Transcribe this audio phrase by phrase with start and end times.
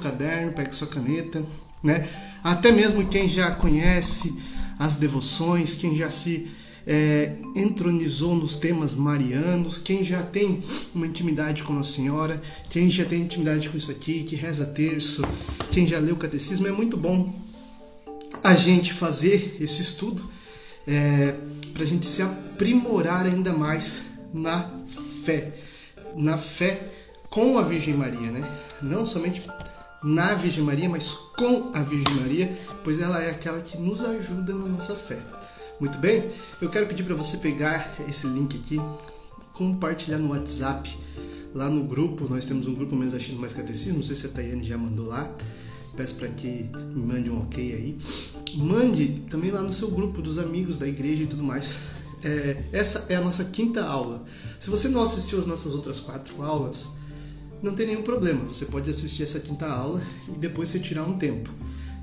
[0.00, 1.44] caderno, pegue sua caneta,
[1.82, 2.08] né?
[2.42, 4.36] Até mesmo quem já conhece
[4.78, 6.50] as devoções, quem já se
[6.86, 10.60] é, entronizou nos temas marianos, quem já tem
[10.94, 15.22] uma intimidade com Nossa Senhora, quem já tem intimidade com isso aqui, que reza terço,
[15.70, 17.32] quem já leu o catecismo, é muito bom
[18.42, 20.24] a gente fazer esse estudo
[20.86, 21.34] é,
[21.72, 24.70] para a gente se aprimorar ainda mais na
[25.24, 25.52] fé,
[26.16, 26.80] na fé
[27.28, 28.50] com a Virgem Maria, né?
[28.82, 29.42] Não somente
[30.02, 34.54] na Virgem Maria, mas com a Virgem Maria, pois ela é aquela que nos ajuda
[34.54, 35.18] na nossa fé.
[35.78, 36.30] Muito bem?
[36.60, 38.76] Eu quero pedir para você pegar esse link aqui,
[39.52, 40.98] compartilhar no WhatsApp,
[41.54, 42.28] lá no grupo.
[42.28, 43.98] Nós temos um grupo Menos Achismo Mais Catecismo.
[43.98, 45.30] Não sei se a Tayane já mandou lá.
[45.96, 47.98] Peço para que me mande um ok aí.
[48.56, 51.78] Mande também lá no seu grupo dos amigos da igreja e tudo mais.
[52.22, 54.22] É, essa é a nossa quinta aula.
[54.58, 56.90] Se você não assistiu as nossas outras quatro aulas,
[57.62, 58.44] não tem nenhum problema.
[58.46, 61.50] Você pode assistir essa quinta aula e depois você tirar um tempo.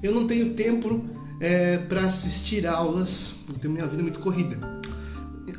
[0.02, 1.04] Eu não tenho tempo
[1.40, 4.58] é, para assistir aulas, porque tenho minha vida muito corrida.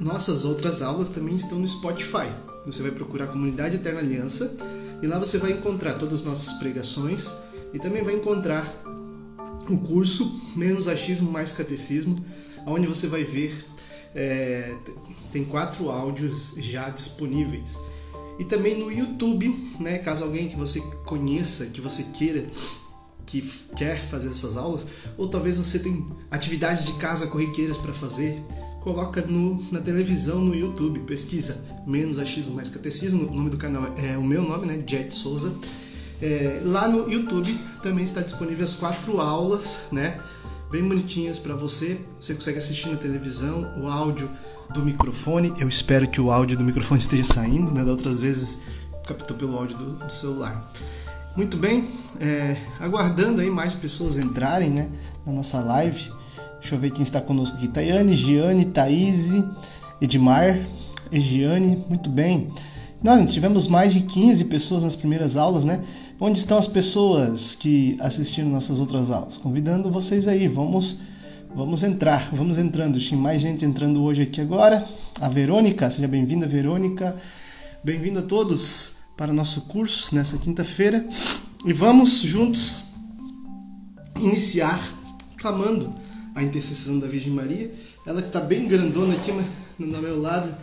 [0.01, 2.29] Nossas outras aulas também estão no Spotify.
[2.67, 4.57] Você vai procurar Comunidade Eterna Aliança
[5.03, 7.35] e lá você vai encontrar todas as nossas pregações
[7.73, 8.65] e também vai encontrar
[9.69, 12.17] o curso Menos Achismo Mais Catecismo,
[12.67, 13.53] onde você vai ver
[14.15, 14.75] é,
[15.33, 17.79] tem quatro áudios já disponíveis.
[18.39, 22.47] E também no YouTube, né, caso alguém que você conheça, que você queira
[23.27, 23.43] que
[23.77, 24.87] quer fazer essas aulas,
[25.19, 28.43] ou talvez você tem atividades de casa corriqueiras para fazer,
[28.81, 33.93] coloca no, na televisão, no YouTube, pesquisa menos achismo mais catecismo, o nome do canal
[33.97, 35.55] é o meu nome, né, Jet Souza.
[36.21, 40.21] É, lá no YouTube também está disponível as quatro aulas, né,
[40.71, 41.99] bem bonitinhas para você.
[42.21, 44.31] Você consegue assistir na televisão, o áudio
[44.73, 45.53] do microfone.
[45.59, 48.59] Eu espero que o áudio do microfone esteja saindo, né, da outras vezes
[49.07, 50.71] captou pelo áudio do, do celular.
[51.37, 51.89] Muito bem,
[52.21, 54.89] é, aguardando aí mais pessoas entrarem né,
[55.25, 56.11] na nossa live.
[56.61, 57.69] Deixa eu ver quem está conosco aqui.
[57.69, 59.31] Tayane, Giane, Thaís,
[60.01, 60.59] Edmar,
[61.13, 62.53] Egiane, muito bem.
[63.03, 65.85] Nós tivemos mais de 15 pessoas nas primeiras aulas, né?
[66.21, 69.37] Onde estão as pessoas que assistiram nossas outras aulas?
[69.37, 70.99] Convidando vocês aí, vamos
[71.55, 72.99] vamos entrar, vamos entrando.
[72.99, 74.87] Tem mais gente entrando hoje aqui agora.
[75.21, 77.17] A Verônica, seja bem-vinda, Verônica.
[77.83, 81.07] Bem-vindo a todos para nosso curso nessa quinta-feira
[81.65, 82.85] e vamos juntos
[84.17, 84.79] iniciar
[85.37, 85.93] clamando
[86.35, 87.71] a intercessão da Virgem Maria,
[88.07, 89.33] ela que está bem grandona aqui
[89.79, 90.55] no meu lado,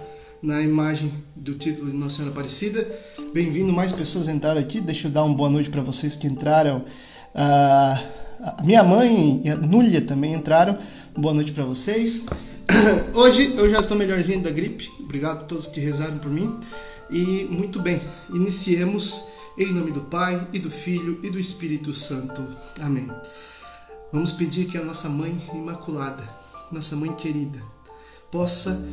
[0.41, 2.88] na imagem do título de Nossa Senhora Aparecida.
[3.34, 4.79] Bem-vindo, mais pessoas entraram aqui.
[4.79, 6.85] Deixa eu dar uma boa noite para vocês que entraram.
[7.34, 8.01] A
[8.63, 10.78] minha mãe e a Núlia também entraram.
[11.16, 12.25] Boa noite para vocês.
[13.13, 14.91] Hoje eu já estou melhorzinho da gripe.
[15.00, 16.59] Obrigado a todos que rezaram por mim.
[17.09, 18.01] E muito bem,
[18.34, 22.45] iniciemos em nome do Pai e do Filho e do Espírito Santo.
[22.79, 23.09] Amém.
[24.12, 26.24] Vamos pedir que a nossa mãe imaculada,
[26.72, 27.62] nossa mãe querida,
[28.31, 28.84] possa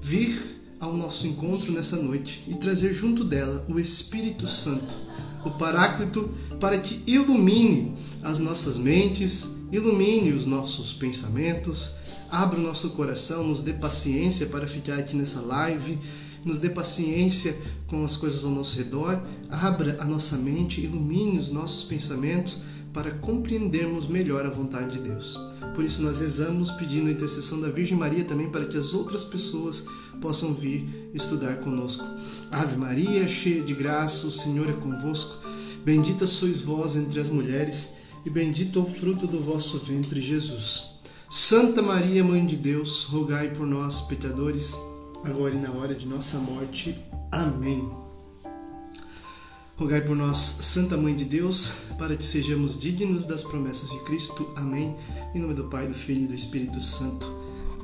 [0.00, 4.96] vir ao nosso encontro nessa noite e trazer junto dela o Espírito Santo,
[5.44, 6.30] o Paráclito,
[6.60, 11.92] para que ilumine as nossas mentes, ilumine os nossos pensamentos,
[12.30, 15.98] abra o nosso coração, nos dê paciência para ficar aqui nessa live
[16.44, 21.50] nos dê paciência com as coisas ao nosso redor, abra a nossa mente, ilumine os
[21.50, 25.38] nossos pensamentos para compreendermos melhor a vontade de Deus.
[25.74, 29.24] Por isso nós rezamos pedindo a intercessão da Virgem Maria também para que as outras
[29.24, 29.86] pessoas
[30.20, 32.04] possam vir estudar conosco.
[32.50, 35.38] Ave Maria, cheia de graça, o Senhor é convosco.
[35.84, 37.94] Bendita sois vós entre as mulheres,
[38.24, 40.92] e bendito é o fruto do vosso ventre, Jesus.
[41.28, 44.78] Santa Maria, Mãe de Deus, rogai por nós, pecadores,
[45.24, 46.96] agora e na hora de nossa morte.
[47.32, 48.01] Amém.
[49.82, 54.48] Rogai por nós, Santa Mãe de Deus, para que sejamos dignos das promessas de Cristo.
[54.54, 54.94] Amém.
[55.34, 57.28] Em nome do Pai, do Filho e do Espírito Santo.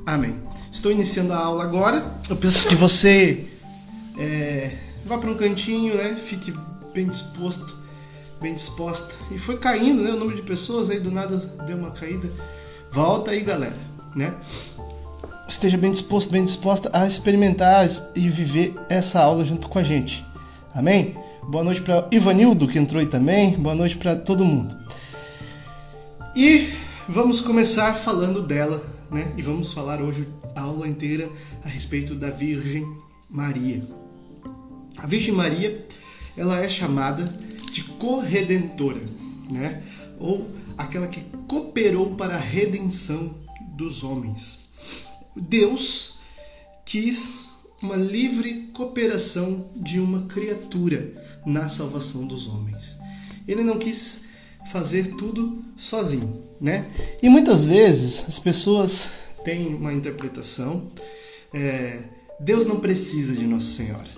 [0.05, 0.39] Amém.
[0.71, 2.17] Estou iniciando a aula agora.
[2.29, 3.49] Eu peço que você
[4.17, 6.15] é, vá para um cantinho, né?
[6.15, 6.53] Fique
[6.93, 7.75] bem disposto,
[8.39, 9.15] bem disposta.
[9.29, 10.11] E foi caindo, né?
[10.11, 11.35] O número de pessoas aí do nada
[11.67, 12.29] deu uma caída.
[12.93, 13.77] Volta aí, galera,
[14.15, 14.33] né?
[15.49, 17.85] esteja bem disposto, bem disposta a experimentar
[18.15, 20.23] e viver essa aula junto com a gente.
[20.73, 21.15] Amém?
[21.43, 23.57] Boa noite para Ivanildo que entrou aí também.
[23.57, 24.77] Boa noite para todo mundo.
[26.35, 26.69] E
[27.07, 29.33] vamos começar falando dela, né?
[29.35, 31.29] E vamos falar hoje a aula inteira
[31.63, 32.85] a respeito da Virgem
[33.29, 33.81] Maria.
[34.97, 35.85] A Virgem Maria,
[36.37, 37.25] ela é chamada
[37.71, 39.01] de corredentora,
[39.51, 39.81] né?
[40.19, 43.33] Ou aquela que cooperou para a redenção
[43.75, 44.69] dos homens.
[45.35, 46.19] Deus
[46.85, 47.48] quis
[47.81, 51.13] uma livre cooperação de uma criatura
[51.45, 52.97] na salvação dos homens.
[53.47, 54.25] Ele não quis
[54.71, 56.87] fazer tudo sozinho, né?
[57.21, 59.09] E muitas vezes as pessoas
[59.43, 60.87] têm uma interpretação,
[61.53, 62.03] é,
[62.39, 64.09] Deus não precisa de Nossa Senhora,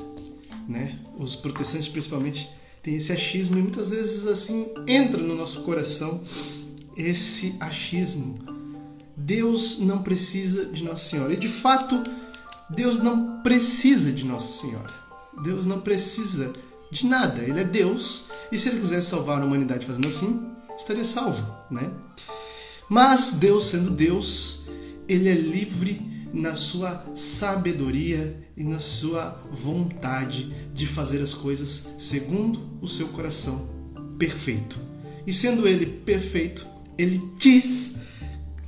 [0.68, 0.98] né?
[1.18, 2.50] Os protestantes principalmente
[2.81, 6.22] têm esse achismo e muitas vezes assim entra no nosso coração
[6.98, 8.40] esse achismo.
[9.16, 11.34] Deus não precisa de Nossa Senhora.
[11.34, 12.02] E de fato,
[12.76, 14.94] Deus não precisa de Nossa Senhora.
[15.44, 16.52] Deus não precisa
[16.90, 17.42] de nada.
[17.42, 21.90] Ele é Deus e se ele quisesse salvar a humanidade fazendo assim, estaria salvo, né?
[22.90, 24.66] Mas Deus sendo Deus,
[25.08, 26.02] ele é livre
[26.34, 33.70] na sua sabedoria e na sua vontade de fazer as coisas segundo o seu coração
[34.18, 34.80] perfeito.
[35.26, 37.96] E sendo ele perfeito, ele quis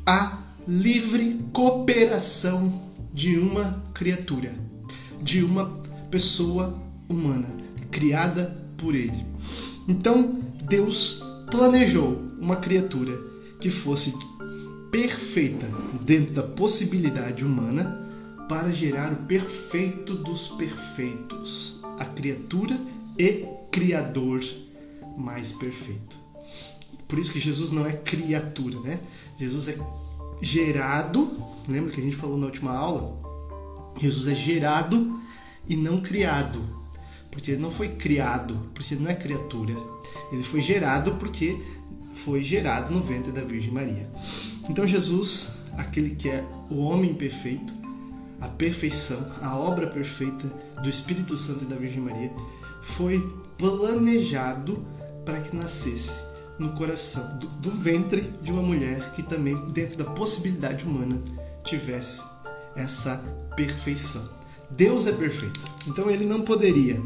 [0.06, 4.54] a livre cooperação de uma criatura,
[5.22, 5.66] de uma
[6.10, 6.78] pessoa
[7.08, 7.48] humana
[7.92, 9.26] criada por ele.
[9.88, 13.16] Então, Deus planejou uma criatura
[13.60, 14.14] que fosse
[14.92, 15.68] perfeita
[16.04, 18.02] dentro da possibilidade humana
[18.50, 22.78] para gerar o perfeito dos perfeitos, a criatura
[23.18, 24.44] e criador
[25.18, 26.18] mais perfeito.
[27.08, 29.00] Por isso que Jesus não é criatura, né?
[29.38, 29.78] Jesus é
[30.42, 31.32] gerado,
[31.68, 33.22] lembra que a gente falou na última aula?
[34.00, 35.20] Jesus é gerado
[35.68, 36.62] e não criado.
[37.32, 39.76] Porque ele não foi criado, porque ele não é criatura.
[40.32, 41.60] Ele foi gerado porque
[42.14, 44.08] foi gerado no ventre da Virgem Maria.
[44.70, 47.74] Então Jesus, aquele que é o homem perfeito,
[48.40, 50.48] a perfeição, a obra perfeita
[50.82, 52.32] do Espírito Santo e da Virgem Maria,
[52.82, 53.20] foi
[53.58, 54.86] planejado
[55.26, 56.33] para que nascesse
[56.64, 61.22] no coração, do, do, ventre de uma mulher que também, dentro da possibilidade humana,
[61.66, 62.26] tivesse
[62.76, 63.18] essa
[63.56, 64.28] perfeição.
[64.72, 67.02] Deus é perfeito, então ele não poderia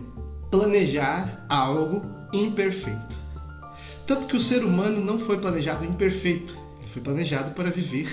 [0.52, 3.18] planejar algo imperfeito.
[4.06, 8.08] Tanto que o ser humano não foi planejado imperfeito, ele foi planejado para viver,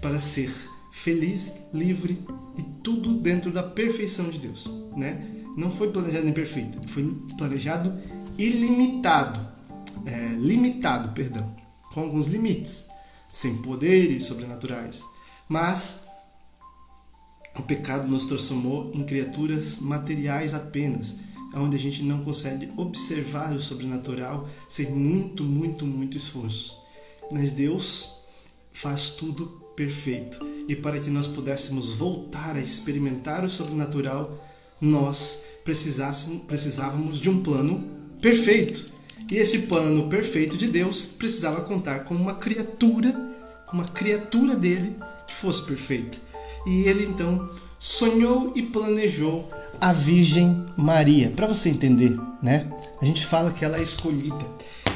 [0.00, 0.50] para ser
[0.92, 2.24] feliz, livre
[2.56, 5.26] e tudo dentro da perfeição de Deus, né?
[5.56, 7.92] Não foi planejado imperfeito, foi planejado
[8.38, 9.47] ilimitado,
[10.08, 11.54] é, limitado, perdão,
[11.92, 12.88] com alguns limites,
[13.30, 15.04] sem poderes sobrenaturais,
[15.46, 16.06] mas
[17.54, 21.16] o pecado nos transformou em criaturas materiais apenas,
[21.54, 26.78] onde a gente não consegue observar o sobrenatural sem muito, muito, muito esforço.
[27.30, 28.20] Mas Deus
[28.72, 29.46] faz tudo
[29.76, 30.38] perfeito.
[30.68, 34.42] E para que nós pudéssemos voltar a experimentar o sobrenatural,
[34.80, 37.84] nós precisávamos de um plano
[38.20, 38.97] perfeito.
[39.30, 43.12] E esse plano perfeito de Deus precisava contar com uma criatura,
[43.66, 46.18] com uma criatura dele que fosse perfeita.
[46.66, 47.48] E ele então
[47.78, 49.50] sonhou e planejou
[49.80, 51.30] a Virgem Maria.
[51.30, 52.66] Para você entender, né?
[53.00, 54.44] A gente fala que ela é escolhida.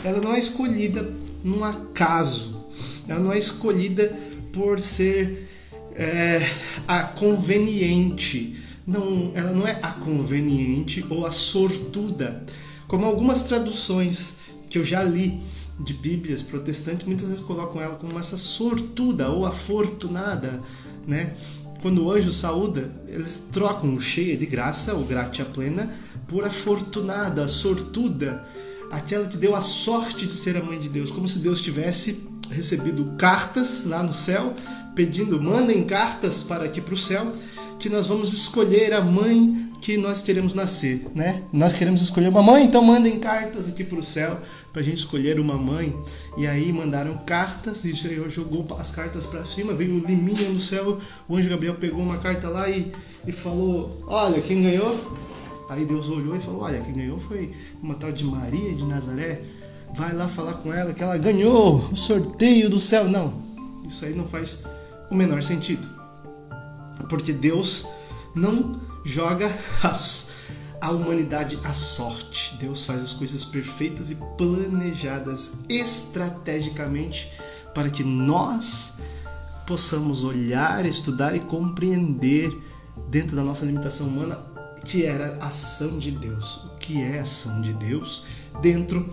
[0.05, 1.09] Ela não é escolhida
[1.45, 2.65] num acaso.
[3.07, 4.17] Ela não é escolhida
[4.53, 5.49] por ser
[5.95, 6.41] é,
[6.87, 8.57] a conveniente.
[8.87, 12.45] Não, ela não é a conveniente ou a sortuda,
[12.93, 14.37] como algumas traduções
[14.69, 15.41] que eu já li
[15.81, 20.63] de Bíblias protestantes muitas vezes colocam ela como essa sortuda ou afortunada,
[21.09, 21.33] né?
[21.81, 25.91] quando o anjo saúda, eles trocam o cheia de graça, ou gratia plena,
[26.29, 28.45] por afortunada, sortuda,
[28.91, 32.23] aquela que deu a sorte de ser a mãe de Deus, como se Deus tivesse
[32.51, 34.55] recebido cartas lá no céu,
[34.95, 37.33] pedindo, mandem cartas para aqui para o céu,
[37.79, 41.43] que nós vamos escolher a mãe que nós queremos nascer, né?
[41.53, 44.41] Nós queremos escolher uma mãe, então mandem cartas aqui para o céu
[44.73, 45.95] para a gente escolher uma mãe.
[46.39, 50.49] E aí mandaram cartas, e o Senhor jogou as cartas para cima, veio o liminha
[50.49, 50.99] no céu,
[51.29, 52.93] o anjo Gabriel pegou uma carta lá e,
[53.27, 54.99] e falou: Olha, quem ganhou?
[55.69, 59.43] Aí Deus olhou e falou: Olha, quem ganhou foi uma tal de Maria de Nazaré.
[59.95, 63.09] Vai lá falar com ela que ela ganhou o sorteio do céu.
[63.09, 63.35] Não,
[63.87, 64.65] isso aí não faz
[65.11, 65.87] o menor sentido.
[67.11, 67.87] Porque Deus
[68.35, 70.31] não joga as,
[70.81, 72.57] a humanidade à sorte.
[72.59, 77.33] Deus faz as coisas perfeitas e planejadas estrategicamente
[77.75, 78.99] para que nós
[79.67, 82.57] possamos olhar, estudar e compreender
[83.09, 84.53] dentro da nossa limitação humana
[84.85, 88.25] que era a ação de Deus, o que é a ação de Deus
[88.61, 89.09] dentro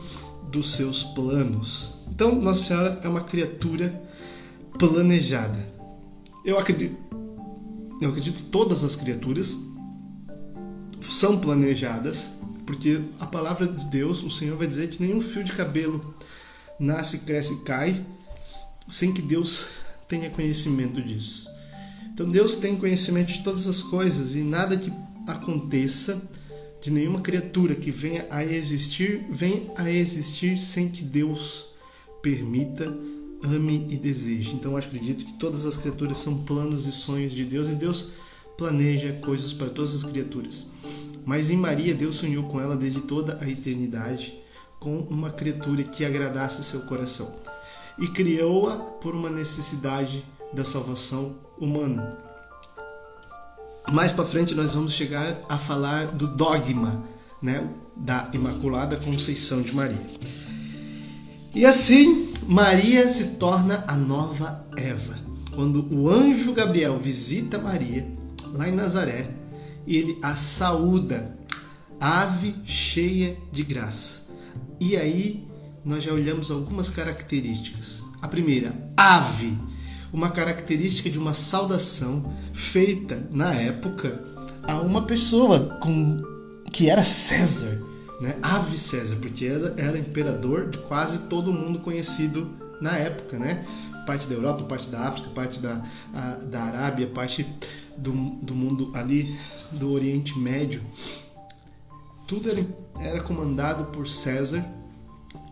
[0.52, 1.94] dos seus planos.
[2.10, 4.02] Então, Nossa Senhora é uma criatura
[4.78, 5.58] planejada.
[6.44, 6.98] Eu acredito,
[8.02, 9.58] eu acredito que todas as criaturas
[11.10, 12.30] são planejadas,
[12.66, 16.16] porque a palavra de Deus, o Senhor vai dizer que nenhum fio de cabelo
[16.80, 18.06] nasce, cresce e cai
[18.88, 19.68] sem que Deus
[20.08, 21.48] tenha conhecimento disso.
[22.12, 24.92] Então Deus tem conhecimento de todas as coisas e nada que
[25.28, 26.22] aconteça
[26.82, 31.68] de nenhuma criatura que venha a existir, vem a existir sem que Deus
[32.22, 32.86] permita,
[33.44, 34.54] ame e deseje.
[34.54, 38.10] Então eu acredito que todas as criaturas são planos e sonhos de Deus e Deus
[38.60, 40.66] planeja coisas para todas as criaturas.
[41.26, 44.38] Mas em Maria, Deus sonhou com ela desde toda a eternidade,
[44.78, 47.34] com uma criatura que agradasse seu coração.
[47.98, 52.18] E criou-a por uma necessidade da salvação humana.
[53.90, 57.02] Mais para frente nós vamos chegar a falar do dogma,
[57.42, 60.06] né, da Imaculada Conceição de Maria.
[61.56, 65.18] E assim, Maria se torna a nova Eva.
[65.56, 68.20] Quando o anjo Gabriel visita Maria,
[68.54, 69.32] lá em Nazaré,
[69.86, 71.38] e ele a saúda,
[72.00, 74.28] ave cheia de graça.
[74.80, 75.48] E aí
[75.84, 78.04] nós já olhamos algumas características.
[78.22, 79.58] A primeira, ave,
[80.12, 84.24] uma característica de uma saudação feita na época
[84.64, 86.18] a uma pessoa com
[86.72, 87.82] que era César,
[88.22, 88.38] né?
[88.42, 92.50] Ave César, porque era, era imperador de quase todo mundo conhecido
[92.82, 93.66] na época, né?
[94.10, 97.46] Parte da Europa, parte da África, parte da, a, da Arábia, parte
[97.96, 98.12] do,
[98.42, 99.38] do mundo ali
[99.72, 100.82] do Oriente Médio.
[102.28, 102.66] Tudo era,
[103.00, 104.66] era comandado por César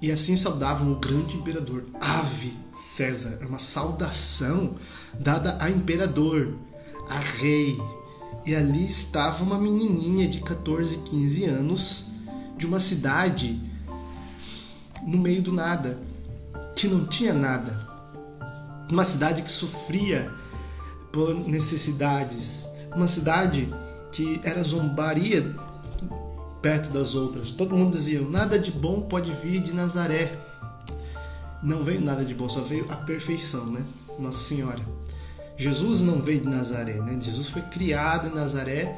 [0.02, 1.86] e assim saudavam o grande imperador.
[2.02, 4.74] Ave César, é uma saudação
[5.20, 6.56] dada a imperador,
[7.08, 7.80] a rei.
[8.44, 12.06] E ali estava uma menininha de 14, 15 anos
[12.58, 13.62] de uma cidade
[15.06, 16.02] no meio do nada,
[16.76, 17.87] que não tinha nada.
[18.90, 20.34] Uma cidade que sofria
[21.12, 23.68] por necessidades, uma cidade
[24.12, 25.56] que era zombaria
[26.62, 27.52] perto das outras.
[27.52, 30.32] Todo mundo dizia: nada de bom pode vir de Nazaré.
[31.64, 33.84] Não veio nada de bom, só veio a perfeição, né?
[34.20, 34.82] Nossa Senhora.
[35.58, 37.18] Jesus não veio de Nazaré, né?
[37.20, 38.96] Jesus foi criado em Nazaré,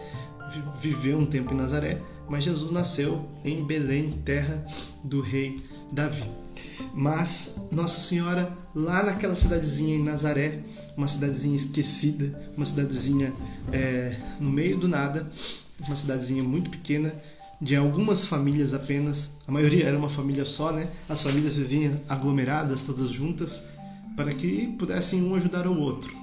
[0.81, 4.63] viveu um tempo em Nazaré, mas Jesus nasceu em Belém, terra
[5.03, 6.23] do rei Davi.
[6.93, 10.61] Mas Nossa Senhora, lá naquela cidadezinha em Nazaré,
[10.97, 13.33] uma cidadezinha esquecida, uma cidadezinha
[13.71, 15.29] é, no meio do nada,
[15.85, 17.13] uma cidadezinha muito pequena,
[17.61, 20.89] de algumas famílias apenas, a maioria era uma família só, né?
[21.09, 23.65] As famílias viviam aglomeradas, todas juntas,
[24.15, 26.15] para que pudessem um ajudar o outro.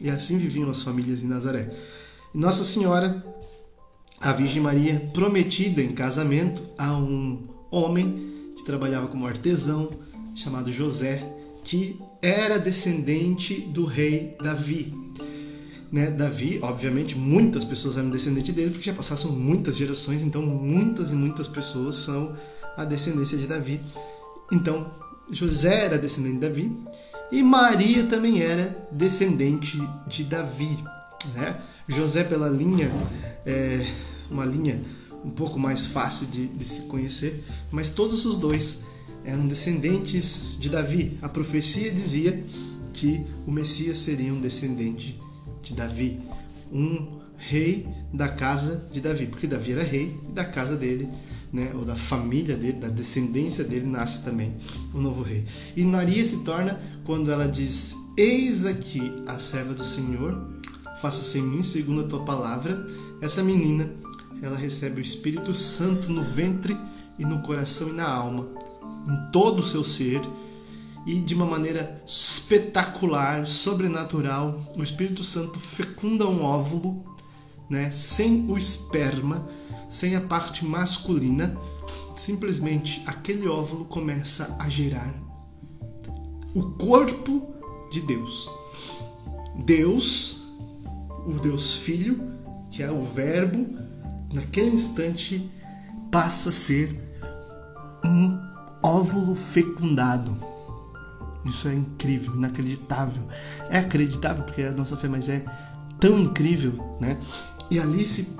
[0.00, 1.70] E assim viviam as famílias em Nazaré.
[2.32, 3.24] E Nossa Senhora
[4.20, 9.90] a Virgem Maria prometida em casamento a um homem que trabalhava como artesão,
[10.36, 11.26] chamado José,
[11.64, 14.94] que era descendente do rei Davi.
[15.90, 16.10] Né?
[16.10, 21.14] Davi, obviamente, muitas pessoas eram descendentes dele, porque já passaram muitas gerações, então muitas e
[21.14, 22.36] muitas pessoas são
[22.76, 23.80] a descendência de Davi.
[24.52, 24.90] Então,
[25.30, 26.72] José era descendente de Davi
[27.32, 30.78] e Maria também era descendente de Davi.
[31.34, 31.60] Né?
[31.88, 32.90] José, pela linha
[33.46, 33.86] é,
[34.30, 34.80] uma linha
[35.24, 38.80] um pouco mais fácil de, de se conhecer, mas todos os dois
[39.24, 41.16] eram descendentes de Davi.
[41.22, 42.42] A profecia dizia
[42.92, 45.20] que o Messias seria um descendente
[45.62, 46.20] de Davi,
[46.72, 51.08] um rei da casa de Davi, porque Davi era rei da casa dele,
[51.52, 54.54] né, ou da família dele, da descendência dele, nasce também
[54.94, 55.44] um novo rei.
[55.76, 60.38] E Maria se torna quando ela diz: Eis aqui a serva do Senhor,
[61.00, 62.86] faça-se em mim segundo a tua palavra.
[63.20, 63.90] Essa menina
[64.42, 66.76] ela recebe o Espírito Santo no ventre
[67.20, 68.48] e no coração e na alma,
[69.06, 70.20] em todo o seu ser,
[71.06, 77.04] e de uma maneira espetacular, sobrenatural, o Espírito Santo fecunda um óvulo,
[77.68, 79.46] né, sem o esperma,
[79.88, 81.56] sem a parte masculina,
[82.16, 85.14] simplesmente aquele óvulo começa a gerar
[86.54, 87.54] o corpo
[87.92, 88.50] de Deus.
[89.64, 90.42] Deus,
[91.26, 92.20] o Deus Filho,
[92.70, 93.66] que é o Verbo,
[94.32, 95.50] naquele instante
[96.10, 97.09] passa a ser
[98.04, 98.38] um
[98.82, 100.36] óvulo fecundado.
[101.44, 103.26] Isso é incrível, inacreditável.
[103.68, 105.44] É acreditável porque é a nossa fé, mas é
[105.98, 107.18] tão incrível, né?
[107.70, 108.36] E Alice,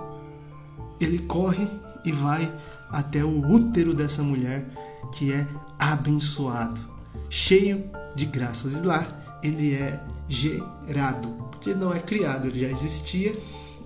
[1.00, 1.68] ele corre
[2.04, 2.52] e vai
[2.90, 4.66] até o útero dessa mulher
[5.12, 5.46] que é
[5.78, 6.80] abençoado,
[7.28, 8.80] cheio de graças.
[8.80, 9.06] E lá
[9.42, 13.32] ele é gerado, porque não é criado, ele já existia,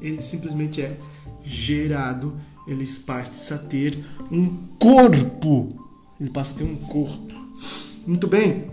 [0.00, 0.98] ele simplesmente é
[1.42, 5.88] gerado, ele passa a ter um corpo.
[6.20, 7.34] Ele passa a ter um corpo.
[8.06, 8.70] Muito bem.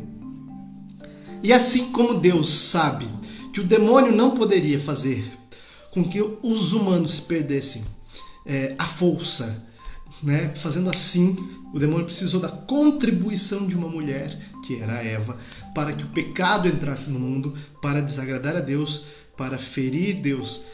[1.44, 3.08] E assim como Deus sabe
[3.52, 5.24] que o demônio não poderia fazer
[5.92, 7.84] com que os humanos se perdessem
[8.46, 9.68] é, a força,
[10.24, 10.54] né?
[10.56, 11.36] fazendo assim,
[11.74, 15.38] o demônio precisou da contribuição de uma mulher, que era Eva,
[15.74, 19.04] para que o pecado entrasse no mundo, para desagradar a Deus,
[19.36, 20.66] para ferir Deus,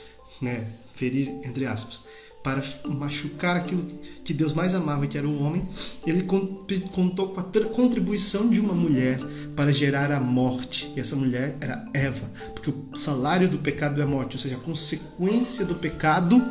[0.41, 0.67] né?
[0.93, 2.01] ferir entre aspas,
[2.43, 3.85] para machucar aquilo
[4.23, 5.67] que Deus mais amava, que era o homem,
[6.05, 9.19] ele contou com a contribuição de uma mulher
[9.55, 10.91] para gerar a morte.
[10.95, 14.55] E essa mulher era Eva, porque o salário do pecado é a morte, ou seja,
[14.55, 16.41] a consequência do pecado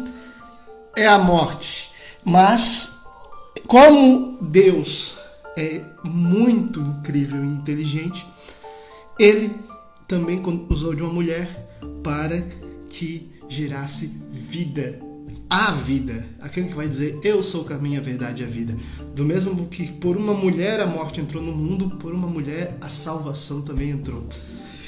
[0.97, 1.91] é a morte.
[2.25, 2.97] Mas
[3.67, 5.19] como Deus
[5.57, 8.27] é muito incrível e inteligente,
[9.19, 9.55] ele
[10.07, 11.49] também usou de uma mulher
[12.05, 12.41] para
[12.89, 15.06] que gerasse vida
[15.49, 18.77] a vida, aquele que vai dizer eu sou o caminho, a verdade e a vida.
[19.15, 22.89] Do mesmo que por uma mulher a morte entrou no mundo, por uma mulher a
[22.89, 24.27] salvação também entrou.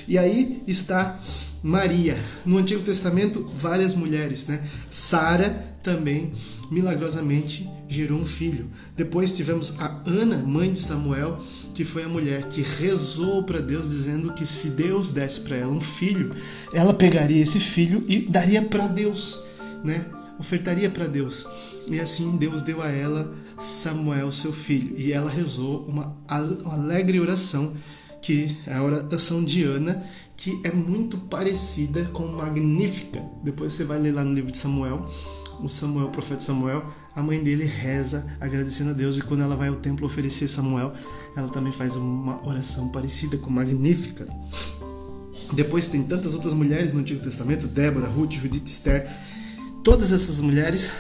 [0.07, 1.19] E aí está
[1.63, 2.17] Maria.
[2.45, 4.67] No Antigo Testamento, várias mulheres, né?
[4.89, 5.51] Sara
[5.83, 6.33] também
[6.71, 8.69] milagrosamente gerou um filho.
[8.97, 11.39] Depois tivemos a Ana, mãe de Samuel,
[11.75, 15.73] que foi a mulher que rezou para Deus dizendo que se Deus desse para ela
[15.73, 16.35] um filho,
[16.73, 19.41] ela pegaria esse filho e daria para Deus,
[19.85, 20.05] né?
[20.39, 21.47] Ofertaria para Deus.
[21.87, 27.75] E assim Deus deu a ela Samuel, seu filho, e ela rezou uma alegre oração,
[28.23, 30.05] que é a oração de Ana,
[30.37, 33.21] que é muito parecida com Magnífica.
[33.43, 35.05] Depois você vai ler lá no livro de Samuel,
[35.61, 39.57] o Samuel, o profeta Samuel, a mãe dele reza agradecendo a Deus e quando ela
[39.57, 40.93] vai ao templo oferecer Samuel,
[41.37, 44.25] ela também faz uma oração parecida com Magnífica.
[45.53, 49.11] Depois tem tantas outras mulheres no Antigo Testamento, Débora, Ruth, Judite, Esther,
[49.89, 50.93] todas essas mulheres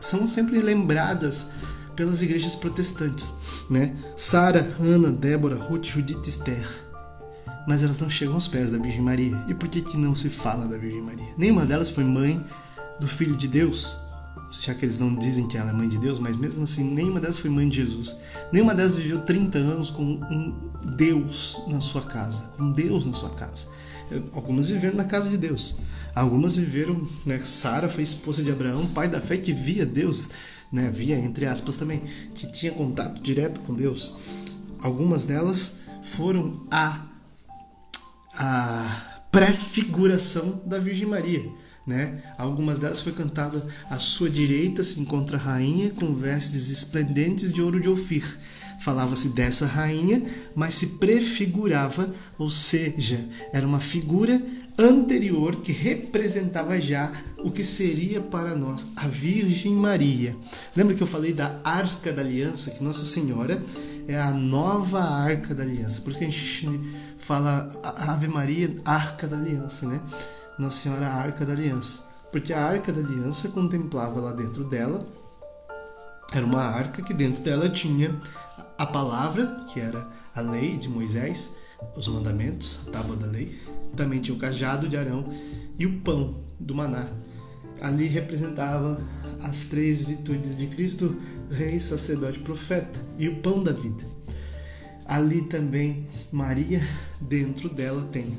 [0.00, 1.48] são sempre lembradas
[1.96, 3.34] pelas igrejas protestantes,
[3.68, 3.92] né?
[4.16, 6.64] Sara, Ana, Débora, Ruth, Judite, Esther.
[7.66, 9.44] Mas elas não chegam aos pés da Virgem Maria.
[9.48, 11.26] E por que, que não se fala da Virgem Maria?
[11.36, 12.40] Nenhuma delas foi mãe
[13.00, 13.96] do Filho de Deus,
[14.62, 17.18] já que eles não dizem que ela é mãe de Deus, mas mesmo assim, nenhuma
[17.18, 18.14] delas foi mãe de Jesus.
[18.52, 23.30] Nenhuma delas viveu 30 anos com um Deus na sua casa, com Deus na sua
[23.30, 23.66] casa.
[24.32, 25.78] Algumas viveram na casa de Deus,
[26.16, 27.38] Algumas viveram, né?
[27.44, 30.30] Sara foi esposa de Abraão, pai da fé que via Deus,
[30.72, 30.90] né?
[30.90, 32.02] Via entre aspas também,
[32.34, 34.14] que tinha contato direto com Deus.
[34.80, 37.04] Algumas delas foram a
[38.38, 41.44] a prefiguração da Virgem Maria.
[41.86, 42.22] Né?
[42.36, 47.62] Algumas delas foi cantada à sua direita se encontra a rainha com vestes esplendentes de
[47.62, 48.38] ouro de Ofir.
[48.80, 50.22] Falava-se dessa rainha,
[50.54, 54.42] mas se prefigurava, ou seja, era uma figura
[54.78, 60.36] anterior que representava já o que seria para nós a Virgem Maria.
[60.74, 63.62] Lembra que eu falei da Arca da Aliança, que Nossa Senhora
[64.06, 66.00] é a nova Arca da Aliança.
[66.00, 66.80] Por isso que a gente
[67.18, 70.00] fala Ave Maria, Arca da Aliança, né?
[70.58, 72.02] Nossa Senhora, Arca da Aliança.
[72.30, 75.04] Porque a Arca da Aliança contemplava lá dentro dela,
[76.32, 78.14] era uma arca que dentro dela tinha
[78.78, 81.52] a palavra, que era a lei de Moisés,
[81.96, 83.58] os mandamentos, a tábua da lei,
[83.96, 85.32] também tinha o cajado de Arão
[85.78, 87.10] e o pão do maná.
[87.80, 89.00] Ali representava
[89.42, 91.16] as três virtudes de Cristo,
[91.50, 94.04] rei, sacerdote, profeta e o pão da vida.
[95.04, 96.80] Ali também Maria,
[97.20, 98.36] dentro dela tem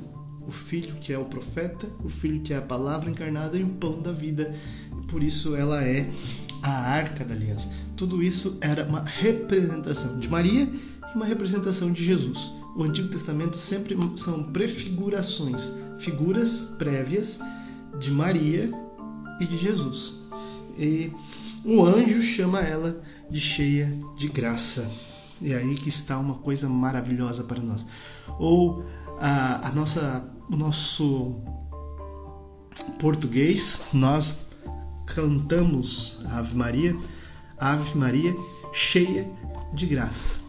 [0.47, 3.69] o filho que é o profeta, o filho que é a palavra encarnada e o
[3.69, 4.53] pão da vida.
[5.07, 6.09] Por isso ela é
[6.63, 7.71] a arca da aliança.
[7.95, 13.57] Tudo isso era uma representação de Maria e uma representação de Jesus o Antigo Testamento
[13.57, 17.39] sempre são prefigurações, figuras prévias
[17.99, 18.71] de Maria
[19.41, 20.13] e de Jesus.
[20.77, 21.11] E
[21.65, 24.89] o anjo chama ela de cheia de graça.
[25.41, 27.87] E aí que está uma coisa maravilhosa para nós.
[28.37, 28.85] Ou
[29.19, 31.35] a, a nossa, o nosso
[32.99, 34.49] português, nós
[35.07, 36.95] cantamos Ave Maria,
[37.57, 38.35] Ave Maria,
[38.71, 39.27] cheia
[39.73, 40.39] de graça.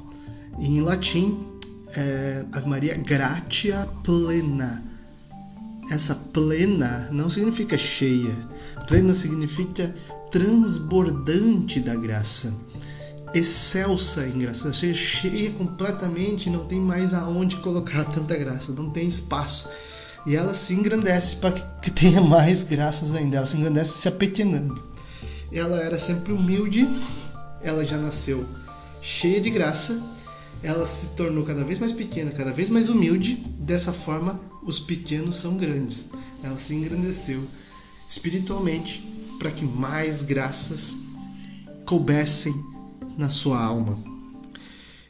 [0.59, 1.58] Em latim,
[1.97, 4.83] é, Ave Maria gratia plena.
[5.91, 8.35] Essa plena não significa cheia.
[8.87, 9.95] Plena significa
[10.31, 12.53] transbordante da graça.
[13.35, 19.07] Excelsa em graça, seja, cheia completamente, não tem mais aonde colocar tanta graça, não tem
[19.09, 19.69] espaço.
[20.27, 23.39] E ela se engrandece para que tenha mais graças ainda.
[23.39, 24.83] Ela se engrandece se apequenando.
[25.51, 26.87] Ela era sempre humilde,
[27.63, 28.47] ela já nasceu
[29.01, 30.01] cheia de graça
[30.63, 33.37] ela se tornou cada vez mais pequena, cada vez mais humilde.
[33.59, 36.11] Dessa forma, os pequenos são grandes.
[36.43, 37.47] Ela se engrandeceu
[38.09, 39.07] espiritualmente
[39.39, 40.97] para que mais graças
[41.85, 42.55] coubessem
[43.17, 43.99] na sua alma.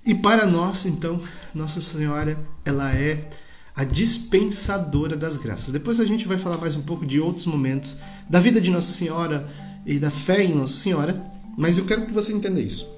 [0.04, 1.20] E para nós, então,
[1.54, 3.28] Nossa Senhora, ela é
[3.74, 5.72] a dispensadora das graças.
[5.72, 8.90] Depois a gente vai falar mais um pouco de outros momentos da vida de Nossa
[8.90, 9.48] Senhora
[9.86, 11.22] e da fé em Nossa Senhora,
[11.56, 12.88] mas eu quero que você entenda isso.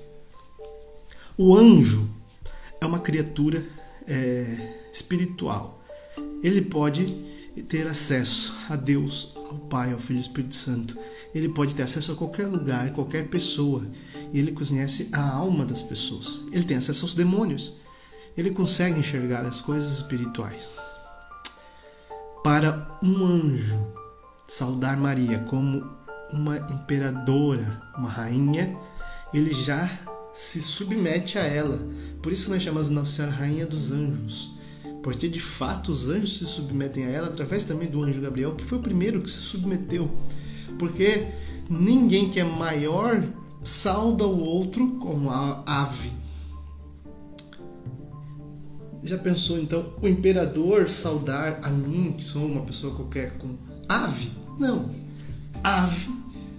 [1.37, 2.09] O anjo
[2.81, 3.65] é uma criatura
[4.07, 5.83] é, espiritual.
[6.43, 7.07] ele pode
[7.69, 10.97] ter acesso a Deus, ao Pai, ao Filho e ao Espírito Santo.
[11.35, 13.87] Ele pode ter acesso a qualquer lugar, qualquer pessoa.
[14.33, 16.43] E ele conhece a alma das pessoas.
[16.53, 17.75] Ele tem acesso aos demônios.
[18.37, 20.79] Ele consegue enxergar as coisas espirituais.
[22.43, 23.79] Para um anjo
[24.49, 25.85] saudar Maria como
[26.33, 28.75] uma imperadora, uma rainha,
[29.35, 29.89] ele já
[30.33, 31.79] se submete a ela.
[32.23, 34.59] Por isso nós chamamos Nossa Senhora Rainha dos Anjos.
[35.03, 38.65] Porque de fato os anjos se submetem a ela através também do anjo Gabriel, que
[38.65, 40.11] foi o primeiro que se submeteu.
[40.79, 41.29] Porque
[41.71, 43.27] ninguém que é maior
[43.63, 46.13] sauda o outro como a ave.
[49.03, 53.57] Já pensou então o imperador saudar a mim, que sou uma pessoa qualquer, com
[53.89, 54.31] ave?
[54.59, 54.91] Não.
[55.65, 56.09] Ave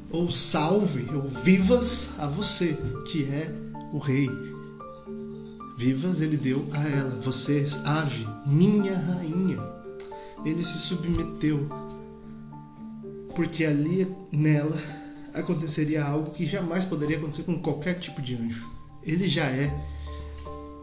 [0.10, 2.78] ou salve ou vivas a você,
[3.10, 3.54] que é
[3.92, 4.30] o rei,
[5.78, 7.20] vivas ele deu a ela.
[7.22, 9.58] Você, ave, minha rainha.
[10.46, 11.68] Ele se submeteu,
[13.36, 14.78] porque ali nela
[15.34, 18.70] aconteceria algo que jamais poderia acontecer com qualquer tipo de anjo.
[19.04, 19.74] Ele já é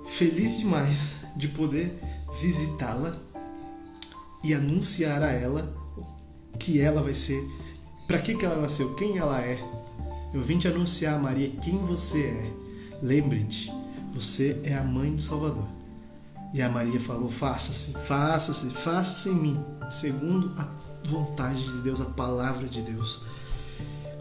[0.07, 1.99] feliz demais de poder
[2.41, 3.17] visitá-la
[4.43, 5.77] e anunciar a ela
[6.59, 7.41] que ela vai ser,
[8.07, 9.59] para que, que ela nasceu, quem ela é.
[10.33, 12.68] Eu vim te anunciar, Maria, quem você é.
[13.03, 13.73] Lembre-te,
[14.13, 15.67] você é a mãe do Salvador.
[16.53, 20.67] E a Maria falou: Faça-se, faça-se, faça-se em mim, segundo a
[21.07, 23.23] vontade de Deus, a palavra de Deus,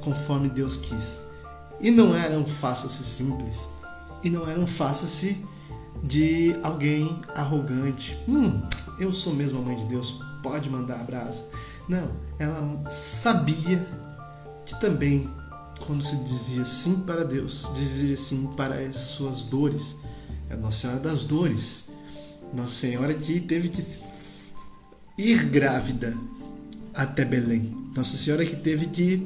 [0.01, 1.21] conforme Deus quis.
[1.79, 3.69] E não era um faça-se simples,
[4.23, 5.43] e não era um faça-se
[6.03, 8.17] de alguém arrogante.
[8.27, 8.61] Hum,
[8.99, 11.45] eu sou mesmo a mãe de Deus, pode mandar a brasa.
[11.87, 13.87] Não, ela sabia
[14.65, 15.29] que também
[15.85, 19.97] quando se dizia sim para Deus, dizia sim para as suas dores.
[20.49, 21.85] É Nossa Senhora das Dores.
[22.53, 23.83] Nossa Senhora que teve que
[25.17, 26.15] ir grávida
[26.93, 27.75] até Belém.
[27.95, 29.25] Nossa Senhora que teve que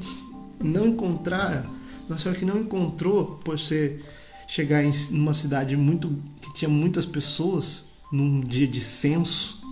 [0.62, 1.68] não encontrar,
[2.08, 4.04] Nossa Senhora que não encontrou por ser
[4.46, 9.62] chegar em uma cidade muito que tinha muitas pessoas num dia de censo,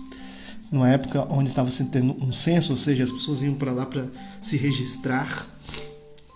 [0.71, 3.85] numa época onde estava se tendo um censo, ou seja, as pessoas iam para lá
[3.85, 4.07] para
[4.41, 5.50] se registrar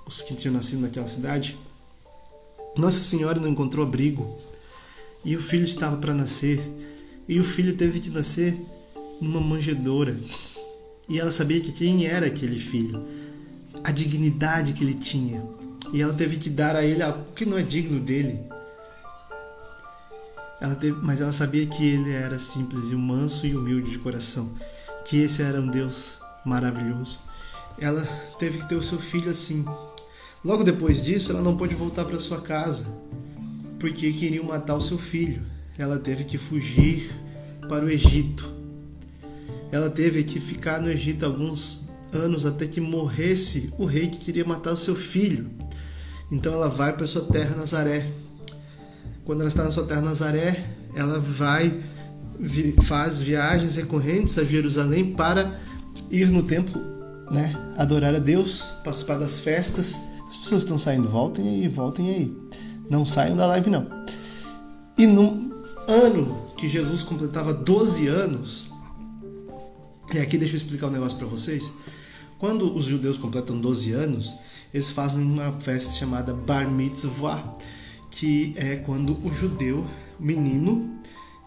[0.06, 1.58] os que tinham nascido naquela cidade,
[2.78, 4.38] Nossa Senhora não encontrou abrigo
[5.24, 6.62] e o filho estava para nascer
[7.28, 8.60] e o filho teve que nascer
[9.20, 10.20] numa manjedoura
[11.08, 13.04] e ela sabia que quem era aquele filho,
[13.84, 15.44] a dignidade que ele tinha
[15.94, 18.40] e ela teve que dar a ele algo que não é digno dele.
[20.60, 24.50] Ela teve, mas ela sabia que ele era simples e manso e humilde de coração,
[25.06, 27.20] que esse era um Deus maravilhoso.
[27.78, 28.04] Ela
[28.40, 29.66] teve que ter o seu filho assim,
[30.46, 32.86] Logo depois disso, ela não pôde voltar para sua casa,
[33.80, 35.44] porque queriam matar o seu filho.
[35.76, 37.10] Ela teve que fugir
[37.68, 38.54] para o Egito.
[39.72, 44.46] Ela teve que ficar no Egito alguns anos até que morresse o rei que queria
[44.46, 45.50] matar o seu filho.
[46.32, 48.08] Então ela vai para sua terra Nazaré.
[49.26, 51.82] Quando ela está na sua terra Nazaré, ela vai
[52.84, 55.60] faz viagens recorrentes a Jerusalém para
[56.12, 56.80] ir no templo,
[57.32, 62.38] né, adorar a Deus, participar das festas as pessoas estão saindo, voltem aí, voltem aí.
[62.90, 63.88] Não saiam da live, não.
[64.98, 65.54] E no
[65.88, 68.72] ano que Jesus completava 12 anos,
[70.14, 71.72] e aqui deixa eu explicar um negócio para vocês.
[72.38, 74.36] Quando os judeus completam 12 anos,
[74.74, 77.58] eles fazem uma festa chamada Bar Mitzvah,
[78.12, 79.86] que é quando o judeu,
[80.20, 81.00] menino,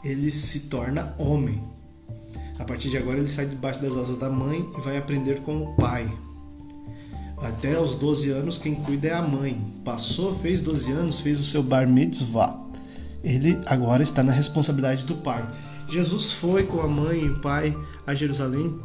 [0.03, 1.63] ele se torna homem.
[2.59, 5.63] A partir de agora ele sai debaixo das asas da mãe e vai aprender com
[5.63, 6.11] o pai.
[7.43, 9.61] Até os 12 anos, quem cuida é a mãe.
[9.85, 12.59] Passou, fez 12 anos, fez o seu bar mitzvah.
[13.23, 15.49] Ele agora está na responsabilidade do pai.
[15.89, 18.79] Jesus foi com a mãe e o pai a Jerusalém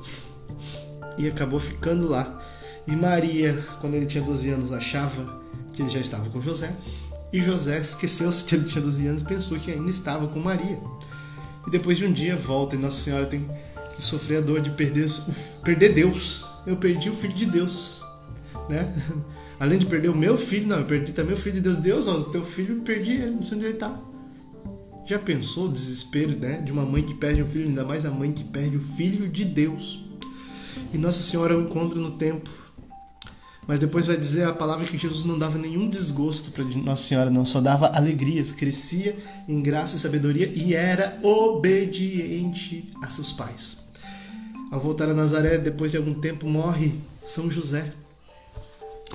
[1.17, 2.41] e acabou ficando lá.
[2.87, 6.75] E Maria, quando ele tinha 12 anos, achava que ele já estava com José.
[7.31, 10.79] E José esqueceu-se que ele tinha 12 anos e pensou que ainda estava com Maria.
[11.65, 13.49] E depois de um dia volta e Nossa Senhora tem
[13.95, 15.09] que sofrer a dor de perder,
[15.63, 16.45] perder Deus.
[16.67, 18.02] Eu perdi o Filho de Deus
[18.69, 18.93] né?
[19.59, 21.77] Além de perder o meu filho, não, eu perdi também o filho de Deus.
[21.77, 23.97] Deus, ó, o teu filho, perdi ele, não sei onde ele tá.
[25.05, 26.61] Já pensou o desespero, né?
[26.61, 29.27] De uma mãe que perde um filho, ainda mais a mãe que perde o filho
[29.27, 30.05] de Deus.
[30.93, 32.51] E Nossa Senhora o encontra no templo.
[33.67, 37.29] Mas depois vai dizer a palavra que Jesus não dava nenhum desgosto para Nossa Senhora,
[37.29, 39.15] não, só dava alegrias, crescia
[39.47, 43.83] em graça e sabedoria e era obediente a seus pais.
[44.69, 47.91] Ao voltar a Nazaré, depois de algum tempo, morre São José.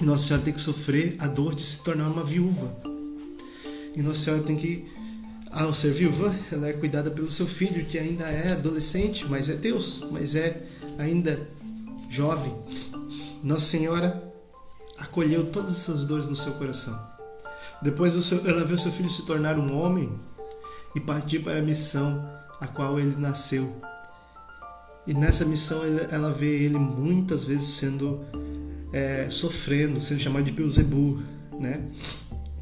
[0.01, 2.73] E Nossa Senhora tem que sofrer a dor de se tornar uma viúva.
[3.95, 4.87] E Nossa Senhora tem que
[5.51, 9.55] ao ser viúva, ela é cuidada pelo seu filho, que ainda é adolescente, mas é
[9.55, 10.63] Deus, mas é
[10.99, 11.49] ainda
[12.09, 12.55] jovem.
[13.43, 14.23] Nossa Senhora
[14.99, 16.99] acolheu todas essas dores no seu coração.
[17.81, 20.13] Depois ela viu seu filho se tornar um homem
[20.95, 22.29] e partir para a missão
[22.61, 23.81] a qual ele nasceu.
[25.07, 28.21] E nessa missão ela vê ele muitas vezes sendo
[28.93, 31.21] é, sofrendo, sendo chamado de Beelzebub,
[31.59, 31.87] né?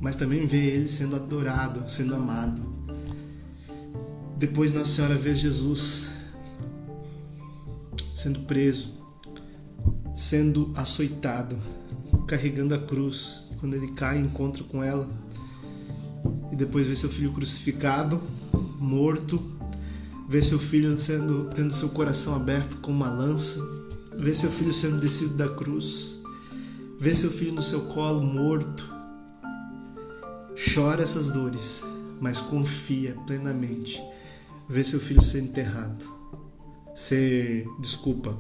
[0.01, 2.63] Mas também vê ele sendo adorado, sendo amado.
[4.37, 6.07] Depois Nossa Senhora vê Jesus
[8.15, 8.93] sendo preso,
[10.15, 11.57] sendo açoitado,
[12.27, 13.47] carregando a cruz.
[13.59, 15.09] Quando ele cai, encontra com ela.
[16.53, 18.21] E depois vê seu filho crucificado,
[18.79, 19.43] morto.
[20.29, 23.61] Vê seu filho sendo, tendo seu coração aberto com uma lança.
[24.19, 26.16] Vê seu filho sendo descido da cruz.
[26.99, 28.95] Vê seu filho no seu colo morto.
[30.75, 31.83] Chora essas dores,
[32.21, 34.03] mas confia plenamente.
[34.69, 36.05] Vê seu filho ser enterrado.
[36.95, 38.37] Ser, desculpa,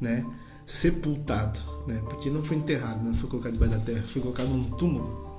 [0.00, 0.24] né?
[0.66, 2.00] sepultado, né?
[2.08, 5.38] Porque não foi enterrado, não foi colocado debaixo da terra, foi colocado num túmulo.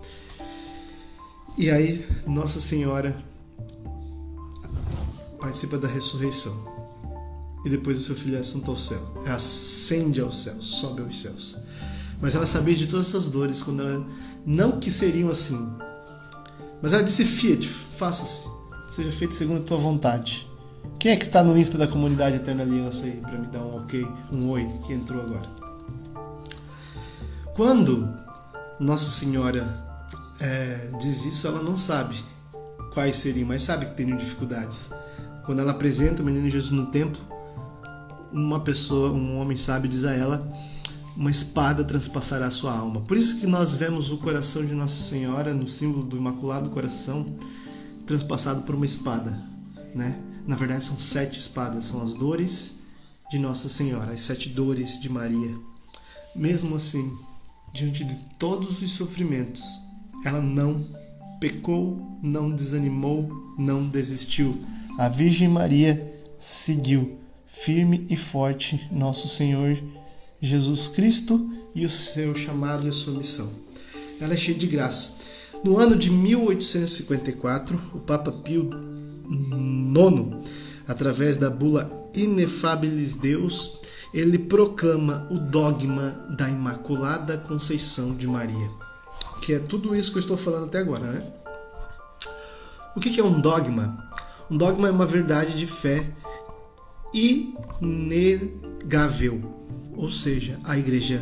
[1.58, 3.16] E aí Nossa Senhora
[5.39, 6.72] participa da ressurreição.
[7.66, 11.58] E depois o seu filho é assunto ao céu, ascende aos céus, sobe aos céus.
[12.23, 14.01] Mas ela sabia de todas essas dores quando ela
[14.45, 15.75] não que seriam assim.
[16.81, 18.47] Mas ela disse: Fiat, faça-se,
[18.89, 20.47] seja feito segundo a tua vontade.
[20.97, 23.75] Quem é que está no Insta da comunidade Eterna Aliança aí para me dar um
[23.75, 25.49] ok, um oi que entrou agora?
[27.55, 28.07] Quando
[28.79, 29.86] Nossa Senhora
[30.39, 32.15] é, diz isso, ela não sabe
[32.93, 34.89] quais seriam, mas sabe que teriam dificuldades.
[35.45, 37.21] Quando ela apresenta o menino Jesus no templo,
[38.31, 40.41] uma pessoa, um homem sábio diz a ela:
[41.15, 43.02] uma espada transpassará sua alma.
[43.02, 47.36] Por isso que nós vemos o coração de Nossa Senhora no símbolo do Imaculado Coração
[48.06, 49.41] transpassado por uma espada,
[49.95, 50.19] né?
[50.45, 52.80] Na verdade, são sete espadas, são as dores
[53.32, 55.56] de Nossa Senhora, as sete dores de Maria.
[56.36, 57.17] Mesmo assim,
[57.71, 59.63] diante de todos os sofrimentos,
[60.26, 60.86] ela não
[61.39, 64.62] pecou, não desanimou, não desistiu.
[64.97, 69.82] A Virgem Maria seguiu firme e forte nosso Senhor
[70.43, 73.49] Jesus Cristo e o seu chamado e a sua missão.
[74.19, 75.19] Ela é cheia de graça.
[75.63, 78.69] No ano de 1854, o Papa Pio
[79.25, 80.43] nono,
[80.86, 83.79] através da bula Inefabilis Deus,
[84.13, 88.69] ele proclama o dogma da Imaculada Conceição de Maria,
[89.41, 91.25] que é tudo isso que eu estou falando até agora, né?
[92.97, 94.12] O que é um dogma?
[94.51, 96.06] Um dogma é uma verdade de fé
[97.82, 99.62] inegável,
[99.95, 101.21] ou seja, a igreja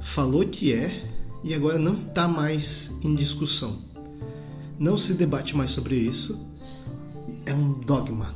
[0.00, 3.78] falou que é e agora não está mais em discussão.
[4.78, 6.46] Não se debate mais sobre isso,
[7.44, 8.34] é um dogma,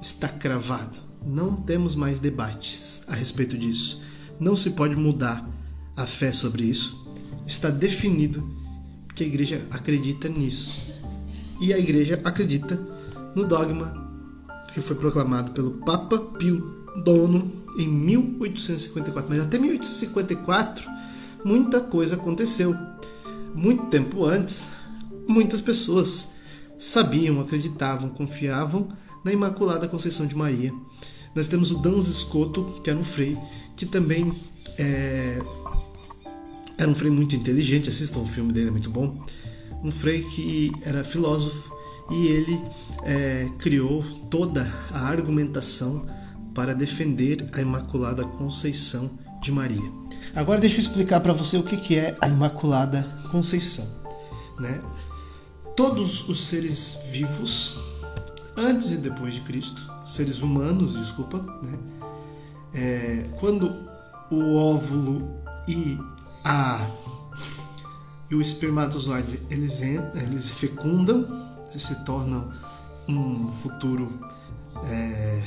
[0.00, 0.98] está cravado.
[1.24, 4.02] Não temos mais debates a respeito disso.
[4.38, 5.48] Não se pode mudar
[5.96, 7.08] a fé sobre isso.
[7.46, 8.46] Está definido
[9.14, 10.80] que a igreja acredita nisso.
[11.60, 12.76] E a igreja acredita
[13.34, 14.02] no dogma
[14.72, 19.28] que foi proclamado pelo Papa Pio IX em 1854.
[19.28, 20.90] Mas até 1854
[21.44, 22.74] muita coisa aconteceu.
[23.54, 24.70] Muito tempo antes,
[25.28, 26.34] muitas pessoas
[26.76, 28.88] sabiam, acreditavam, confiavam
[29.24, 30.72] na Imaculada Conceição de Maria.
[31.34, 33.36] Nós temos o Dans Escoto, que era um frei,
[33.76, 34.32] que também
[34.78, 35.40] é,
[36.76, 39.20] era um frei muito inteligente, assistam o filme dele, é muito bom.
[39.82, 41.72] Um frei que era filósofo
[42.10, 42.60] e ele
[43.04, 46.06] é, criou toda a argumentação
[46.54, 49.10] para defender a Imaculada Conceição
[49.42, 49.92] de Maria.
[50.34, 53.86] Agora deixa eu explicar para você o que é a Imaculada Conceição.
[54.58, 54.80] Né?
[55.76, 57.78] todos os seres vivos,
[58.56, 61.78] antes e depois de Cristo, seres humanos, desculpa, né?
[62.72, 63.72] É, quando
[64.30, 65.30] o óvulo
[65.68, 65.98] e
[66.44, 66.86] a
[68.30, 71.26] e o espermatozoide eles, eles fecundam,
[71.76, 72.52] se tornam
[73.06, 74.10] um futuro
[74.84, 75.42] é,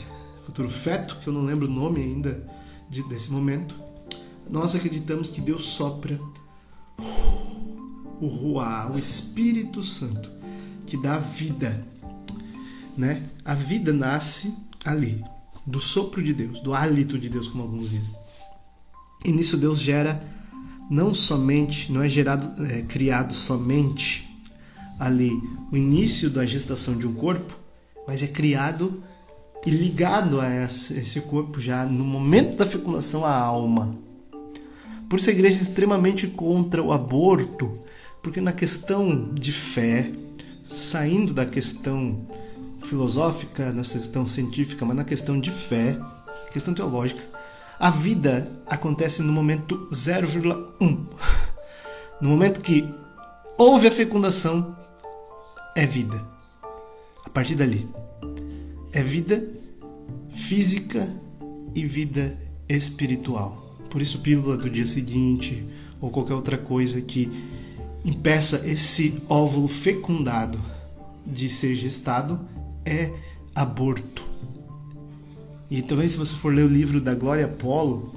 [0.47, 2.41] futuro feto, que eu não lembro o nome ainda
[2.89, 3.77] de, desse momento.
[4.49, 6.17] Nós acreditamos que Deus sopra
[8.21, 10.31] o Ruá, o Espírito Santo,
[10.85, 11.85] que dá vida.
[12.95, 13.29] Né?
[13.43, 14.55] A vida nasce
[14.85, 15.21] ali,
[15.65, 18.15] do sopro de Deus, do hálito de Deus, como alguns dizem.
[19.25, 20.25] E nisso Deus gera
[20.89, 24.25] não somente, não é gerado, é criado somente
[24.97, 25.31] ali
[25.73, 27.59] o início da gestação de um corpo,
[28.07, 29.03] mas é criado
[29.67, 33.97] e ligado a esse corpo já no momento da fecundação a alma.
[35.09, 37.77] Por isso a igreja é extremamente contra o aborto
[38.23, 40.09] porque na questão de fé,
[40.63, 42.25] saindo da questão
[42.81, 45.99] filosófica, na questão científica, mas na questão de fé,
[46.53, 47.21] questão teológica,
[47.77, 50.97] a vida acontece no momento 0,1.
[52.21, 52.83] No momento que
[53.57, 54.75] houve a fecundação,
[55.75, 56.19] é vida.
[57.23, 57.87] A partir dali,
[58.91, 59.56] é vida
[60.37, 61.09] física
[61.75, 62.37] e vida
[62.69, 63.75] espiritual.
[63.89, 65.65] Por isso, pílula do dia seguinte
[65.99, 67.31] ou qualquer outra coisa que
[68.05, 70.59] impeça esse óvulo fecundado
[71.25, 72.39] de ser gestado
[72.85, 73.11] é
[73.53, 74.25] aborto.
[75.69, 78.15] E também, se você for ler o livro da Glória Apolo,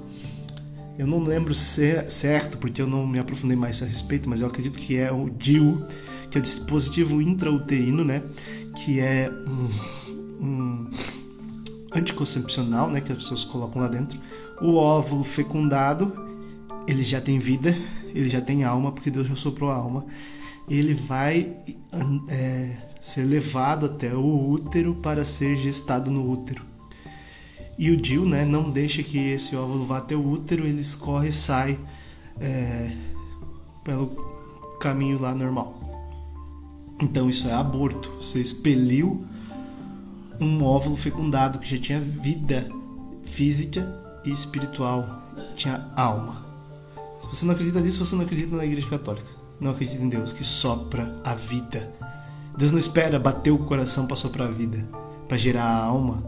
[0.97, 4.77] eu não lembro certo, porque eu não me aprofundei mais a respeito, mas eu acredito
[4.77, 5.83] que é o DIU,
[6.29, 8.21] que é o dispositivo intrauterino, né?
[8.75, 9.29] Que é
[10.39, 10.89] um, um
[11.93, 13.01] anticoncepcional, né?
[13.01, 14.19] Que as pessoas colocam lá dentro.
[14.61, 16.13] O óvulo fecundado,
[16.87, 17.75] ele já tem vida,
[18.13, 20.05] ele já tem alma, porque Deus já soprou a alma.
[20.69, 21.55] Ele vai
[22.29, 26.63] é, ser levado até o útero para ser gestado no útero.
[27.77, 31.29] E o DIL né, não deixa que esse óvulo vá até o útero, ele escorre
[31.29, 31.79] e sai
[32.39, 32.95] é,
[33.83, 34.07] pelo
[34.79, 35.79] caminho lá normal.
[37.01, 38.11] Então isso é aborto.
[38.21, 39.25] Você expeliu
[40.41, 42.67] um óvulo fecundado que já tinha vida
[43.23, 43.87] física
[44.25, 45.21] e espiritual,
[45.55, 46.43] tinha alma.
[47.19, 49.27] Se você não acredita nisso, você não acredita na Igreja Católica.
[49.59, 51.93] Não acredita em Deus que sopra a vida.
[52.57, 54.85] Deus não espera bater o coração para soprar a vida,
[55.27, 56.23] para gerar a alma.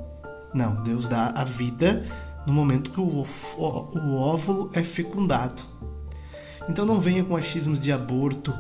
[0.54, 2.06] Não, Deus dá a vida
[2.46, 5.64] no momento que o, o óvulo é fecundado.
[6.70, 8.54] Então não venha com achismos de aborto,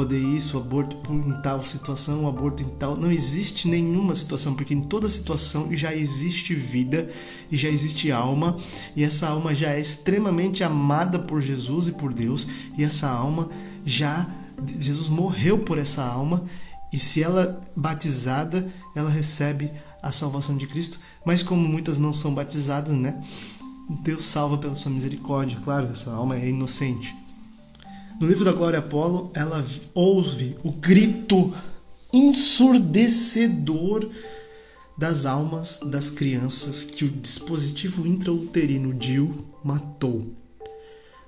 [0.00, 2.96] poder isso, aborto em tal situação, aborto em tal.
[2.96, 7.10] Não existe nenhuma situação, porque em toda situação já existe vida
[7.50, 8.56] e já existe alma,
[8.96, 13.50] e essa alma já é extremamente amada por Jesus e por Deus, e essa alma
[13.84, 14.26] já
[14.78, 16.44] Jesus morreu por essa alma
[16.90, 19.70] e se ela batizada, ela recebe
[20.02, 20.98] a salvação de Cristo.
[21.26, 23.20] Mas como muitas não são batizadas, né?
[24.02, 25.58] Deus salva pela sua misericórdia.
[25.62, 27.14] Claro, essa alma é inocente.
[28.20, 31.54] No livro da Glória Apolo, ela ouve o grito
[32.12, 34.10] ensurdecedor
[34.94, 40.34] das almas das crianças que o dispositivo intrauterino DIL matou.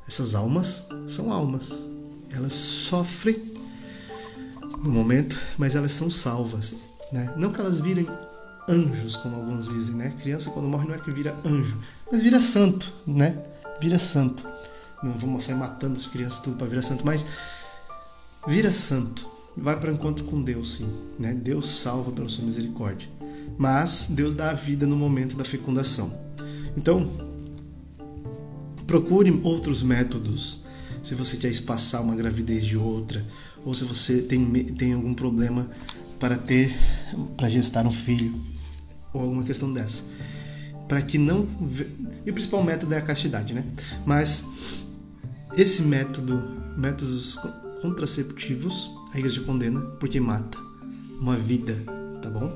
[0.07, 1.83] Essas almas são almas.
[2.31, 3.55] Elas sofrem
[4.83, 6.75] no momento, mas elas são salvas.
[7.11, 7.33] Né?
[7.39, 8.07] Não que elas virem
[8.69, 10.15] anjos, como alguns dizem, né?
[10.21, 11.79] Criança quando morre não é que vira anjo,
[12.11, 13.43] mas vira santo, né?
[13.81, 14.47] Vira santo.
[15.03, 17.27] Não vamos sair matando as crianças tudo para virar santo, mas
[18.47, 19.27] vira santo.
[19.57, 21.35] Vai para encontro com Deus, sim, né?
[21.35, 23.09] Deus salva pela sua misericórdia.
[23.59, 26.13] Mas Deus dá a vida no momento da fecundação.
[26.77, 27.11] Então,
[28.87, 30.63] procure outros métodos
[31.03, 33.25] se você quer espaçar uma gravidez de outra,
[33.65, 35.69] ou se você tem, tem algum problema
[36.19, 36.75] para ter,
[37.37, 38.33] para gestar um filho,
[39.13, 40.05] ou alguma questão dessa.
[40.89, 41.49] Para que não.
[42.25, 43.65] E o principal método é a castidade, né?
[44.07, 44.85] Mas
[45.57, 46.43] esse método,
[46.77, 47.39] métodos
[47.81, 50.59] contraceptivos, a igreja condena porque mata
[51.21, 51.83] uma vida,
[52.21, 52.53] tá bom?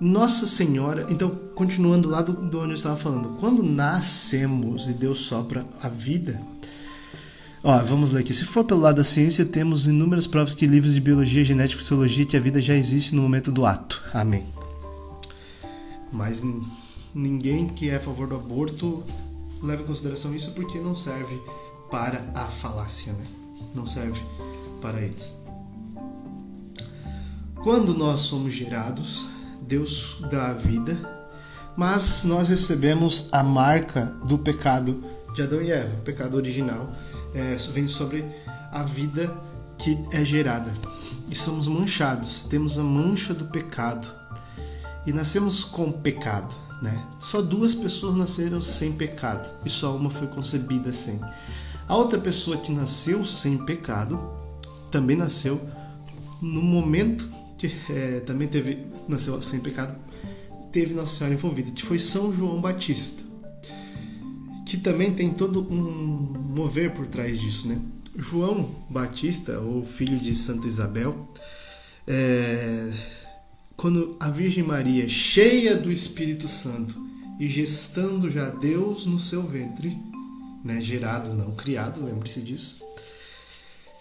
[0.00, 5.20] Nossa Senhora, então, continuando lá do, do onde eu estava falando, quando nascemos e Deus
[5.20, 6.40] sopra a vida,
[7.64, 8.34] Ó, vamos ler aqui.
[8.34, 11.82] Se for pelo lado da ciência, temos inúmeras provas que livros de biologia, genética e
[11.82, 14.02] fisiologia que a vida já existe no momento do ato.
[14.12, 14.44] Amém.
[16.10, 16.42] Mas
[17.14, 19.04] ninguém que é a favor do aborto
[19.62, 21.40] leva em consideração isso porque não serve
[21.92, 23.24] para a falácia, né?
[23.74, 24.18] Não serve
[24.80, 25.36] para eles.
[27.62, 29.28] Quando nós somos gerados,
[29.60, 30.98] Deus dá a vida,
[31.76, 36.90] mas nós recebemos a marca do pecado de Adão e Eva, o pecado original
[37.34, 38.24] é, vem sobre
[38.72, 39.32] a vida
[39.76, 40.72] que é gerada.
[41.28, 44.08] E somos manchados, temos a mancha do pecado.
[45.06, 47.04] E nascemos com pecado, né?
[47.20, 51.20] Só duas pessoas nasceram sem pecado e só uma foi concebida sem.
[51.88, 54.18] A outra pessoa que nasceu sem pecado
[54.90, 55.60] também nasceu
[56.40, 59.94] no momento que é, também teve nasceu sem pecado,
[60.70, 63.22] teve Nossa Senhora envolvida, que foi São João Batista
[64.72, 67.78] que também tem todo um mover por trás disso, né?
[68.16, 71.28] João Batista, ou filho de Santa Isabel,
[72.06, 72.90] é,
[73.76, 76.98] quando a Virgem Maria, cheia do Espírito Santo
[77.38, 79.94] e gestando já Deus no seu ventre,
[80.64, 82.82] né, gerado não criado, lembre-se disso,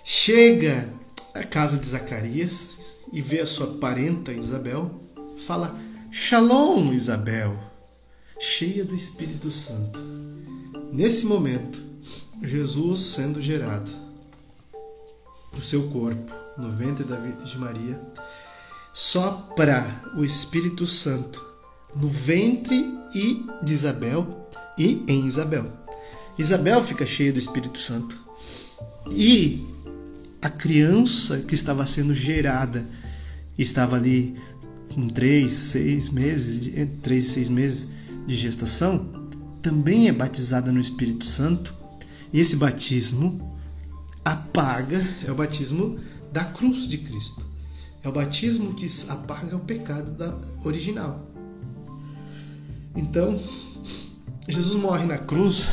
[0.03, 0.91] chega
[1.33, 2.75] à casa de Zacarias
[3.11, 5.01] e vê a sua parenta Isabel,
[5.45, 5.75] fala:
[6.11, 7.57] Shalom, Isabel,
[8.39, 9.99] cheia do Espírito Santo.
[10.91, 11.83] Nesse momento,
[12.43, 13.89] Jesus sendo gerado,
[15.53, 18.01] o seu corpo no ventre da Virgem Maria,
[18.93, 21.43] sopra o Espírito Santo
[21.95, 24.47] no ventre e de Isabel
[24.77, 25.80] e em Isabel.
[26.37, 28.19] Isabel fica cheia do Espírito Santo.
[29.09, 29.65] E
[30.41, 32.87] a criança que estava sendo gerada
[33.57, 34.35] estava ali
[34.93, 37.87] com três, seis meses, entre três e seis meses
[38.25, 39.29] de gestação,
[39.61, 41.75] também é batizada no Espírito Santo.
[42.33, 43.57] E esse batismo
[44.23, 45.99] apaga, é o batismo
[46.31, 47.45] da cruz de Cristo.
[48.03, 51.27] É o batismo que apaga o pecado da original.
[52.95, 53.39] Então,
[54.47, 55.69] Jesus morre na cruz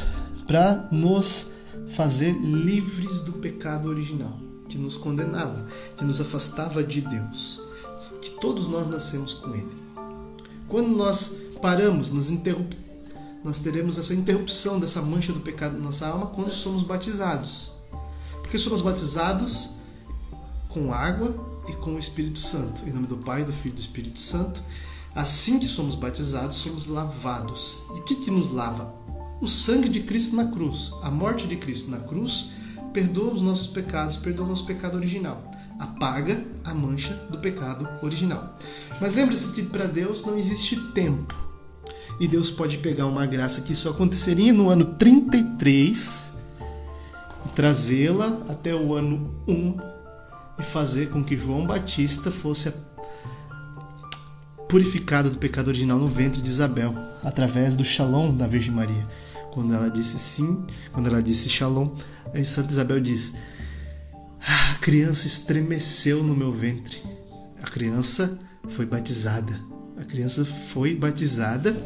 [0.48, 1.52] para nos
[1.90, 4.34] fazer livres do pecado original,
[4.66, 7.60] que nos condenava, que nos afastava de Deus,
[8.22, 9.70] que todos nós nascemos com Ele.
[10.66, 12.72] Quando nós paramos, nos interromp...
[13.44, 17.72] nós teremos essa interrupção dessa mancha do pecado na nossa alma quando somos batizados.
[18.40, 19.74] Porque somos batizados
[20.70, 21.34] com água
[21.68, 22.88] e com o Espírito Santo.
[22.88, 24.62] Em nome do Pai, do Filho e do Espírito Santo.
[25.14, 27.80] Assim que somos batizados, somos lavados.
[27.90, 28.94] E o que, que nos lava?
[29.40, 32.50] O sangue de Cristo na cruz, a morte de Cristo na cruz,
[32.92, 38.56] perdoa os nossos pecados, perdoa o nosso pecado original, apaga a mancha do pecado original.
[39.00, 41.36] Mas lembre-se que para Deus não existe tempo.
[42.18, 46.32] E Deus pode pegar uma graça que só aconteceria no ano 33
[47.46, 49.76] e trazê-la até o ano 1
[50.58, 52.72] e fazer com que João Batista fosse
[54.68, 59.06] purificado do pecado original no ventre de Isabel, através do shalom da Virgem Maria.
[59.58, 61.92] Quando ela disse sim, quando ela disse shalom,
[62.32, 63.34] aí Santa Isabel diz:
[64.40, 67.02] ah, A criança estremeceu no meu ventre.
[67.60, 68.38] A criança
[68.68, 69.60] foi batizada.
[69.96, 71.76] A criança foi batizada,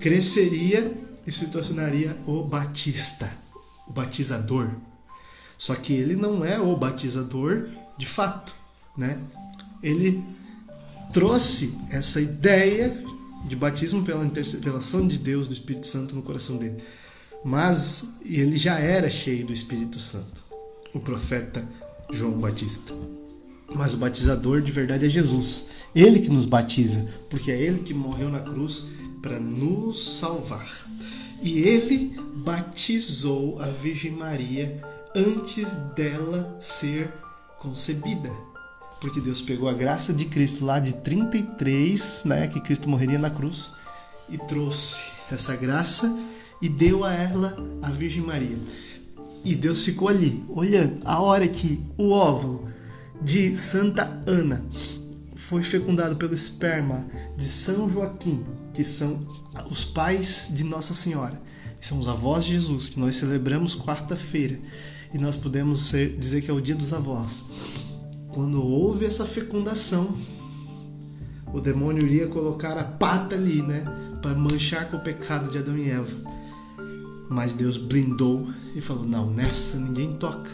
[0.00, 0.90] cresceria
[1.26, 3.30] e se tornaria o batista,
[3.86, 4.70] o batizador.
[5.58, 7.68] Só que ele não é o batizador
[7.98, 8.56] de fato,
[8.96, 9.20] né?
[9.82, 10.24] Ele
[11.12, 13.04] trouxe essa ideia
[13.46, 16.82] de batismo pela interpelação de Deus, do Espírito Santo no coração dele.
[17.44, 20.44] Mas ele já era cheio do Espírito Santo,
[20.92, 21.66] o profeta
[22.10, 22.94] João Batista.
[23.74, 25.66] Mas o batizador de verdade é Jesus.
[25.94, 28.84] Ele que nos batiza, porque é ele que morreu na cruz
[29.22, 30.88] para nos salvar.
[31.42, 34.82] E ele batizou a Virgem Maria
[35.14, 37.12] antes dela ser
[37.58, 38.30] concebida.
[39.00, 43.30] Porque Deus pegou a graça de Cristo lá de 33, né, que Cristo morreria na
[43.30, 43.70] cruz,
[44.28, 46.18] e trouxe essa graça
[46.60, 48.56] e deu a ela a Virgem Maria.
[49.44, 52.68] E Deus ficou ali, olhando a hora que o óvulo
[53.22, 54.64] de Santa Ana
[55.34, 57.06] foi fecundado pelo esperma
[57.36, 58.44] de São Joaquim,
[58.74, 59.26] que são
[59.70, 61.40] os pais de Nossa Senhora,
[61.80, 64.58] que são os avós de Jesus, que nós celebramos quarta-feira
[65.14, 67.44] e nós podemos ser, dizer que é o dia dos avós.
[68.28, 70.14] Quando houve essa fecundação,
[71.52, 73.84] o demônio iria colocar a pata ali, né,
[74.20, 76.37] para manchar com o pecado de Adão e Eva.
[77.28, 80.50] Mas Deus blindou e falou: não, nessa ninguém toca.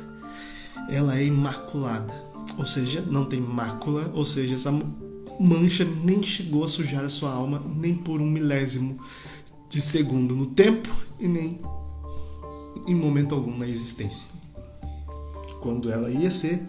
[0.89, 2.12] Ela é imaculada,
[2.59, 4.72] ou seja, não tem mácula, ou seja, essa
[5.41, 8.99] mancha nem chegou a sujar a sua alma nem por um milésimo
[9.68, 11.59] de segundo no tempo e nem
[12.87, 14.35] em momento algum na existência
[15.64, 16.62] quando ela ia ser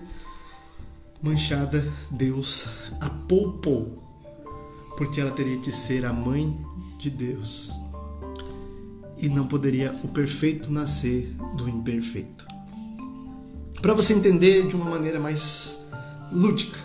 [1.22, 2.70] manchada, Deus
[3.02, 4.02] a poupou,
[4.96, 6.58] porque ela teria que ser a mãe
[6.98, 7.74] de Deus.
[9.18, 12.46] E não poderia o perfeito nascer do imperfeito.
[13.82, 15.88] Para você entender de uma maneira mais
[16.32, 16.78] lúdica,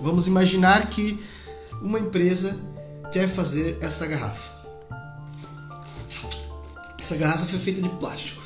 [0.00, 1.18] vamos imaginar que
[1.82, 2.58] uma empresa
[3.12, 4.56] quer fazer essa garrafa.
[7.00, 8.42] Essa garrafa foi feita de plástico.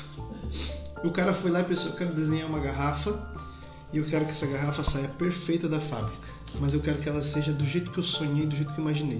[1.03, 3.17] E o cara foi lá e pensou: eu quero desenhar uma garrafa
[3.93, 6.27] e eu quero que essa garrafa saia perfeita da fábrica,
[6.59, 8.83] mas eu quero que ela seja do jeito que eu sonhei, do jeito que eu
[8.83, 9.19] imaginei.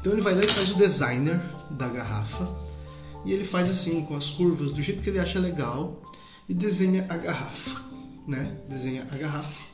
[0.00, 1.40] Então ele vai lá e faz o designer
[1.70, 2.46] da garrafa
[3.24, 6.02] e ele faz assim com as curvas do jeito que ele acha legal
[6.48, 7.80] e desenha a garrafa,
[8.26, 8.56] né?
[8.68, 9.72] Desenha a garrafa.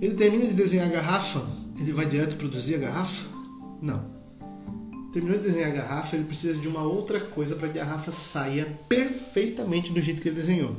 [0.00, 1.46] Ele termina de desenhar a garrafa,
[1.78, 3.26] ele vai direto produzir a garrafa?
[3.80, 4.16] Não
[5.16, 8.12] terminou de desenhar a garrafa, ele precisa de uma outra coisa para que a garrafa
[8.12, 10.76] saia perfeitamente do jeito que ele desenhou.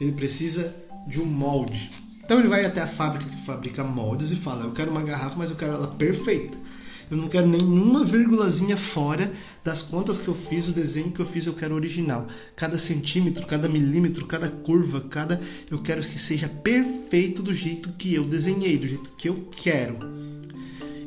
[0.00, 0.74] Ele precisa
[1.06, 1.90] de um molde.
[2.24, 5.36] Então ele vai até a fábrica que fabrica moldes e fala: Eu quero uma garrafa,
[5.36, 6.56] mas eu quero ela perfeita.
[7.10, 9.32] Eu não quero nenhuma vírgulazinha fora
[9.64, 12.26] das contas que eu fiz, o desenho que eu fiz, eu quero original.
[12.54, 15.40] Cada centímetro, cada milímetro, cada curva, cada.
[15.70, 19.98] Eu quero que seja perfeito do jeito que eu desenhei, do jeito que eu quero.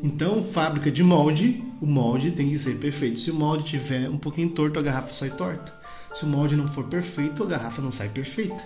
[0.04, 3.20] Então, fábrica de molde, o molde tem que ser perfeito.
[3.20, 5.72] Se o molde tiver um pouquinho torto, a garrafa sai torta.
[6.12, 8.62] Se o molde não for perfeito, a garrafa não sai perfeita.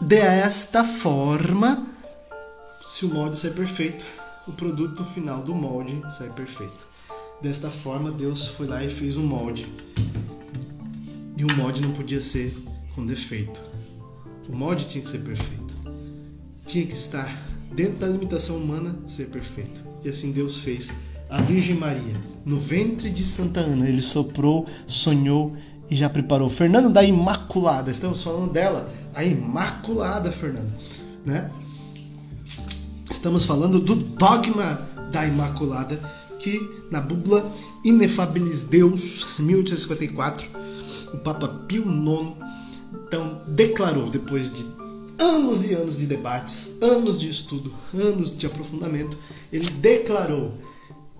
[0.00, 1.86] Desta forma,
[2.86, 4.06] se o molde sai perfeito,
[4.46, 6.86] o produto final do molde sai perfeito.
[7.40, 9.66] Desta forma, Deus foi lá e fez um molde.
[11.36, 12.56] E o molde não podia ser
[12.94, 13.60] com defeito.
[14.48, 15.74] O molde tinha que ser perfeito.
[16.66, 17.28] Tinha que estar
[17.74, 19.82] dentro da limitação humana, ser perfeito.
[20.04, 20.92] E assim Deus fez
[21.28, 23.88] a Virgem Maria no ventre de Santa Ana.
[23.88, 25.56] Ele soprou, sonhou
[25.90, 26.48] e já preparou.
[26.48, 30.72] Fernando da Imaculada, estamos falando dela, a Imaculada Fernanda,
[31.24, 31.50] né?
[33.10, 35.96] Estamos falando do dogma da Imaculada,
[36.38, 37.50] que na búbula
[37.84, 40.48] Inefabilis Deus, 1854,
[41.12, 42.34] o Papa Pio IX
[43.06, 44.64] então declarou depois de
[45.18, 49.16] anos e anos de debates, anos de estudo, anos de aprofundamento,
[49.52, 50.52] ele declarou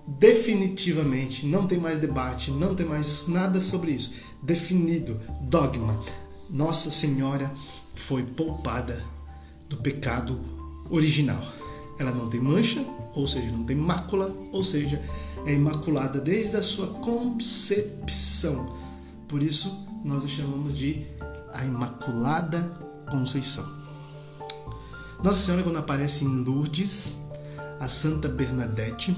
[0.07, 5.99] definitivamente, não tem mais debate, não tem mais nada sobre isso, definido, dogma.
[6.49, 7.51] Nossa Senhora
[7.95, 9.03] foi poupada
[9.69, 10.39] do pecado
[10.89, 11.41] original.
[11.97, 15.01] Ela não tem mancha, ou seja, não tem mácula, ou seja,
[15.45, 18.77] é imaculada desde a sua concepção.
[19.27, 21.05] Por isso, nós a chamamos de
[21.53, 22.61] a Imaculada
[23.09, 23.65] Conceição.
[25.23, 27.15] Nossa Senhora, quando aparece em Lourdes,
[27.79, 29.15] a Santa Bernadette,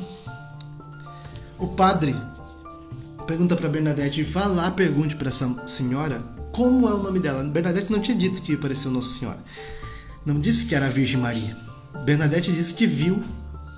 [1.58, 2.16] o padre
[3.26, 6.24] pergunta para Bernadette, vá lá, pergunte para essa senhora
[6.54, 7.44] como é o nome dela.
[7.44, 9.40] Bernadette não tinha dito que apareceu Nossa Senhora.
[10.26, 11.67] Não disse que era a Virgem Maria.
[12.06, 13.24] Bernadette disse que viu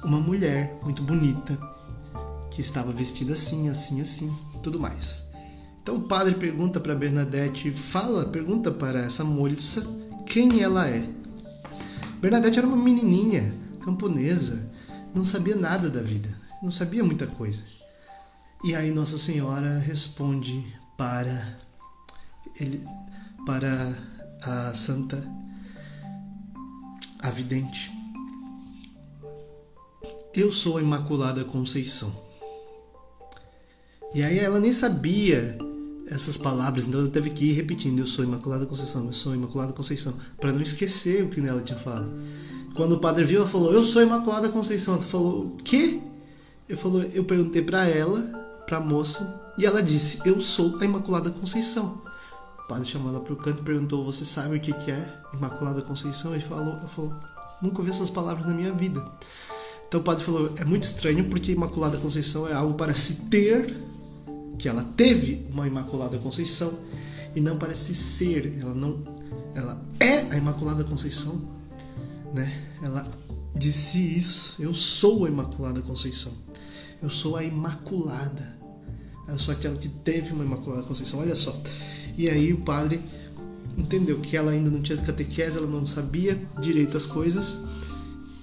[0.03, 1.57] uma mulher muito bonita
[2.51, 5.24] que estava vestida assim, assim, assim, tudo mais.
[5.82, 9.86] Então o padre pergunta para Bernadette, fala, pergunta para essa moça
[10.26, 11.09] quem ela é.
[12.22, 14.70] Bernadette era uma menininha camponesa,
[15.15, 16.30] não sabia nada da vida,
[16.61, 17.63] não sabia muita coisa.
[18.63, 20.65] E aí Nossa Senhora responde
[20.97, 21.57] para
[22.59, 22.86] ele,
[23.45, 23.95] para
[24.41, 25.26] a santa
[27.22, 27.99] a vidente.
[30.34, 32.12] Eu sou a Imaculada Conceição.
[34.14, 35.58] E aí ela nem sabia
[36.08, 39.74] essas palavras, então ela teve que ir repetindo: Eu sou Imaculada Conceição, eu sou Imaculada
[39.74, 42.12] Conceição, para não esquecer o que ela tinha falado.
[42.76, 44.95] Quando o padre viu, ela falou: Eu sou Imaculada Conceição.
[44.95, 46.02] Ela falou: O quê?
[46.68, 48.22] Eu, falou, eu perguntei para ela,
[48.66, 52.02] para a moça, e ela disse: Eu sou a Imaculada Conceição.
[52.64, 55.22] O padre chamou ela para o canto e perguntou: Você sabe o que, que é
[55.34, 56.32] Imaculada Conceição?
[56.34, 57.14] Ele falou, ela falou:
[57.62, 59.04] Nunca ouvi essas palavras na minha vida.
[59.90, 63.76] Então o padre falou: É muito estranho porque Imaculada Conceição é algo para se ter
[64.58, 66.72] que ela teve uma Imaculada Conceição
[67.36, 69.00] e não parece ser, ela não,
[69.56, 71.42] ela é a Imaculada Conceição,
[72.34, 72.66] né?
[72.82, 73.08] Ela
[73.56, 76.34] disse isso, eu sou a Imaculada Conceição,
[77.02, 78.58] eu sou a Imaculada,
[79.28, 81.56] eu sou aquela que teve uma Imaculada Conceição, olha só.
[82.18, 83.02] E aí o padre
[83.78, 87.62] entendeu que ela ainda não tinha catequese, ela não sabia direito as coisas.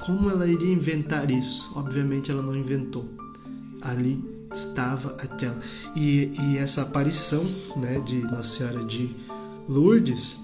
[0.07, 1.73] Como ela iria inventar isso?
[1.75, 3.05] Obviamente ela não inventou.
[3.83, 5.61] Ali estava aquela.
[5.97, 7.45] E, e essa aparição
[7.77, 9.11] né, de Nossa Senhora de
[9.69, 10.39] Lourdes,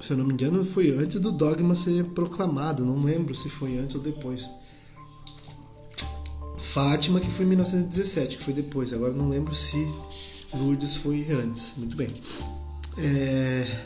[0.00, 2.84] se eu não me engano, foi antes do dogma ser proclamado.
[2.84, 4.50] Não lembro se foi antes ou depois.
[6.58, 8.92] Fátima, que foi em 1917, que foi depois.
[8.92, 9.88] Agora não lembro se
[10.52, 11.74] Lourdes foi antes.
[11.76, 12.12] Muito bem.
[12.98, 13.84] É...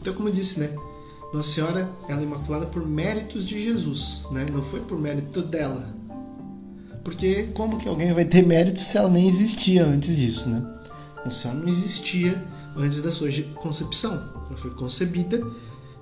[0.00, 0.72] Então, como eu disse, né?
[1.36, 4.46] Nossa Senhora, ela é imaculada por méritos de Jesus, né?
[4.50, 5.94] Não foi por mérito dela,
[7.04, 10.66] porque como que alguém vai ter mérito se ela nem existia antes disso, né?
[11.26, 12.42] A senhora não existia
[12.74, 14.14] antes da sua concepção.
[14.48, 15.46] Ela foi concebida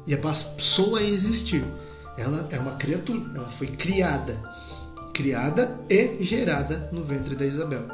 [0.07, 1.65] e passou a existir.
[2.17, 4.41] Ela é uma criatura, ela foi criada.
[5.13, 7.89] Criada e gerada no ventre da Isabel.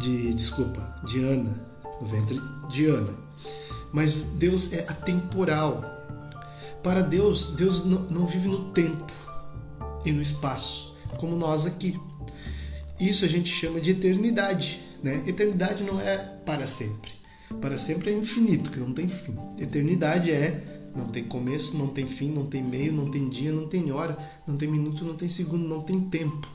[0.00, 1.62] De, desculpa, de Ana.
[2.00, 3.14] No ventre de Ana.
[3.92, 5.99] Mas Deus é atemporal.
[6.82, 9.12] Para Deus, Deus não, vive no tempo
[10.04, 11.98] e no espaço, como nós aqui.
[12.98, 14.80] Isso a gente chama de eternidade.
[15.02, 15.22] Né?
[15.26, 17.10] Eternidade não é para sempre.
[17.60, 19.34] Para sempre é infinito, que não tem fim.
[19.58, 23.68] Eternidade é não tem começo, não tem fim, não tem meio, não tem dia, não
[23.68, 26.48] tem hora, não tem minuto, não tem segundo, não tem tempo.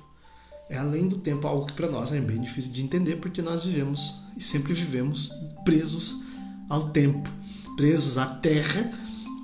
[0.69, 3.63] É além do tempo, algo que para nós é bem difícil de entender, porque nós
[3.63, 5.31] vivemos e sempre vivemos
[5.63, 6.23] presos
[6.69, 7.29] ao tempo,
[7.77, 8.91] presos à terra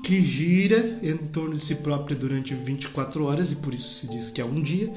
[0.03, 4.29] que gira em torno de si própria durante 24 horas, e por isso se diz
[4.29, 4.91] que é um dia,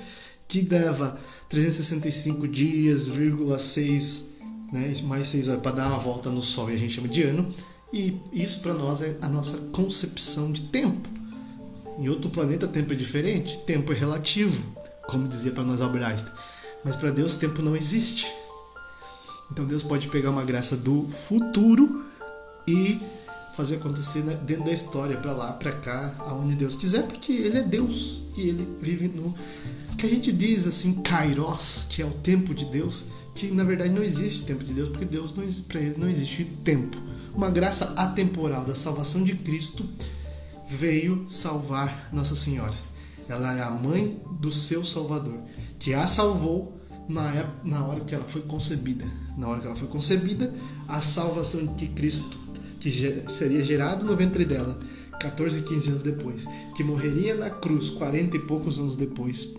[0.48, 3.10] que leva 365 dias,
[3.58, 4.30] 6,
[4.72, 7.22] né, mais 6 horas para dar uma volta no Sol e a gente chama de
[7.22, 7.48] ano.
[7.92, 11.08] E isso para nós é a nossa concepção de tempo.
[11.98, 14.64] Em outro planeta, tempo é diferente, tempo é relativo,
[15.06, 16.32] como dizia para nós Albert Einstein.
[16.84, 18.32] Mas para Deus, tempo não existe.
[19.50, 22.04] Então Deus pode pegar uma graça do futuro
[22.66, 22.98] e
[23.56, 27.58] fazer acontecer né, dentro da história, para lá, para cá, aonde Deus quiser, porque Ele
[27.58, 29.34] é Deus e Ele vive no
[29.96, 33.92] que a gente diz assim, Kairos, que é o tempo de Deus, que na verdade
[33.92, 36.98] não existe tempo de Deus, porque Deus não para Ele não existe tempo.
[37.34, 39.88] Uma graça atemporal da salvação de Cristo
[40.68, 42.74] veio salvar Nossa Senhora.
[43.28, 45.38] Ela é a mãe do seu Salvador,
[45.78, 46.78] que a salvou
[47.08, 49.04] na, época, na hora que ela foi concebida.
[49.36, 50.52] Na hora que ela foi concebida,
[50.86, 52.43] a salvação de Cristo
[52.84, 54.78] que seria gerado no ventre dela
[55.18, 56.44] 14, 15 anos depois,
[56.76, 59.54] que morreria na cruz 40 e poucos anos depois,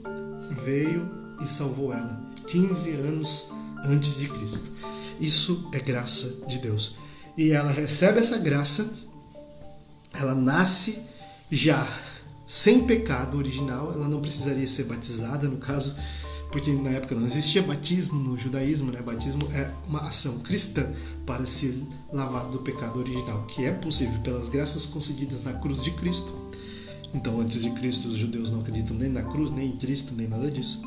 [0.63, 1.09] veio
[1.41, 3.51] e salvou ela 15 anos
[3.83, 4.71] antes de Cristo.
[5.19, 6.97] Isso é graça de Deus.
[7.35, 8.93] E ela recebe essa graça,
[10.13, 11.01] ela nasce
[11.49, 11.87] já
[12.45, 15.95] sem pecado original, ela não precisaria ser batizada, no caso,
[16.51, 19.01] porque na época não existia batismo no judaísmo, né?
[19.01, 20.85] Batismo é uma ação cristã
[21.25, 25.91] para se lavar do pecado original, que é possível pelas graças conseguidas na cruz de
[25.91, 26.33] Cristo.
[27.13, 30.27] Então, antes de Cristo, os judeus não acreditam nem na cruz, nem em Cristo, nem
[30.27, 30.81] nada disso.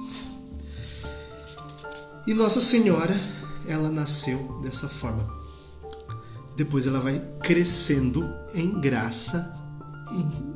[2.26, 3.18] E Nossa Senhora,
[3.66, 5.26] ela nasceu dessa forma.
[6.56, 9.54] Depois ela vai crescendo em graça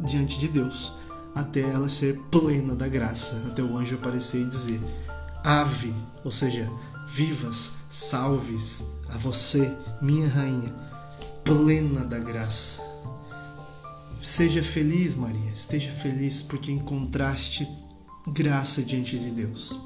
[0.04, 0.92] diante de Deus
[1.34, 4.80] até ela ser plena da graça, até o anjo aparecer e dizer:
[5.42, 6.70] Ave, ou seja,
[7.08, 10.74] vivas, salves a você, minha rainha,
[11.44, 12.80] plena da graça.
[14.20, 17.68] Seja feliz, Maria, esteja feliz porque encontraste
[18.28, 19.78] graça diante de Deus.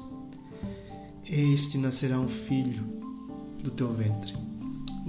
[1.25, 2.83] Eis que nascerá um filho
[3.63, 4.35] do teu ventre.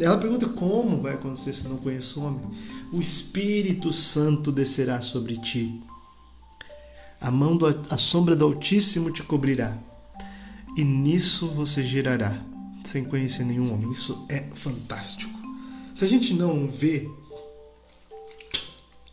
[0.01, 2.43] Ela pergunta como vai acontecer se não conheço o homem.
[2.93, 5.83] O Espírito Santo descerá sobre ti
[7.21, 9.77] a mão do, a sombra do Altíssimo te cobrirá,
[10.77, 12.41] e nisso você girará,
[12.89, 13.91] sem conhecer nenhum homem.
[13.91, 15.39] Isso é fantástico.
[15.95, 17.09] Se a gente não vê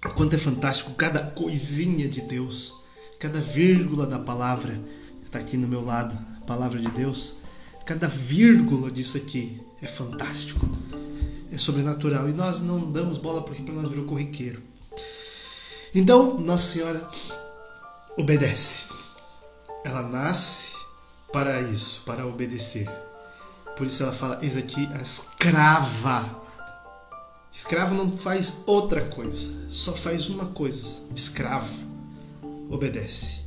[0.06, 2.74] o quanto é fantástico cada coisinha de Deus,
[3.20, 4.80] cada vírgula da palavra
[5.22, 7.38] está aqui no meu lado, palavra de Deus,
[7.86, 10.68] cada vírgula disso aqui é fantástico,
[11.52, 14.62] é sobrenatural e nós não damos bola porque para nós virou corriqueiro.
[15.94, 17.10] Então, Nossa Senhora
[18.18, 18.84] obedece.
[19.84, 20.76] Ela nasce
[21.32, 22.90] para isso, para obedecer.
[23.78, 26.44] Por isso ela fala: Eis aqui a escrava.
[27.54, 31.86] Escravo não faz outra coisa, só faz uma coisa: escravo
[32.70, 33.46] obedece.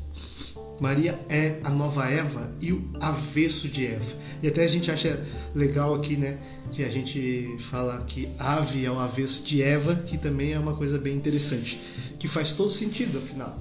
[0.81, 4.15] Maria é a nova Eva e o avesso de Eva.
[4.41, 5.21] E até a gente acha
[5.53, 6.39] legal aqui, né,
[6.71, 10.77] que a gente fala que ave é o avesso de Eva, que também é uma
[10.77, 11.81] coisa bem interessante,
[12.21, 13.59] que faz todo sentido, afinal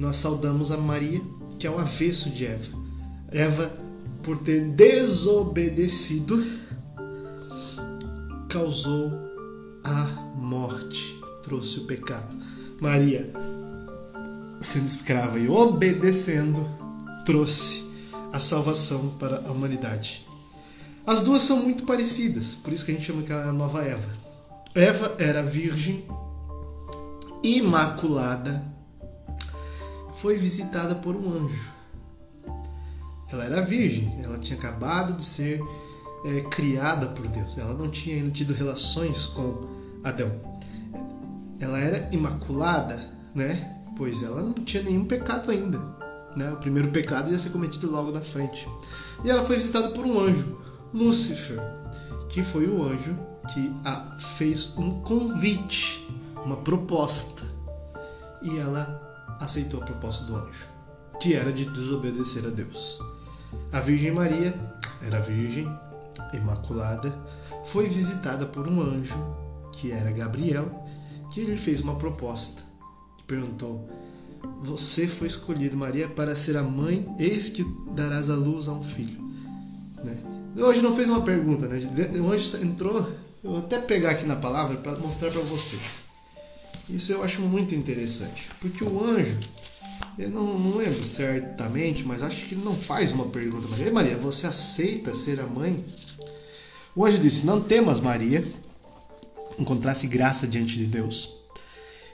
[0.00, 1.20] nós saudamos a Maria,
[1.58, 2.70] que é o avesso de Eva.
[3.30, 3.70] Eva,
[4.22, 6.42] por ter desobedecido,
[8.48, 9.12] causou
[9.84, 10.04] a
[10.36, 12.36] morte, trouxe o pecado.
[12.80, 13.30] Maria,
[14.60, 16.68] sendo escrava e obedecendo,
[17.24, 17.84] trouxe
[18.32, 20.26] a salvação para a humanidade.
[21.06, 23.52] As duas são muito parecidas, por isso que a gente chama que ela é a
[23.52, 24.20] nova Eva.
[24.74, 26.06] Eva era virgem,
[27.42, 28.62] imaculada,
[30.16, 31.72] foi visitada por um anjo.
[33.32, 35.60] Ela era virgem, ela tinha acabado de ser
[36.24, 39.68] é, criada por Deus, ela não tinha ainda tido relações com
[40.04, 40.30] Adão.
[41.58, 43.76] Ela era imaculada, né?
[43.96, 45.78] Pois ela não tinha nenhum pecado ainda.
[46.36, 46.50] Né?
[46.52, 48.68] O primeiro pecado ia ser cometido logo da frente.
[49.24, 50.58] E ela foi visitada por um anjo,
[50.92, 51.58] Lúcifer,
[52.28, 53.16] que foi o anjo
[53.52, 56.06] que a fez um convite,
[56.44, 57.44] uma proposta.
[58.42, 60.68] E ela aceitou a proposta do anjo,
[61.20, 62.98] que era de desobedecer a Deus.
[63.72, 64.54] A Virgem Maria
[65.02, 65.66] era virgem,
[66.32, 67.16] imaculada,
[67.64, 69.16] foi visitada por um anjo,
[69.72, 70.86] que era Gabriel,
[71.32, 72.62] que lhe fez uma proposta.
[73.26, 73.88] Perguntou:
[74.62, 78.82] Você foi escolhido, Maria, para ser a mãe, eis que darás a luz a um
[78.82, 79.22] filho.
[80.02, 80.18] Né?
[80.56, 81.78] Hoje não fez uma pergunta, né?
[82.20, 83.06] O anjo entrou,
[83.42, 86.04] eu vou até pegar aqui na palavra para mostrar para vocês.
[86.88, 89.38] Isso eu acho muito interessante, porque o anjo,
[90.20, 93.66] eu não, não lembro certamente, mas acho que ele não faz uma pergunta.
[93.68, 95.82] Maria, Maria, você aceita ser a mãe?
[96.94, 98.44] O anjo disse: Não temas, Maria,
[99.58, 101.36] encontrasse graça diante de Deus.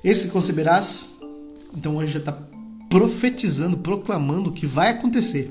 [0.05, 1.19] Esse conceberás,
[1.75, 2.39] então o anjo já está
[2.89, 5.51] profetizando, proclamando o que vai acontecer.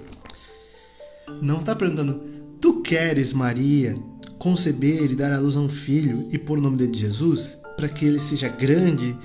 [1.41, 2.24] Não está perguntando,
[2.62, 3.99] tu queres, Maria,
[4.39, 7.58] conceber e dar à luz a um filho e pôr o nome dele de Jesus?
[7.76, 9.16] para que ele seja grande,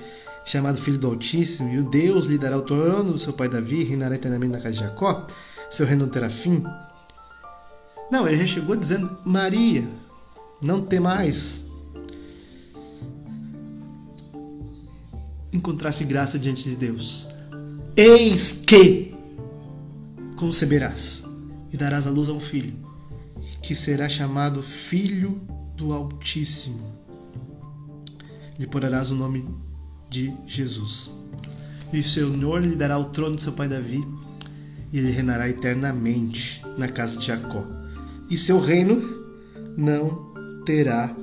[0.45, 3.83] chamado Filho do Altíssimo, e o Deus lhe dará o trono do seu pai Davi,
[3.83, 5.25] reinará eternamente na casa de Jacó,
[5.69, 6.63] seu reino não terá fim.
[8.11, 9.87] Não, ele já chegou dizendo: Maria,
[10.61, 11.65] não tem mais.
[15.51, 17.27] encontraste graça diante de Deus.
[17.95, 19.13] Eis que
[20.37, 21.23] conceberás
[21.71, 22.73] e darás à luz a um filho,
[23.61, 25.39] que será chamado Filho
[25.75, 26.99] do Altíssimo.
[28.57, 29.45] Lhe porás o nome
[30.11, 31.09] de Jesus.
[31.91, 34.05] E o Senhor lhe dará o trono de seu pai Davi,
[34.91, 37.65] e ele reinará eternamente na casa de Jacó.
[38.29, 39.01] E seu reino
[39.77, 40.33] não
[40.65, 41.15] terá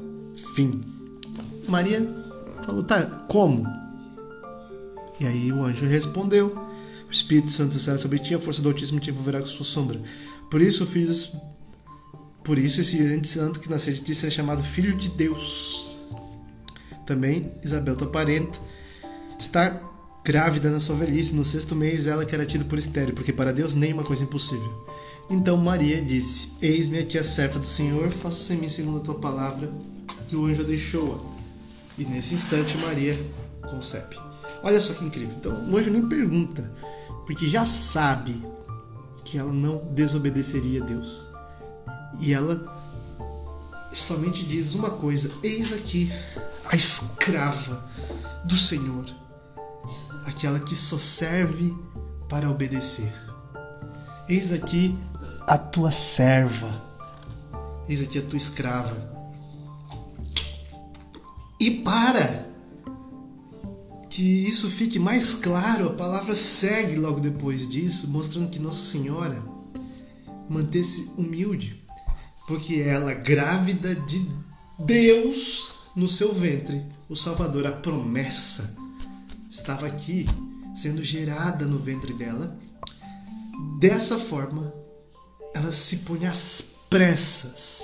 [0.55, 0.82] fim.
[1.68, 2.07] Maria
[2.64, 3.66] falou: tá, como?
[5.20, 6.57] E aí o anjo respondeu:
[7.09, 10.01] O Espírito Santo descerá sobre ti, a força do Altíssimo te envolverá com sua sombra.
[10.51, 11.36] Por isso, filhos,
[12.43, 15.99] por isso esse santo que nascer de ti será chamado Filho de Deus.
[17.07, 18.59] Também Isabel, tua parenta,
[19.39, 19.80] está
[20.24, 23.53] grávida na sua velhice, no sexto mês ela que era tida por estéreo, porque para
[23.53, 24.86] Deus nenhuma coisa é impossível.
[25.30, 29.14] Então Maria disse: Eis-me aqui a serva do Senhor, faça-se em mim segundo a tua
[29.14, 29.70] palavra.
[30.30, 31.18] E o anjo deixou-a.
[31.97, 33.18] E nesse instante Maria
[33.70, 34.16] concebe.
[34.62, 35.34] Olha só que incrível.
[35.39, 36.72] Então o anjo nem pergunta,
[37.26, 38.43] porque já sabe
[39.24, 41.26] que ela não desobedeceria a Deus.
[42.20, 42.78] E ela
[43.95, 46.11] somente diz uma coisa: Eis aqui
[46.66, 47.84] a escrava
[48.45, 49.05] do Senhor,
[50.29, 51.74] aquela que só serve
[52.29, 53.12] para obedecer.
[54.29, 54.97] Eis aqui
[55.47, 56.85] a tua serva,
[57.89, 59.16] eis aqui a tua escrava.
[61.59, 62.47] E para
[64.11, 69.43] que isso fique mais claro, a palavra segue logo depois disso, mostrando que Nossa Senhora
[70.49, 71.85] manteve-se humilde,
[72.47, 74.31] porque ela, grávida de
[74.79, 78.76] Deus no seu ventre, o Salvador, a promessa,
[79.49, 80.26] estava aqui
[80.74, 82.57] sendo gerada no ventre dela.
[83.78, 84.72] Dessa forma,
[85.55, 87.82] ela se põe às pressas,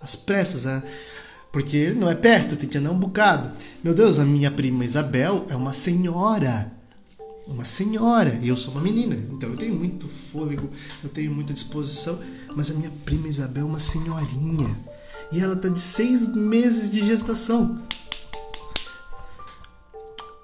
[0.00, 0.82] às pressas, a
[1.52, 3.50] porque não é perto, tem que andar um bocado.
[3.82, 6.72] Meu Deus, a minha prima Isabel é uma senhora.
[7.46, 8.38] Uma senhora.
[8.40, 9.16] E eu sou uma menina.
[9.30, 10.70] Então eu tenho muito fôlego,
[11.02, 12.20] eu tenho muita disposição.
[12.54, 14.78] Mas a minha prima Isabel é uma senhorinha.
[15.32, 17.82] E ela está de seis meses de gestação.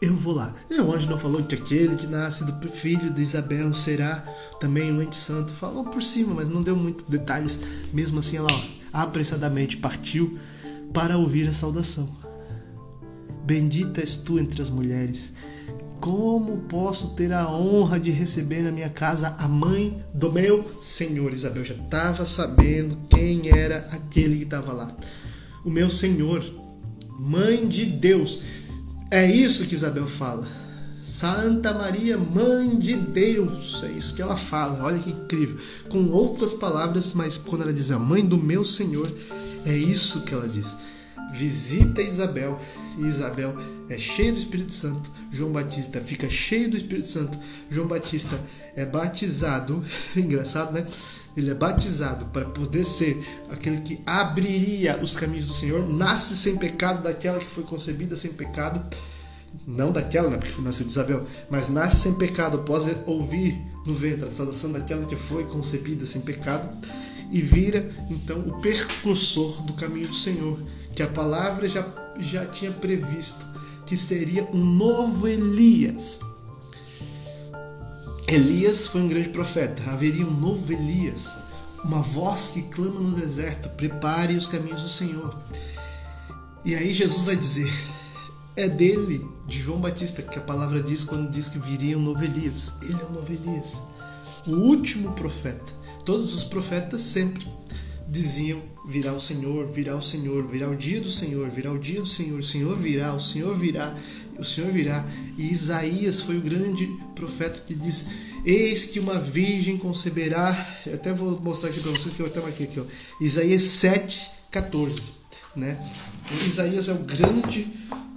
[0.07, 0.55] Eu vou lá.
[0.71, 4.21] E o anjo não falou que aquele que nasce do filho de Isabel será
[4.61, 5.53] também um ente santo.
[5.53, 7.59] Falou por cima, mas não deu muitos detalhes.
[7.93, 8.61] Mesmo assim, ela ó,
[8.93, 10.39] apressadamente partiu
[10.95, 12.09] para ouvir a saudação.
[13.45, 15.33] Bendita és tu entre as mulheres.
[16.01, 21.33] Como posso ter a honra de receber na minha casa a mãe do meu Senhor?
[21.33, 24.97] Isabel já estava sabendo quem era aquele que estava lá.
[25.65, 26.45] O meu Senhor,
[27.19, 28.41] mãe de Deus.
[29.11, 30.47] É isso que Isabel fala.
[31.03, 33.85] Santa Maria, mãe de Deus.
[33.85, 34.83] É isso que ela fala.
[34.83, 35.57] Olha que incrível.
[35.89, 39.07] Com outras palavras, mas quando ela diz a mãe do meu Senhor,
[39.65, 40.77] é isso que ela diz.
[41.33, 42.61] Visita Isabel
[42.99, 43.57] e Isabel
[43.89, 45.09] é cheia do Espírito Santo.
[45.31, 47.39] João Batista fica cheio do Espírito Santo.
[47.71, 48.37] João Batista
[48.75, 49.85] é batizado.
[50.17, 50.85] Engraçado, né?
[51.37, 55.87] Ele é batizado para poder ser aquele que abriria os caminhos do Senhor.
[55.87, 58.83] Nasce sem pecado daquela que foi concebida sem pecado.
[59.67, 60.39] Não daquela, né?
[60.39, 61.27] Porque nasceu de Isabel.
[61.51, 66.21] Mas nasce sem pecado após ouvir no ventre a saudação daquela que foi concebida sem
[66.21, 66.69] pecado
[67.31, 70.61] e vira então o percursor do caminho do Senhor,
[70.95, 71.87] que a palavra já,
[72.19, 73.45] já tinha previsto
[73.85, 76.21] que seria um novo Elias.
[78.29, 81.39] Elias foi um grande profeta, haveria um novo Elias,
[81.85, 85.37] uma voz que clama no deserto: prepare os caminhos do Senhor.
[86.65, 87.73] E aí Jesus vai dizer:
[88.57, 92.25] é dele, de João Batista, que a palavra diz quando diz que viria um novo
[92.25, 92.75] Elias.
[92.83, 93.81] Ele é o novo Elias,
[94.47, 97.45] o último profeta Todos os profetas sempre
[98.09, 102.01] diziam: virá o Senhor, virá o Senhor, virá o dia do Senhor, virá o dia
[102.01, 103.99] do Senhor, o Senhor virá, o Senhor virá,
[104.39, 105.05] o Senhor virá.
[105.37, 108.07] E Isaías foi o grande profeta que diz:
[108.45, 110.81] Eis que uma virgem conceberá.
[110.87, 112.85] Eu até vou mostrar aqui para vocês que eu até marquei aqui, ó.
[113.21, 115.27] Isaías 7, 14.
[115.55, 115.79] Né?
[116.45, 117.67] Isaías é o grande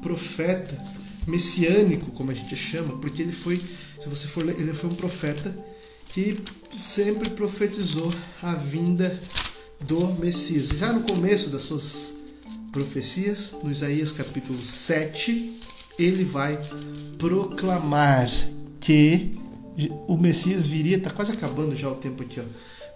[0.01, 0.77] profeta
[1.25, 4.95] messiânico, como a gente chama, porque ele foi, se você for ler, ele foi um
[4.95, 5.55] profeta
[6.09, 6.37] que
[6.77, 8.11] sempre profetizou
[8.41, 9.19] a vinda
[9.81, 10.69] do Messias.
[10.69, 12.15] Já no começo das suas
[12.71, 15.53] profecias, no Isaías capítulo 7,
[15.99, 16.57] ele vai
[17.17, 18.29] proclamar
[18.79, 19.37] que
[20.07, 22.43] o Messias viria, está quase acabando já o tempo aqui, ó.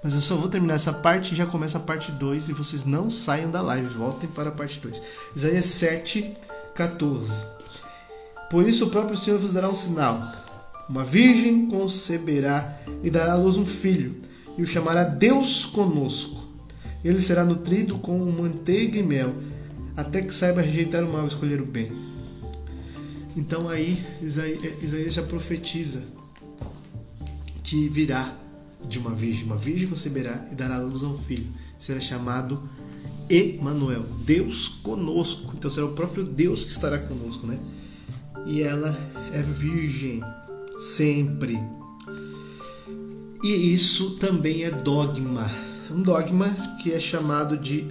[0.03, 2.83] Mas eu só vou terminar essa parte e já começa a parte 2 e vocês
[2.83, 5.01] não saiam da live, voltem para a parte 2.
[5.35, 6.35] Isaías 7,
[6.75, 7.45] 14.
[8.49, 10.43] Por isso o próprio Senhor vos dará um sinal
[10.87, 14.15] uma virgem conceberá e dará à luz um filho,
[14.57, 16.43] e o chamará Deus conosco.
[17.03, 19.33] Ele será nutrido com manteiga e mel,
[19.95, 21.91] até que saiba rejeitar o mal e escolher o bem.
[23.35, 26.03] Então aí Isaías já profetiza
[27.63, 28.37] que virá
[28.87, 31.47] de uma virgem, uma virgem conceberá e dará luz a um filho.
[31.79, 32.61] Será chamado
[33.29, 35.53] Emanuel, Deus conosco.
[35.55, 37.59] Então será o próprio Deus que estará conosco, né?
[38.45, 38.95] E ela
[39.33, 40.21] é virgem
[40.77, 41.57] sempre.
[43.43, 45.49] E isso também é dogma.
[45.89, 46.49] Um dogma
[46.81, 47.87] que é chamado de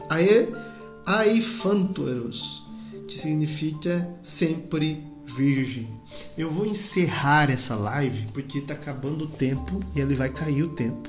[1.06, 2.62] Aifantoros,
[3.06, 5.88] que significa sempre virgem.
[6.36, 10.70] Eu vou encerrar essa live porque está acabando o tempo e ele vai cair o
[10.70, 11.08] tempo.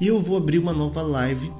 [0.00, 1.52] E eu vou abrir uma nova live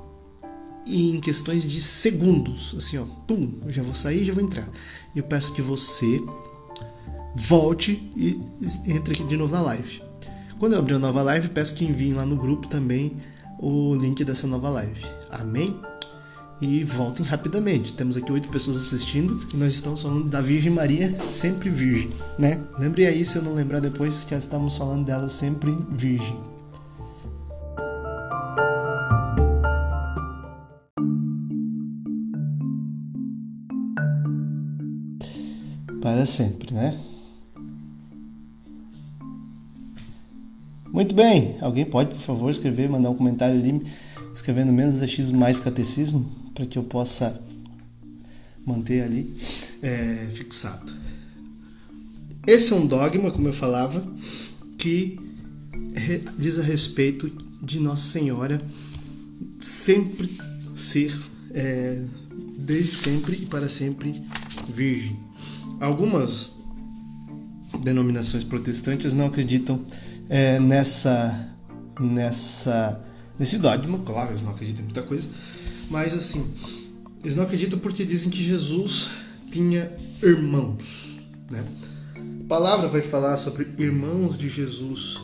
[0.86, 4.68] em questões de segundos, assim, ó, pum, eu já vou sair, já vou entrar.
[5.14, 6.20] Eu peço que você
[7.36, 8.40] volte e
[8.86, 10.02] entre aqui de novo na live.
[10.58, 13.16] Quando eu abrir uma nova live, peço que enviem lá no grupo também
[13.58, 15.04] o link dessa nova live.
[15.30, 15.80] Amém?
[16.60, 17.94] E voltem rapidamente.
[17.94, 22.60] Temos aqui oito pessoas assistindo e nós estamos falando da Virgem Maria, sempre virgem, né?
[22.78, 26.36] Lembre aí, se eu não lembrar depois, que estamos falando dela sempre virgem.
[36.02, 36.98] Para sempre, né?
[40.92, 43.84] Muito bem, alguém pode, por favor, escrever, mandar um comentário ali,
[44.32, 46.26] escrevendo menos achismo, mais catecismo,
[46.58, 47.40] para que eu possa
[48.66, 49.32] manter ali
[49.80, 50.92] é, fixado.
[52.44, 54.04] Esse é um dogma, como eu falava,
[54.76, 55.20] que
[56.36, 57.30] diz a respeito
[57.62, 58.60] de Nossa Senhora
[59.60, 60.36] sempre
[60.74, 61.16] ser,
[61.52, 62.04] é,
[62.58, 64.20] desde sempre e para sempre,
[64.68, 65.16] virgem.
[65.80, 66.60] Algumas
[67.84, 69.84] denominações protestantes não acreditam
[70.28, 71.54] é, nessa,
[72.00, 73.00] nessa,
[73.38, 73.98] nesse dogma.
[74.00, 75.28] Claro, eles não acreditam em muita coisa,
[75.90, 76.46] mas assim,
[77.22, 79.10] eles não acreditam porque dizem que Jesus
[79.50, 81.18] tinha irmãos,
[81.50, 81.64] né?
[82.44, 85.20] A palavra vai falar sobre irmãos de Jesus.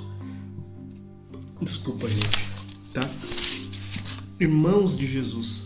[1.61, 2.49] Desculpa, gente,
[2.93, 3.09] tá?
[4.39, 5.65] Irmãos de Jesus.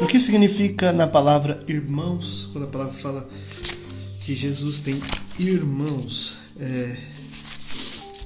[0.00, 3.28] O que significa na palavra irmãos, quando a palavra fala
[4.20, 5.00] que Jesus tem
[5.38, 6.36] irmãos?
[6.58, 6.96] É,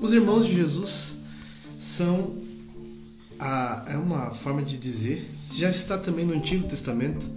[0.01, 1.19] os irmãos de Jesus
[1.79, 2.35] são
[3.43, 7.28] a, é uma forma de dizer, já está também no Antigo Testamento.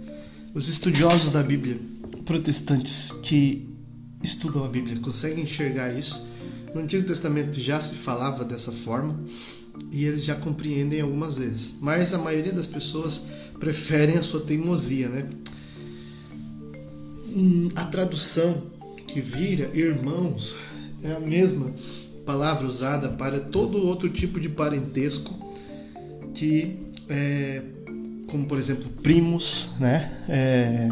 [0.54, 1.80] Os estudiosos da Bíblia,
[2.24, 3.68] protestantes que
[4.22, 6.28] estudam a Bíblia, conseguem enxergar isso.
[6.72, 9.18] No Antigo Testamento já se falava dessa forma
[9.90, 11.76] e eles já compreendem algumas vezes.
[11.80, 13.26] Mas a maioria das pessoas
[13.58, 15.28] preferem a sua teimosia, né?
[17.34, 18.62] Hum, a tradução
[19.08, 20.56] que vira irmãos
[21.02, 21.72] é a mesma
[22.24, 25.45] palavra usada para todo outro tipo de parentesco
[26.36, 26.78] que
[27.08, 27.62] é,
[28.28, 30.24] como por exemplo primos, né?
[30.28, 30.88] É,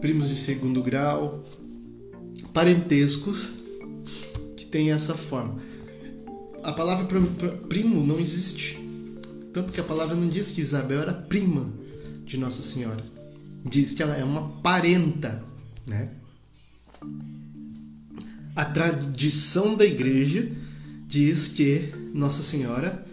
[0.00, 1.44] primos de segundo grau,
[2.52, 3.52] parentescos
[4.56, 5.56] que tem essa forma.
[6.62, 7.06] A palavra
[7.68, 8.78] primo não existe,
[9.52, 11.72] tanto que a palavra não diz que Isabel era prima
[12.26, 13.04] de Nossa Senhora,
[13.64, 15.44] diz que ela é uma parenta,
[15.86, 16.10] né?
[18.54, 20.50] a tradição da igreja
[21.06, 23.04] diz que Nossa Senhora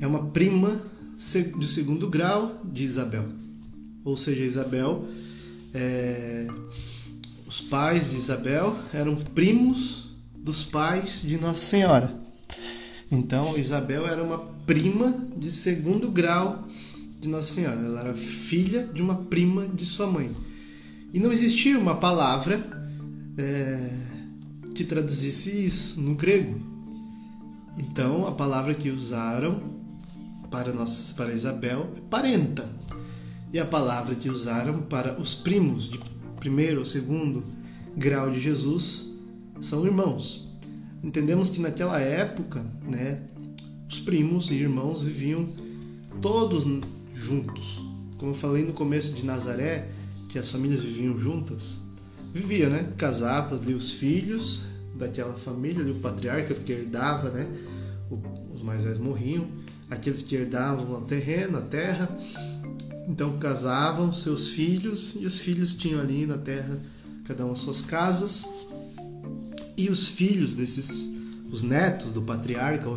[0.00, 0.80] é uma prima
[1.58, 3.26] de segundo grau de Isabel.
[4.04, 5.06] Ou seja, Isabel,
[5.74, 6.48] é,
[7.46, 12.14] os pais de Isabel eram primos dos pais de Nossa Senhora.
[13.12, 16.66] Então, Isabel era uma prima de segundo grau
[17.18, 17.80] de Nossa Senhora.
[17.80, 20.30] Ela era filha de uma prima de sua mãe.
[21.12, 22.64] E não existia uma palavra
[23.36, 23.90] é,
[24.74, 26.58] que traduzisse isso no grego.
[27.76, 29.79] Então, a palavra que usaram
[30.50, 32.68] para, nossas, para Isabel é parenta.
[33.52, 36.00] E a palavra que usaram para os primos de
[36.38, 37.44] primeiro ou segundo
[37.96, 39.10] grau de Jesus
[39.60, 40.48] são irmãos.
[41.02, 43.22] Entendemos que naquela época, né,
[43.88, 45.48] os primos e irmãos viviam
[46.20, 46.64] todos
[47.14, 47.82] juntos.
[48.18, 49.88] Como eu falei no começo de Nazaré,
[50.28, 51.80] que as famílias viviam juntas,
[52.32, 52.92] vivia, né?
[52.96, 54.62] Casava ali os filhos
[54.96, 57.48] daquela família, ali, o patriarca que herdava, né?
[58.54, 59.46] Os mais velhos morriam,
[59.90, 62.08] aqueles que herdavam o terreno, a terra,
[63.08, 66.78] então casavam seus filhos e os filhos tinham ali na terra
[67.24, 68.48] cada um as suas casas
[69.76, 71.10] e os filhos desses
[71.52, 72.88] os netos do patriarca,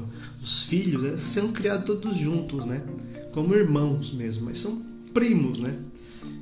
[0.41, 2.83] os filhos, né, são criados todos juntos, né?
[3.31, 4.79] Como irmãos mesmo, mas são
[5.13, 5.75] primos, né?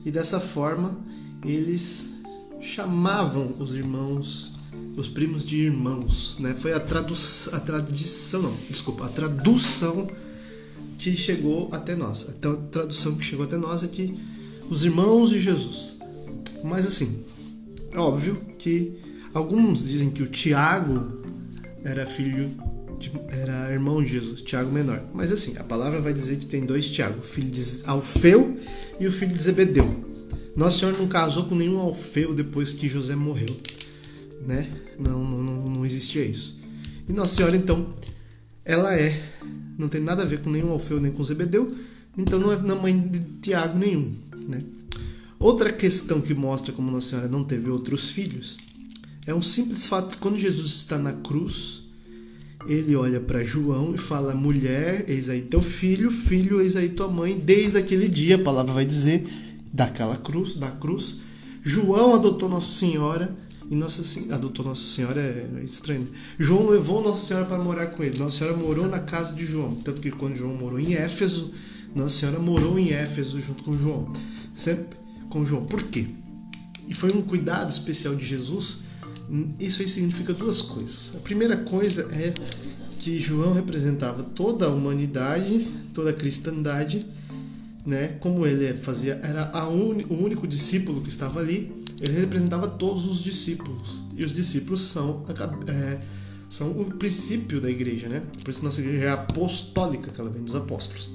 [0.06, 0.97] E dessa forma
[1.45, 2.14] eles
[2.60, 4.52] chamavam os irmãos,
[4.97, 6.54] os primos de irmãos, né?
[6.54, 10.10] Foi a tradução, a tradição, não, desculpa, a tradução
[11.10, 12.28] que chegou até nós.
[12.30, 14.14] A tradução que chegou até nós é que
[14.70, 15.97] os irmãos de Jesus.
[16.64, 17.24] Mas assim,
[17.91, 18.97] é óbvio que
[19.34, 21.22] Alguns dizem que o Tiago
[21.86, 22.52] era filho
[22.99, 25.02] de, era irmão de Jesus, Tiago menor.
[25.14, 28.58] Mas assim, a palavra vai dizer que tem dois Tiago, o filho de Alfeu
[28.99, 30.06] e o filho de Zebedeu.
[30.54, 33.56] Nossa Senhora não casou com nenhum Alfeu depois que José morreu,
[34.45, 34.70] né?
[34.99, 36.60] Não, não, não existia isso.
[37.08, 37.88] E Nossa Senhora então,
[38.72, 39.22] ela é,
[39.78, 41.76] não tem nada a ver com nenhum Alfeu nem com Zebedeu,
[42.17, 44.13] então não é mãe de Tiago nenhum,
[44.47, 44.63] né?
[45.38, 48.57] Outra questão que mostra como Nossa Senhora não teve outros filhos
[49.28, 51.84] é um simples fato que quando Jesus está na cruz,
[52.65, 57.07] ele olha para João e fala: Mulher, eis aí teu filho, filho, eis aí tua
[57.07, 57.38] mãe.
[57.38, 59.28] Desde aquele dia, a palavra vai dizer,
[59.74, 61.17] daquela cruz, da cruz,
[61.63, 63.36] João adotou Nossa Senhora
[63.72, 66.09] e Nossa Senhora adotou Nossa Senhora é estranho.
[66.38, 68.19] João levou Nossa Senhora para morar com ele.
[68.19, 71.53] Nossa Senhora morou na casa de João, tanto que quando João morou em Éfeso,
[71.95, 74.11] Nossa Senhora morou em Éfeso junto com João.
[74.53, 74.97] Sempre
[75.30, 75.65] com João.
[75.65, 76.05] Por quê?
[76.86, 78.80] E foi um cuidado especial de Jesus.
[79.57, 81.13] Isso aí significa duas coisas.
[81.15, 82.34] A primeira coisa é
[82.99, 87.07] que João representava toda a humanidade, toda a cristandade,
[87.86, 88.17] né?
[88.19, 91.81] Como ele fazia, era un, o único discípulo que estava ali.
[92.02, 94.04] Ele representava todos os discípulos.
[94.18, 95.24] E os discípulos são
[95.68, 95.99] é,
[96.49, 98.24] são o princípio da igreja, né?
[98.43, 101.12] Por isso nossa igreja é apostólica, que ela vem dos apóstolos.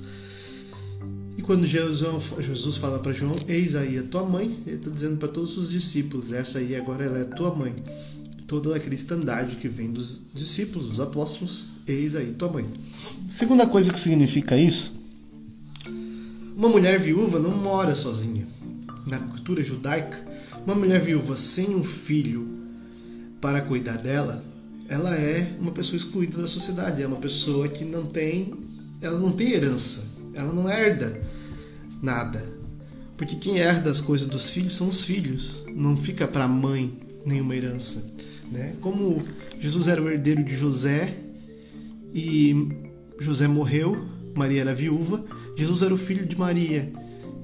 [1.37, 5.28] E quando Jesus, fala para João, eis aí a tua mãe, ele está dizendo para
[5.28, 7.74] todos os discípulos, essa aí agora ela é tua mãe.
[8.47, 12.64] Toda a cristandade que vem dos discípulos, dos apóstolos, eis aí tua mãe.
[13.28, 14.99] Segunda coisa que significa isso,
[16.57, 18.47] uma mulher viúva não mora sozinha.
[19.11, 20.26] Na cultura judaica,
[20.67, 22.47] uma mulher viúva sem um filho
[23.41, 24.45] para cuidar dela,
[24.89, 28.53] ela é uma pessoa excluída da sociedade, é uma pessoa que não tem,
[29.01, 31.21] ela não tem herança ela não herda
[32.03, 32.47] nada.
[33.17, 36.93] Porque quem herda as coisas dos filhos são os filhos, não fica para a mãe
[37.25, 38.14] nenhuma herança.
[38.53, 38.75] Né?
[38.81, 39.23] Como
[39.59, 41.17] Jesus era o herdeiro de José
[42.12, 42.69] e
[43.19, 43.97] José morreu,
[44.35, 45.25] Maria era viúva,
[45.57, 46.93] Jesus era o filho de Maria.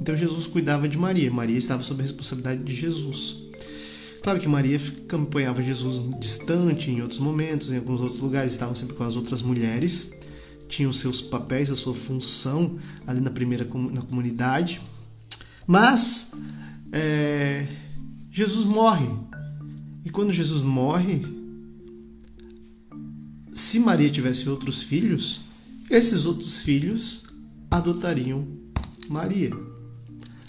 [0.00, 3.36] Então Jesus cuidava de Maria, Maria estava sob a responsabilidade de Jesus.
[4.22, 8.94] Claro que Maria acompanhava Jesus distante em outros momentos, em alguns outros lugares, estavam sempre
[8.94, 10.12] com as outras mulheres,
[10.68, 14.80] tinham seus papéis, a sua função ali na primeira na comunidade.
[15.66, 16.30] Mas
[16.92, 17.66] é,
[18.30, 19.08] Jesus morre.
[20.04, 21.24] E quando Jesus morre,
[23.52, 25.42] se Maria tivesse outros filhos,
[25.90, 27.24] esses outros filhos
[27.70, 28.46] adotariam
[29.08, 29.71] Maria.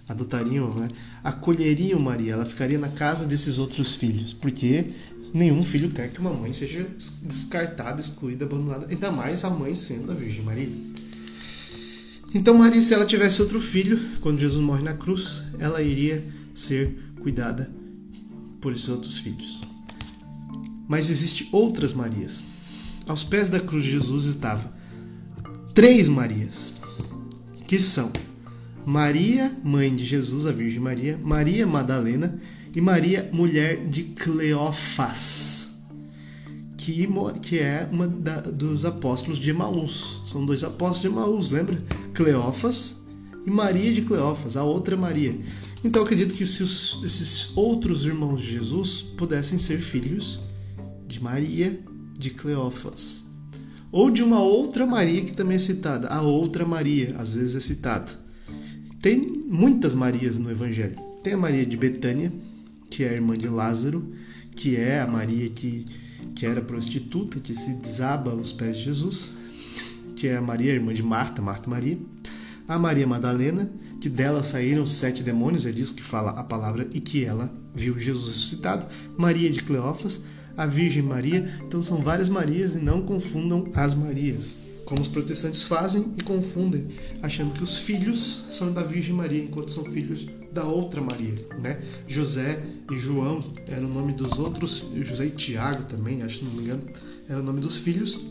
[0.08, 0.88] Adotariam, né?
[1.24, 4.88] acolheriam Maria, ela ficaria na casa desses outros filhos, porque
[5.34, 6.86] nenhum filho quer que uma mãe seja
[7.24, 10.70] descartada, excluída, abandonada, ainda mais a mãe sendo a Virgem Maria.
[12.36, 16.98] Então, Maria, se ela tivesse outro filho, quando Jesus morre na cruz, ela iria ser
[17.22, 17.72] cuidada
[18.60, 19.62] por esses outros filhos.
[20.88, 22.46] Mas existem outras Marias.
[23.08, 24.72] Aos pés da cruz de Jesus estavam
[25.74, 26.76] três Marias,
[27.68, 28.12] que são
[28.86, 32.40] Maria, mãe de Jesus, a Virgem Maria, Maria Madalena
[32.76, 35.72] e Maria, mulher de Cleófas,
[36.78, 37.08] que,
[37.42, 40.22] que é uma da, dos apóstolos de Emaús.
[40.26, 41.78] São dois apóstolos de Emaús, lembra?
[42.14, 43.02] Cleófas
[43.46, 45.40] e Maria de Cleófas, a outra Maria.
[45.84, 50.40] Então acredito que se os, esses outros irmãos de Jesus pudessem ser filhos
[51.08, 51.80] de Maria
[52.18, 53.26] de Cleófas.
[53.92, 57.60] Ou de uma outra Maria que também é citada, a outra Maria, às vezes é
[57.60, 58.23] citado.
[59.04, 60.96] Tem muitas Marias no Evangelho.
[61.22, 62.32] Tem a Maria de Betânia,
[62.90, 64.02] que é a irmã de Lázaro,
[64.56, 65.86] que é a Maria que,
[66.34, 69.34] que era prostituta, que se desaba aos pés de Jesus,
[70.16, 72.00] que é a Maria, irmã de Marta, Marta Maria.
[72.66, 77.02] A Maria Madalena, que dela saíram sete demônios, é disso que fala a palavra, e
[77.02, 78.88] que ela viu Jesus ressuscitado.
[79.18, 80.24] Maria de Cleófas,
[80.56, 81.46] a Virgem Maria.
[81.68, 84.56] Então são várias Marias e não confundam as Marias
[84.86, 86.88] como os protestantes fazem e confundem,
[87.22, 91.82] achando que os filhos são da Virgem Maria, enquanto são filhos da outra Maria, né?
[92.08, 92.62] José
[92.92, 96.64] e João eram o nome dos outros, José e Tiago também, acho que não me
[96.64, 96.84] engano,
[97.28, 98.26] era o nome dos filhos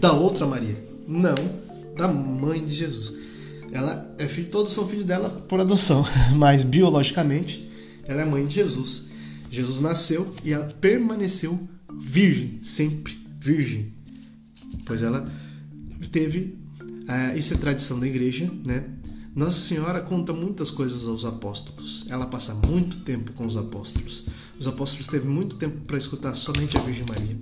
[0.00, 0.76] da outra Maria,
[1.06, 1.34] não
[1.96, 3.14] da mãe de Jesus.
[3.72, 6.04] Ela é filho, todos são filhos dela por adoção,
[6.36, 7.68] mas biologicamente
[8.06, 9.08] ela é mãe de Jesus.
[9.50, 11.58] Jesus nasceu e ela permaneceu
[11.98, 13.92] virgem, sempre virgem,
[14.84, 15.24] pois ela
[16.10, 16.56] teve.
[16.80, 18.84] Uh, isso é tradição da igreja, né?
[19.34, 22.04] Nossa Senhora conta muitas coisas aos apóstolos.
[22.08, 24.26] Ela passa muito tempo com os apóstolos.
[24.58, 27.38] Os apóstolos teve muito tempo para escutar somente a Virgem Maria.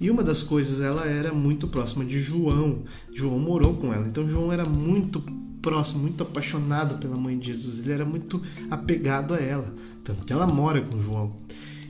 [0.00, 2.82] E uma das coisas, ela era muito próxima de João.
[3.14, 4.08] João morou com ela.
[4.08, 5.22] Então João era muito
[5.62, 7.78] próximo, muito apaixonado pela mãe de Jesus.
[7.78, 9.72] Ele era muito apegado a ela.
[10.02, 11.36] Tanto que ela mora com João.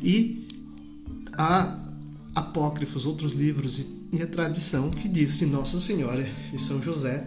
[0.03, 0.47] E
[1.33, 1.79] há
[2.35, 7.25] apócrifos, outros livros e a tradição que diz que Nossa Senhora e São José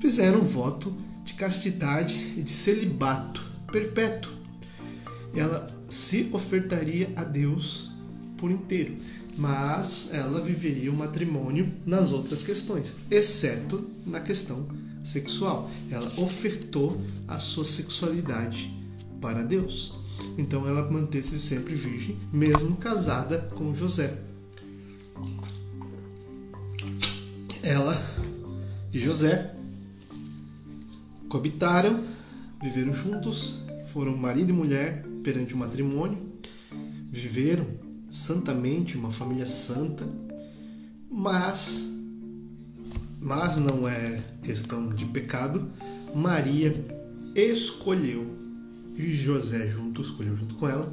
[0.00, 4.32] fizeram voto de castidade e de celibato perpétuo.
[5.34, 7.90] Ela se ofertaria a Deus
[8.36, 8.96] por inteiro,
[9.36, 14.66] mas ela viveria o matrimônio nas outras questões, exceto na questão
[15.02, 15.70] sexual.
[15.90, 18.72] Ela ofertou a sua sexualidade
[19.20, 19.94] para Deus.
[20.38, 24.18] Então ela manteve-se sempre virgem, mesmo casada com José.
[27.66, 28.00] Ela
[28.92, 29.52] e José
[31.28, 32.00] coabitaram,
[32.62, 33.56] viveram juntos,
[33.88, 36.16] foram marido e mulher perante o matrimônio,
[37.10, 37.66] viveram
[38.08, 40.06] santamente, uma família santa,
[41.10, 41.90] mas
[43.20, 45.66] mas não é questão de pecado.
[46.14, 46.72] Maria
[47.34, 48.30] escolheu
[48.96, 50.88] e José junto escolheu junto com ela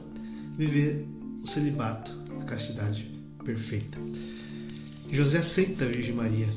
[0.57, 1.07] viver
[1.39, 3.11] o celibato, a castidade
[3.45, 3.99] perfeita.
[5.11, 6.47] José aceita a Virgem Maria.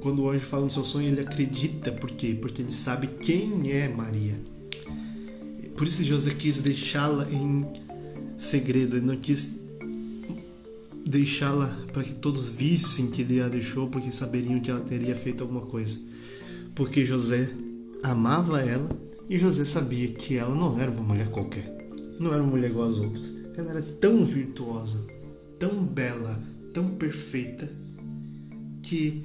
[0.00, 1.92] Quando o anjo fala no seu sonho, ele acredita.
[1.92, 2.36] Por quê?
[2.40, 4.38] Porque ele sabe quem é Maria.
[5.76, 7.66] Por isso José quis deixá-la em
[8.36, 8.96] segredo.
[8.96, 9.60] Ele não quis
[11.06, 15.42] deixá-la para que todos vissem que ele a deixou, porque saberiam que ela teria feito
[15.42, 15.98] alguma coisa.
[16.74, 17.50] Porque José
[18.02, 18.88] amava ela
[19.28, 21.76] e José sabia que ela não era uma mulher qualquer.
[22.18, 23.32] Não era uma mulher igual às outras.
[23.56, 25.04] Ela era tão virtuosa,
[25.58, 26.40] tão bela,
[26.78, 27.68] tão perfeita,
[28.82, 29.24] que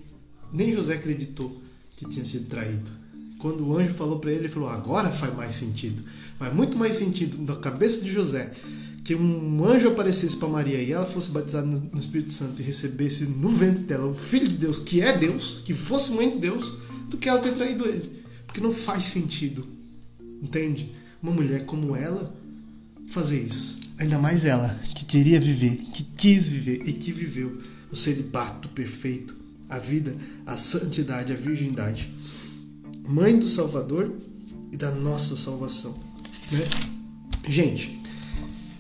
[0.51, 1.61] nem José acreditou
[1.95, 2.89] que tinha sido traído.
[3.37, 6.03] Quando o anjo falou para ele, ele falou: Agora faz mais sentido.
[6.39, 8.51] Faz muito mais sentido na cabeça de José
[9.03, 13.25] que um anjo aparecesse para Maria e ela fosse batizada no Espírito Santo e recebesse
[13.25, 16.77] no ventre dela o Filho de Deus, que é Deus, que fosse mãe de Deus,
[17.09, 18.23] do que ela ter traído ele.
[18.45, 19.67] Porque não faz sentido,
[20.41, 20.95] entende?
[21.21, 22.33] Uma mulher como ela
[23.07, 23.82] fazer isso.
[24.03, 27.57] Ainda mais ela, que queria viver, que quis viver e que viveu
[27.89, 29.33] o celibato perfeito,
[29.69, 30.13] a vida,
[30.45, 32.13] a santidade, a virgindade.
[33.07, 34.13] Mãe do Salvador
[34.73, 35.97] e da nossa salvação.
[36.51, 36.67] Né?
[37.47, 37.97] Gente,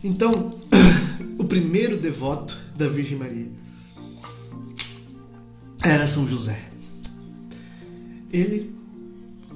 [0.03, 0.49] então,
[1.39, 3.49] o primeiro devoto da Virgem Maria
[5.81, 6.69] era São José.
[8.29, 8.73] Ele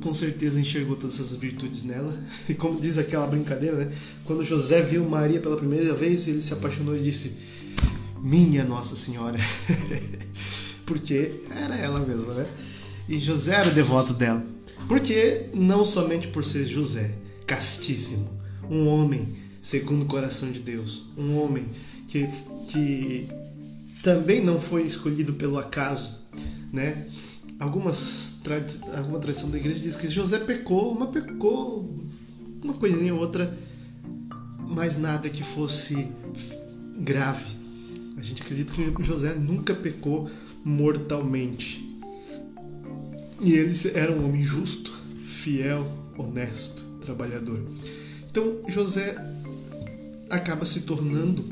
[0.02, 2.18] com certeza enxergou todas essas virtudes nela.
[2.48, 3.92] E como diz aquela brincadeira, né?
[4.28, 7.38] Quando José viu Maria pela primeira vez, ele se apaixonou e disse:
[8.22, 9.40] Minha Nossa Senhora.
[10.86, 12.46] Porque era ela mesma, né?
[13.08, 14.46] E José era devoto dela.
[14.90, 17.16] Porque não somente por ser José,
[17.46, 18.30] castíssimo,
[18.70, 19.30] um homem
[19.62, 21.06] segundo o coração de Deus.
[21.18, 21.66] Um homem
[22.08, 22.28] que,
[22.68, 23.30] que
[24.04, 26.12] também não foi escolhido pelo acaso,
[26.72, 27.08] né?
[27.60, 31.90] Algumas tradi alguma tradição da igreja diz que José pecou, mas pecou
[32.62, 33.58] uma coisinha ou outra,
[34.68, 36.08] mas nada que fosse
[36.98, 37.56] grave.
[38.18, 40.30] A gente acredita que José nunca pecou
[40.64, 41.88] mortalmente.
[43.40, 44.92] E ele era um homem justo,
[45.26, 45.86] fiel,
[46.18, 47.62] honesto, trabalhador.
[48.30, 49.16] Então José
[50.30, 51.46] acaba se tornando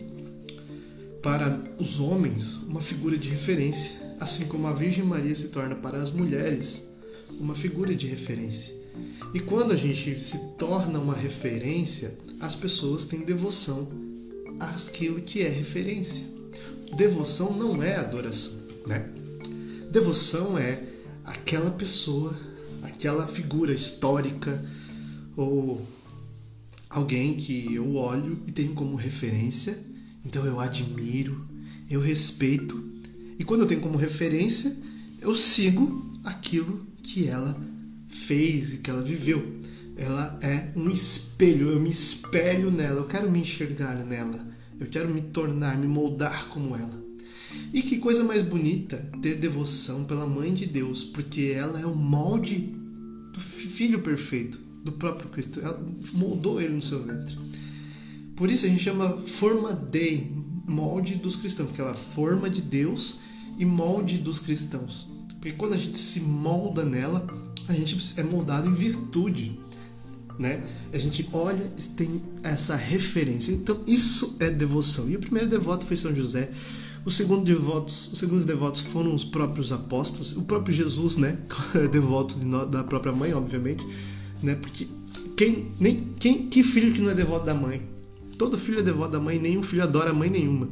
[1.22, 6.00] para os homens uma figura de referência, assim como a Virgem Maria se torna para
[6.00, 6.84] as mulheres
[7.40, 8.74] uma figura de referência.
[9.34, 13.88] E quando a gente se torna uma referência, as pessoas têm devoção
[14.60, 16.24] àquilo que é referência.
[16.96, 19.10] Devoção não é adoração, né?
[19.92, 20.84] Devoção é
[21.24, 22.38] aquela pessoa,
[22.84, 24.64] aquela figura histórica
[25.36, 25.86] ou
[26.90, 29.78] alguém que eu olho e tenho como referência,
[30.26, 31.46] então eu admiro,
[31.90, 32.82] eu respeito,
[33.38, 34.76] e quando eu tenho como referência,
[35.22, 37.60] eu sigo aquilo que ela
[38.10, 39.55] fez e que ela viveu.
[39.96, 44.46] Ela é um espelho, eu me espelho nela, eu quero me enxergar nela,
[44.80, 47.04] eu quero me tornar, me moldar como ela.
[47.74, 51.96] E que coisa mais bonita ter devoção pela Mãe de Deus, porque ela é o
[51.96, 52.76] molde
[53.34, 55.60] do Filho perfeito do próprio Cristo.
[55.60, 57.38] Ela moldou ele no seu ventre.
[58.36, 60.28] Por isso a gente chama forma de
[60.68, 63.20] molde dos cristãos, porque ela é forma de Deus
[63.58, 65.08] e molde dos cristãos.
[65.36, 67.26] Porque quando a gente se molda nela,
[67.68, 69.60] a gente é moldado em virtude.
[70.38, 70.64] Né?
[70.92, 73.52] A gente olha e tem essa referência.
[73.52, 75.10] Então, isso é devoção.
[75.10, 76.52] E o primeiro devoto foi São José.
[77.06, 81.38] Os segundos devotos, os segundos devotos foram os próprios apóstolos, o próprio Jesus, né?
[81.92, 83.86] devoto de, da própria mãe, obviamente
[84.42, 84.56] né?
[84.56, 84.88] Porque
[85.36, 87.82] quem, nem, quem, que filho que não é devoto da mãe?
[88.38, 90.70] Todo filho é devoto da mãe, nenhum filho adora a mãe nenhuma.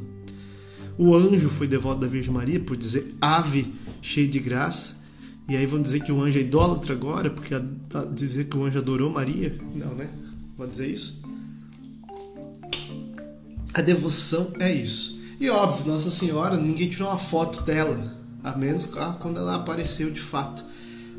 [0.98, 5.02] O anjo foi devoto da Virgem Maria por dizer ave cheia de graça.
[5.48, 7.54] E aí vão dizer que o anjo é idólatra agora, porque
[8.14, 9.58] dizer que o anjo adorou Maria?
[9.76, 10.10] Não, né?
[10.58, 11.22] Vão dizer isso?
[13.74, 15.22] A devoção é isso.
[15.40, 18.88] E óbvio, Nossa Senhora, ninguém tirou uma foto dela, a menos
[19.20, 20.64] quando ela apareceu de fato.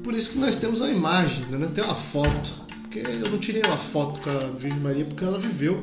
[0.03, 1.59] Por isso que nós temos a imagem, né?
[1.59, 2.65] não tem uma foto.
[2.83, 5.83] Porque eu não tirei uma foto com a Virgem Maria porque ela viveu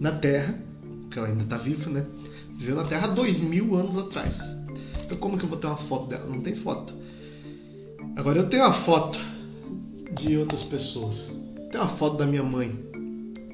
[0.00, 0.58] na Terra,
[1.10, 2.04] que ela ainda está viva, né?
[2.56, 4.40] Viveu na Terra dois mil anos atrás.
[5.04, 6.26] Então como que eu vou ter uma foto dela?
[6.26, 6.94] Não tem foto.
[8.16, 9.18] Agora eu tenho uma foto
[10.20, 11.32] de outras pessoas.
[11.70, 12.72] Tem uma foto da minha mãe.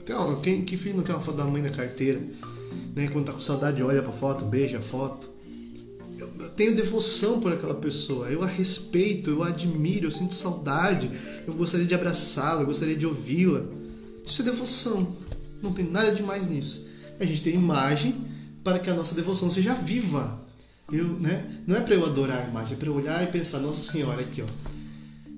[0.05, 2.21] Tem uma, quem, que filho não tem uma foto da mãe na carteira?
[2.95, 3.09] Né?
[3.09, 5.29] Quando tá com saudade, olha pra foto, beija a foto.
[6.19, 8.29] Eu, eu tenho devoção por aquela pessoa.
[8.29, 11.11] Eu a respeito, eu a admiro, eu sinto saudade.
[11.47, 13.63] Eu gostaria de abraçá-la, eu gostaria de ouvi-la.
[14.25, 15.17] Isso é devoção.
[15.63, 16.89] Não tem nada de mais nisso.
[17.21, 18.15] A gente tem imagem
[18.65, 20.46] para que a nossa devoção seja viva.
[20.91, 21.63] Eu, né?
[21.67, 24.21] Não é para eu adorar a imagem, é para eu olhar e pensar, Nossa Senhora
[24.21, 24.47] aqui, ó.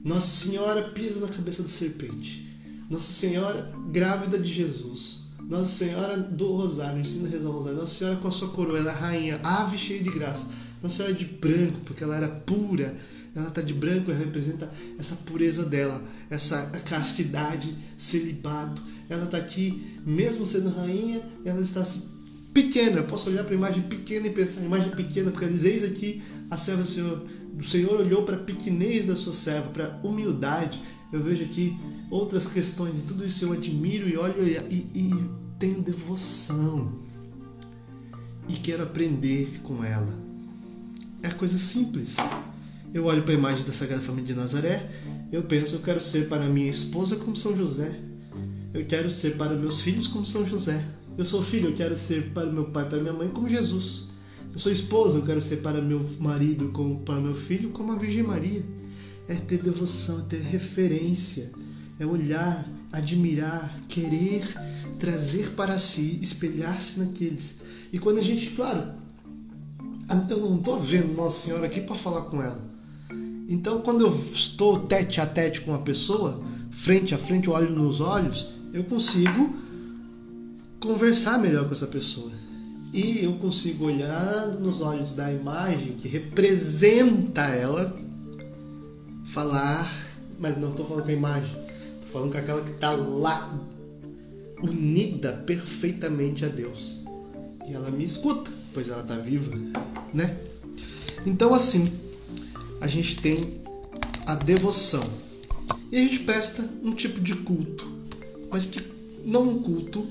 [0.05, 2.47] Nossa Senhora pisa na cabeça da serpente.
[2.91, 5.29] Nossa Senhora grávida de Jesus.
[5.41, 7.79] Nossa Senhora do Rosário, ensina a rezar o Rosário.
[7.79, 10.47] Nossa Senhora com a sua coroa, ela é rainha, ave cheia de graça.
[10.83, 12.95] Nossa Senhora de branco, porque ela era pura.
[13.35, 18.83] Ela está de branco, ela representa essa pureza dela, essa castidade, celibato.
[19.09, 22.03] Ela está aqui, mesmo sendo rainha, ela está assim,
[22.63, 23.03] pequena.
[23.03, 26.57] Posso olhar para a imagem pequena e pensar, imagem pequena, porque diz: Eis aqui a
[26.57, 27.25] serva do Senhor.
[27.59, 30.81] O Senhor olhou para a pequenez da sua serva, para a humildade.
[31.13, 31.77] Eu vejo aqui
[32.11, 35.11] outras questões, tudo isso eu admiro e olho e, e
[35.59, 36.93] tenho devoção.
[38.49, 40.15] E quero aprender com ela.
[41.23, 42.17] É coisa simples.
[42.93, 44.89] Eu olho para a imagem da Sagrada Família de Nazaré,
[45.31, 48.01] eu penso, eu quero ser para minha esposa como São José.
[48.73, 50.83] Eu quero ser para meus filhos como São José.
[51.19, 54.05] Eu sou filho, eu quero ser para meu pai, para minha mãe como Jesus.
[54.53, 57.97] Eu sou esposa, eu quero ser para meu marido como para meu filho como a
[57.97, 58.65] Virgem Maria.
[59.27, 61.51] É ter devoção, é ter referência,
[61.99, 64.45] é olhar, admirar, querer
[65.01, 67.63] trazer para si, espelhar-se naqueles.
[67.93, 68.93] E quando a gente, claro,
[70.31, 72.65] eu não estou vendo Nossa Senhora aqui para falar com ela.
[73.49, 76.41] Então, quando eu estou tete a tete com uma pessoa,
[76.71, 79.67] frente a frente, olho nos olhos, eu consigo
[80.81, 82.31] conversar melhor com essa pessoa.
[82.93, 87.95] E eu consigo, olhando nos olhos da imagem que representa ela,
[89.27, 89.91] falar,
[90.39, 91.57] mas não estou falando com a imagem,
[91.97, 93.61] estou falando com aquela que está lá,
[94.63, 96.99] unida perfeitamente a Deus.
[97.69, 99.55] E ela me escuta, pois ela está viva,
[100.15, 100.37] né?
[101.27, 101.93] Então, assim,
[102.81, 103.61] a gente tem
[104.27, 105.05] a devoção.
[105.93, 107.87] E a gente presta um tipo de culto,
[108.51, 108.83] mas que
[109.25, 110.07] não um culto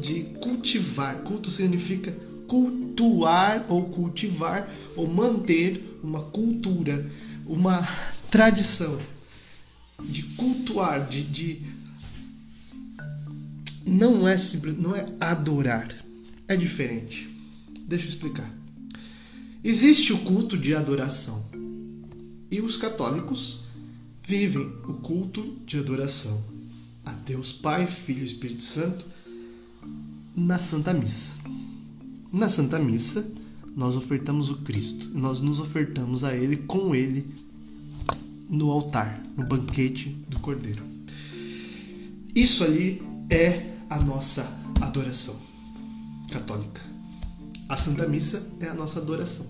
[0.00, 1.22] de cultivar.
[1.22, 2.12] Culto significa
[2.46, 7.04] cultuar ou cultivar ou manter uma cultura,
[7.46, 7.86] uma
[8.30, 9.00] tradição
[10.02, 11.62] de cultuar, de, de
[13.84, 15.88] não é simples, não é adorar,
[16.48, 17.28] é diferente.
[17.86, 18.52] Deixa eu explicar.
[19.62, 21.44] Existe o culto de adoração
[22.50, 23.64] e os católicos
[24.22, 26.44] vivem o culto de adoração
[27.04, 29.06] a Deus Pai, Filho e Espírito Santo
[30.36, 31.40] na Santa Missa.
[32.30, 33.26] Na Santa Missa,
[33.74, 37.26] nós ofertamos o Cristo, nós nos ofertamos a Ele com Ele
[38.50, 40.82] no altar, no banquete do Cordeiro.
[42.34, 44.46] Isso ali é a nossa
[44.82, 45.36] adoração
[46.30, 46.82] católica.
[47.68, 49.46] A Santa Missa é a nossa adoração.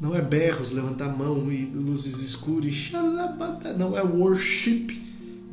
[0.00, 3.72] Não é berros, levantar a mão e luzes escuras xalabata.
[3.72, 5.02] Não é worship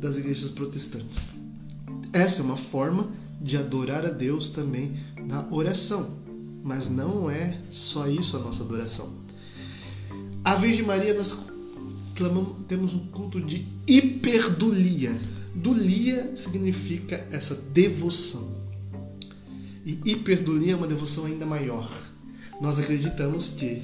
[0.00, 1.30] das igrejas protestantes.
[2.12, 3.10] Essa é uma forma
[3.46, 4.92] de adorar a Deus também
[5.26, 6.16] na oração,
[6.62, 9.14] mas não é só isso a nossa adoração.
[10.44, 11.46] A Virgem Maria nós
[12.16, 15.18] clamamos, temos um culto de hiperdulia.
[15.54, 18.54] Dulia significa essa devoção.
[19.84, 21.88] E hiperdulia é uma devoção ainda maior.
[22.60, 23.82] Nós acreditamos que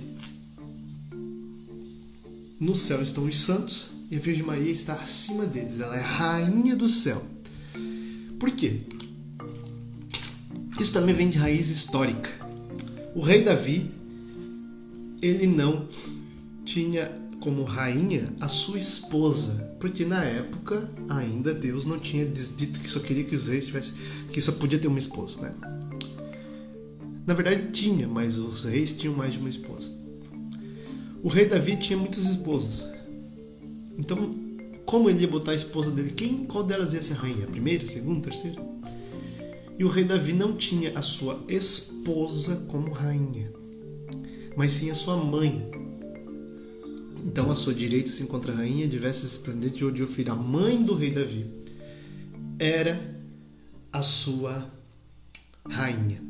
[2.59, 5.79] no céu estão os santos e a Virgem Maria está acima deles.
[5.79, 7.23] Ela é rainha do céu.
[8.39, 8.83] Por quê?
[10.83, 12.29] Isso também vem de raiz histórica.
[13.15, 13.89] O rei Davi,
[15.23, 15.87] ele não
[16.65, 22.91] tinha como rainha a sua esposa, porque na época ainda Deus não tinha dito que
[22.91, 23.95] só queria que os reis tivessem,
[24.33, 25.55] que só podia ter uma esposa, né?
[27.29, 29.93] Na verdade tinha, mas os reis tinham mais de uma esposa.
[31.23, 32.91] O rei Davi tinha muitas esposas.
[33.97, 34.33] Então,
[34.85, 36.11] como ele ia botar a esposa dele?
[36.11, 37.45] Quem, qual delas ia ser rainha?
[37.45, 38.73] A primeira, a segunda, a terceira?
[39.83, 43.53] E o rei Davi não tinha a sua esposa como rainha,
[44.57, 45.69] mas sim a sua mãe,
[47.25, 50.95] então à sua direita se encontra a rainha diversas esplendentes de Ofir, a mãe do
[50.95, 51.47] rei Davi.
[52.61, 52.97] Era
[53.93, 54.71] a sua
[55.69, 56.23] rainha.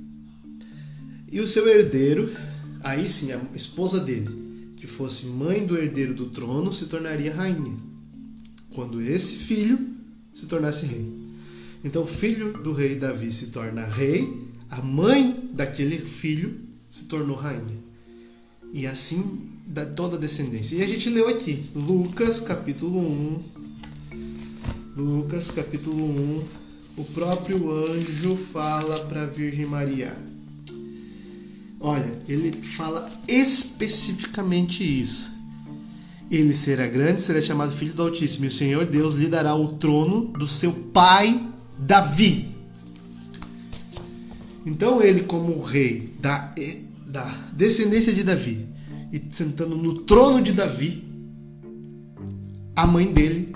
[1.31, 2.35] E o seu herdeiro,
[2.81, 7.77] aí sim, a esposa dele, que fosse mãe do herdeiro do trono, se tornaria rainha.
[8.75, 9.79] Quando esse filho
[10.33, 11.22] se tornasse rei.
[11.85, 17.37] Então, o filho do rei Davi se torna rei, a mãe daquele filho se tornou
[17.37, 17.79] rainha.
[18.73, 20.77] E assim da toda a descendência.
[20.77, 23.43] E a gente leu aqui, Lucas capítulo 1.
[24.97, 26.45] Lucas capítulo 1.
[26.97, 30.17] O próprio anjo fala para a Virgem Maria.
[31.81, 35.33] Olha, ele fala especificamente isso.
[36.31, 39.75] Ele será grande, será chamado Filho do Altíssimo, e o Senhor Deus lhe dará o
[39.75, 41.52] trono do seu pai
[41.87, 42.55] Davi.
[44.65, 46.55] Então ele, como rei da,
[47.07, 48.69] da descendência de Davi,
[49.13, 51.05] e sentando no trono de Davi,
[52.77, 53.53] a mãe dele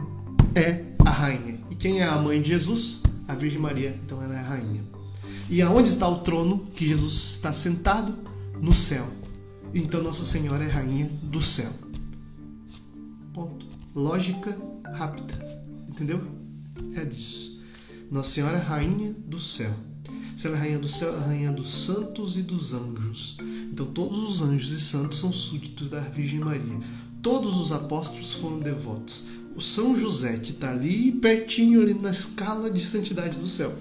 [0.55, 1.61] é a rainha.
[1.71, 3.01] E quem é a mãe de Jesus?
[3.29, 3.99] A Virgem Maria.
[4.05, 4.85] Então ela é a rainha.
[5.49, 8.15] E aonde está o trono que Jesus está sentado?
[8.61, 9.07] No céu.
[9.73, 11.71] Então Nossa Senhora é rainha do céu.
[13.33, 13.67] Ponto.
[13.95, 14.57] Lógica
[14.93, 15.35] rápida.
[15.89, 16.21] Entendeu?
[16.95, 17.56] É disso.
[18.11, 19.73] Nossa Senhora é rainha do céu.
[20.37, 23.37] Se ela é rainha do céu, ela é rainha dos santos e dos anjos.
[23.73, 26.79] Então todos os anjos e santos são súditos da Virgem Maria.
[27.21, 29.25] Todos os apóstolos foram devotos.
[29.57, 33.75] O São José, que está ali pertinho ali na escala de santidade do céu,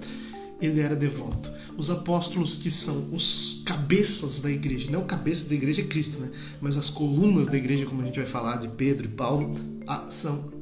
[0.60, 1.50] ele era devoto.
[1.76, 6.18] Os apóstolos que são os cabeças da igreja, não o cabeça da igreja é Cristo,
[6.18, 6.30] né?
[6.60, 9.54] Mas as colunas da igreja, como a gente vai falar de Pedro e Paulo,
[9.86, 10.55] ah, são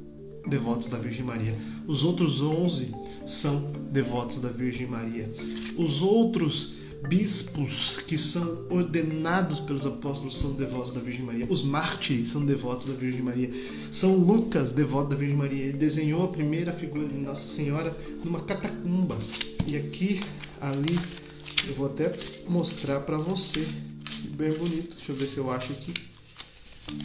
[0.46, 1.56] devotos da Virgem Maria.
[1.86, 2.92] Os outros 11
[3.26, 5.30] são devotos da Virgem Maria.
[5.76, 6.74] Os outros
[7.08, 11.46] bispos que são ordenados pelos apóstolos são devotos da Virgem Maria.
[11.48, 13.50] Os mártires são devotos da Virgem Maria.
[13.90, 15.64] São Lucas, devoto da Virgem Maria.
[15.64, 19.18] Ele desenhou a primeira figura de Nossa Senhora numa catacumba.
[19.66, 20.20] E aqui,
[20.60, 20.98] ali,
[21.68, 22.12] eu vou até
[22.48, 23.66] mostrar para você.
[24.30, 24.96] Bem bonito.
[24.96, 25.94] Deixa eu ver se eu acho aqui.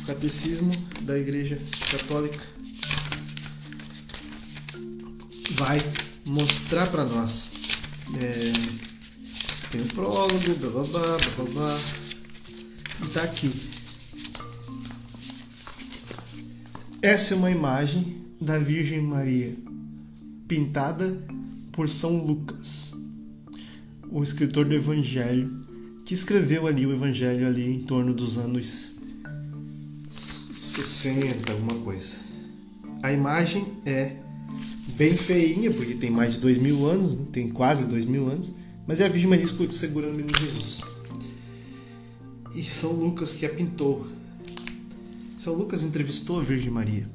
[0.05, 0.71] Catecismo
[1.01, 1.57] da Igreja
[1.89, 2.39] Católica
[5.51, 5.77] vai
[6.27, 7.53] mostrar para nós.
[8.21, 8.53] É,
[9.71, 11.79] tem um prólogo, blá blá blá blá blá.
[13.03, 13.51] E tá aqui.
[17.01, 19.55] Essa é uma imagem da Virgem Maria,
[20.47, 21.17] pintada
[21.71, 22.93] por São Lucas,
[24.09, 25.65] o escritor do Evangelho,
[26.05, 28.95] que escreveu ali o Evangelho ali em torno dos anos
[30.59, 32.17] 60, alguma coisa.
[33.01, 34.17] A imagem é
[34.99, 37.25] bem feinha, porque tem mais de dois mil anos, né?
[37.31, 38.53] tem quase dois mil anos,
[38.85, 40.81] mas é a Virgem Maria segurando o menino Jesus.
[42.53, 44.05] E São Lucas que a pintou.
[45.39, 47.09] São Lucas entrevistou a Virgem Maria.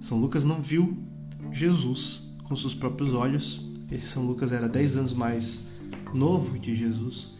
[0.00, 0.96] São Lucas não viu
[1.52, 3.68] Jesus com seus próprios olhos.
[3.92, 5.66] Esse São Lucas era 10 anos mais
[6.14, 7.32] novo que Jesus.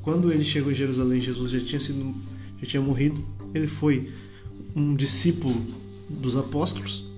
[0.00, 2.14] Quando ele chegou em Jerusalém, Jesus já tinha sido
[2.62, 3.22] já tinha morrido.
[3.52, 4.10] Ele foi
[4.74, 5.54] um discípulo
[6.08, 7.11] dos apóstolos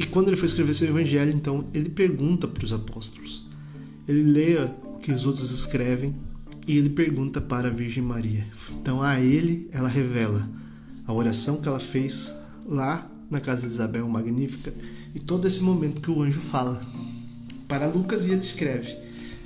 [0.00, 3.44] e quando ele foi escrever seu evangelho, então, ele pergunta para os apóstolos.
[4.08, 6.16] Ele lê o que os outros escrevem
[6.66, 8.46] e ele pergunta para a Virgem Maria.
[8.80, 10.48] Então, a ele ela revela
[11.06, 14.72] a oração que ela fez lá na casa de Isabel Magnífica
[15.14, 16.80] e todo esse momento que o anjo fala
[17.68, 18.96] para Lucas e ele escreve.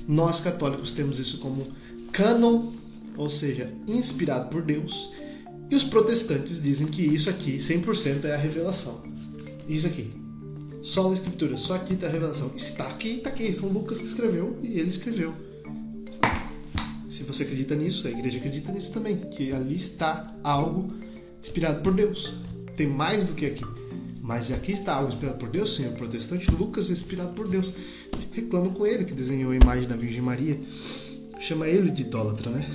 [0.06, 1.66] Nós católicos temos isso como
[2.12, 2.70] cânon,
[3.16, 5.10] ou seja, inspirado por Deus,
[5.68, 9.02] e os protestantes dizem que isso aqui 100% é a revelação.
[9.68, 10.23] Isso aqui.
[10.84, 12.52] Só na escritura, só aqui está a revelação.
[12.54, 13.54] Está aqui, está aqui.
[13.54, 15.32] São Lucas que escreveu e ele escreveu.
[17.08, 20.92] Se você acredita nisso, a igreja acredita nisso também, que ali está algo
[21.40, 22.34] inspirado por Deus.
[22.76, 23.64] Tem mais do que aqui.
[24.20, 26.50] Mas aqui está algo inspirado por Deus, Senhor protestante.
[26.50, 27.72] Lucas é inspirado por Deus.
[28.32, 30.60] Reclama com ele que desenhou a imagem da Virgem Maria.
[31.40, 32.68] Chama ele de idólatra, né?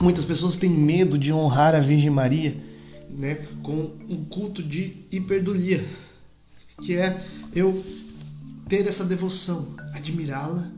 [0.00, 2.56] Muitas pessoas têm medo de honrar a Virgem Maria
[3.18, 5.84] né, com um culto de hiperdulia,
[6.82, 7.24] que é
[7.54, 7.84] eu
[8.68, 10.70] ter essa devoção, admirá-la,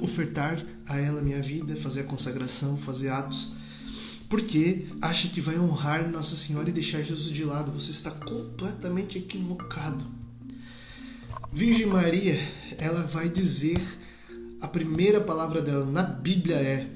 [0.00, 3.52] ofertar a ela minha vida, fazer a consagração, fazer atos,
[4.28, 7.72] porque acha que vai honrar Nossa Senhora e deixar Jesus de lado.
[7.72, 10.04] Você está completamente equivocado.
[11.50, 12.38] Virgem Maria,
[12.76, 13.78] ela vai dizer
[14.60, 16.90] a primeira palavra dela na Bíblia é: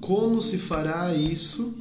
[0.00, 1.78] Como se fará isso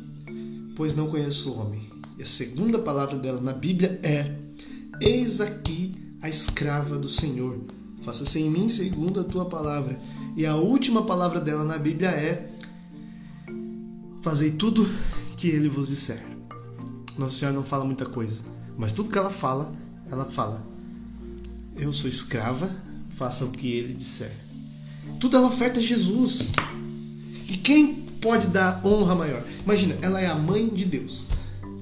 [0.78, 1.82] pois não conheço o homem.
[2.20, 4.38] E a segunda palavra dela na Bíblia é:
[5.02, 7.60] Eis aqui a escrava do Senhor.
[8.04, 10.00] Faça-se em mim segundo a tua palavra.
[10.36, 12.50] E a última palavra dela na Bíblia é:
[14.22, 14.88] Fazei tudo
[15.36, 16.24] que ele vos disser.
[17.18, 18.42] Nossa Senhora não fala muita coisa,
[18.78, 19.72] mas tudo que ela fala,
[20.12, 20.64] ela fala:
[21.76, 22.72] Eu sou escrava,
[23.10, 24.32] faça o que ele disser.
[25.20, 26.52] Tudo ela oferta a Jesus.
[27.50, 29.44] E quem pode dar honra maior?
[29.64, 31.28] Imagina, ela é a mãe de Deus.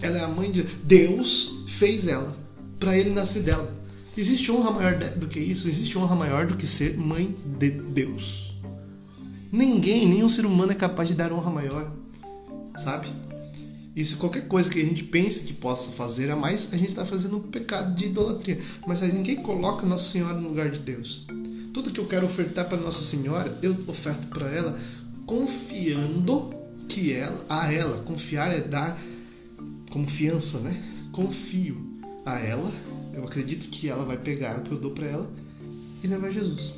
[0.01, 2.35] Ela é a mãe de Deus fez ela
[2.79, 3.73] para ele nascer dela.
[4.17, 5.67] Existe honra maior do que isso?
[5.67, 8.55] Existe honra maior do que ser mãe de Deus?
[9.51, 11.91] Ninguém, nenhum ser humano é capaz de dar honra maior,
[12.77, 13.07] sabe?
[13.95, 17.05] Isso, qualquer coisa que a gente pense que possa fazer a mais, a gente está
[17.05, 18.59] fazendo um pecado de idolatria.
[18.85, 21.25] Mas ninguém coloca Nossa Senhora no lugar de Deus.
[21.73, 24.77] Tudo que eu quero ofertar para Nossa Senhora, eu oferto para ela
[25.25, 26.53] confiando
[26.87, 28.99] que ela, a ela, confiar é dar
[29.91, 30.81] confiança, né?
[31.11, 32.71] Confio a ela,
[33.13, 35.29] eu acredito que ela vai pegar o que eu dou para ela
[36.03, 36.73] e levar Jesus.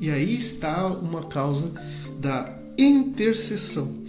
[0.00, 1.72] E aí está uma causa
[2.18, 4.02] da intercessão.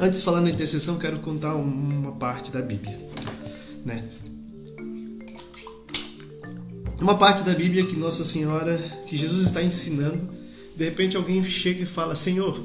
[0.00, 2.98] Antes de falar na intercessão, quero contar uma parte da Bíblia,
[3.84, 4.08] né?
[7.00, 10.28] Uma parte da Bíblia que Nossa Senhora, que Jesus está ensinando,
[10.76, 12.62] de repente alguém chega e fala: Senhor,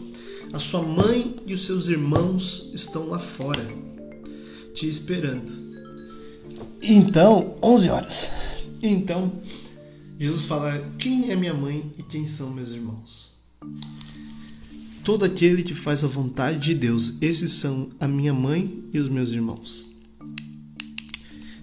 [0.53, 3.65] a sua mãe e os seus irmãos estão lá fora,
[4.73, 5.51] te esperando.
[6.81, 8.31] Então, 11 horas.
[8.81, 9.31] Então,
[10.19, 13.35] Jesus fala: Quem é minha mãe e quem são meus irmãos?
[15.03, 19.07] Todo aquele que faz a vontade de Deus, esses são a minha mãe e os
[19.07, 19.89] meus irmãos.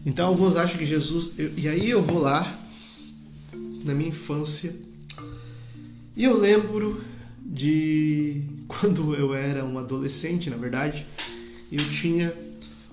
[0.06, 1.32] Então alguns acham que Jesus.
[1.38, 2.58] Eu, e aí eu vou lá,
[3.84, 4.74] na minha infância,
[6.16, 7.00] e eu lembro
[7.44, 11.06] de quando eu era um adolescente, na verdade,
[11.70, 12.32] eu tinha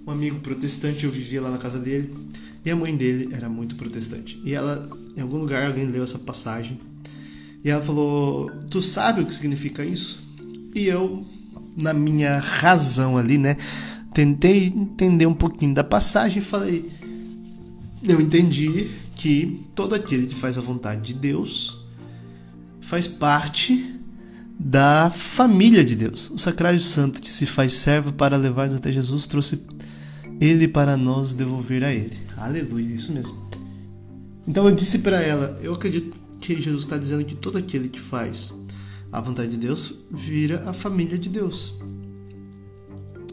[0.05, 2.13] um amigo protestante, eu vivia lá na casa dele,
[2.65, 4.39] e a mãe dele era muito protestante.
[4.43, 6.79] E ela, em algum lugar, alguém leu essa passagem,
[7.63, 10.23] e ela falou: Tu sabe o que significa isso?
[10.73, 11.25] E eu,
[11.77, 13.57] na minha razão ali, né,
[14.13, 16.91] tentei entender um pouquinho da passagem e falei:
[18.03, 21.80] Eu entendi que todo aquele que faz a vontade de Deus
[22.91, 23.97] faz parte
[24.59, 26.29] da família de Deus.
[26.29, 29.65] O Sacrário Santo que se faz servo para levar-nos até Jesus trouxe
[30.41, 32.17] ele para nós devolver a ele.
[32.35, 33.47] Aleluia, isso mesmo.
[34.45, 37.99] Então eu disse para ela: Eu acredito que Jesus está dizendo que todo aquele que
[37.99, 38.53] faz
[39.09, 41.79] a vontade de Deus vira a família de Deus.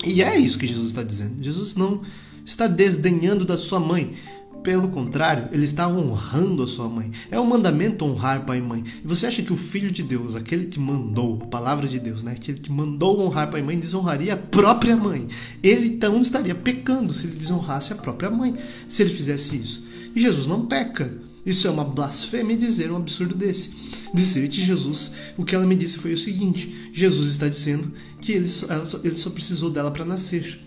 [0.06, 1.42] E é isso que Jesus está dizendo.
[1.42, 2.02] Jesus não
[2.44, 4.14] está desdenhando da sua mãe.
[4.62, 7.10] Pelo contrário, ele está honrando a sua mãe.
[7.30, 8.84] É um mandamento honrar pai e mãe.
[9.02, 12.22] E você acha que o filho de Deus, aquele que mandou, a palavra de Deus,
[12.22, 12.34] né?
[12.34, 15.28] Que mandou honrar pai e mãe, desonraria a própria mãe.
[15.62, 18.56] Ele então estaria pecando se ele desonrasse a própria mãe,
[18.86, 19.86] se ele fizesse isso.
[20.14, 21.12] E Jesus não peca.
[21.46, 23.70] Isso é uma blasfêmia dizer um absurdo desse.
[24.12, 27.90] Dizer que Jesus, o que ela me disse foi o seguinte: Jesus está dizendo
[28.20, 30.60] que ele só, só ele só precisou dela para nascer.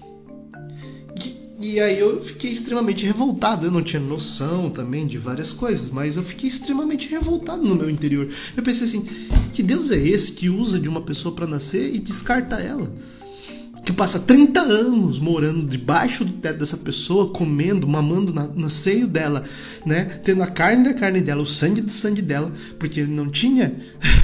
[1.61, 3.67] E, aí eu fiquei extremamente revoltado.
[3.67, 7.89] Eu não tinha noção também de várias coisas, mas eu fiquei extremamente revoltado no meu
[7.89, 8.27] interior.
[8.57, 9.05] Eu pensei assim:
[9.53, 12.91] que Deus é esse que usa de uma pessoa para nascer e descarta ela?
[13.83, 19.07] Que passa 30 anos morando debaixo do teto dessa pessoa, comendo, mamando na, no seio
[19.07, 19.43] dela,
[19.83, 20.05] né?
[20.23, 23.75] Tendo a carne da carne dela, o sangue do sangue dela, porque ele não tinha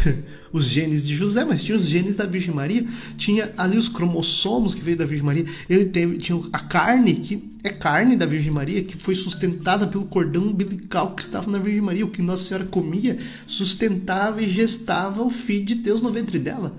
[0.53, 2.85] os genes de José, mas tinha os genes da Virgem Maria,
[3.17, 7.57] tinha ali os cromossomos que veio da Virgem Maria, ele teve, tinha a carne, que
[7.63, 11.81] é carne da Virgem Maria, que foi sustentada pelo cordão umbilical que estava na Virgem
[11.81, 13.17] Maria, o que Nossa Senhora comia,
[13.47, 16.77] sustentava e gestava o filho de Deus no ventre dela,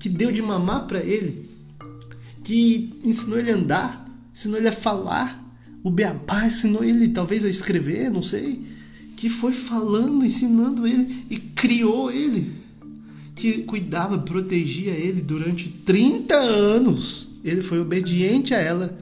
[0.00, 1.54] que deu de mamar para ele
[2.46, 5.44] que ensinou ele a andar, ensinou ele a falar,
[5.82, 8.62] o beabá ensinou ele talvez a escrever, não sei,
[9.16, 12.52] que foi falando, ensinando ele e criou ele,
[13.34, 17.30] que cuidava, protegia ele durante 30 anos.
[17.42, 18.96] Ele foi obediente a ela.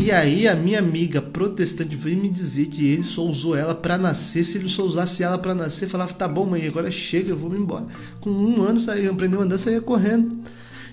[0.00, 3.96] E aí a minha amiga protestante veio me dizer que ele só usou ela para
[3.96, 4.42] nascer.
[4.42, 7.50] Se ele só usasse ela para nascer, falava: "Tá bom, mãe, agora chega, eu vou
[7.50, 7.86] me embora".
[8.20, 10.42] Com um ano saía, aprendeu a andar, saía correndo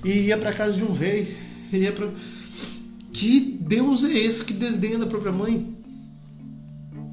[0.06, 1.36] e ia para casa de um rei.
[1.74, 2.10] Ia pra...
[3.12, 5.76] Que Deus é esse que desdenha da própria mãe?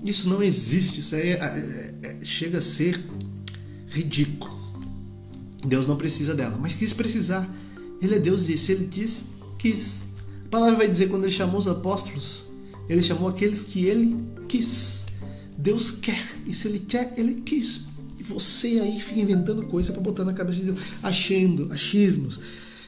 [0.04, 3.02] Isso não existe, isso é, é, é, chega a ser
[3.88, 4.52] ridículo.
[5.64, 7.48] Deus não precisa dela, mas quis precisar.
[8.00, 9.26] Ele é Deus e se ele quis,
[9.58, 10.06] quis.
[10.46, 12.46] A palavra vai dizer quando ele chamou os apóstolos,
[12.88, 14.16] ele chamou aqueles que ele
[14.48, 15.06] quis.
[15.56, 17.86] Deus quer, e se ele quer, ele quis.
[18.18, 22.40] E você aí fica inventando coisa para botar na cabeça de Deus, achando, achismos.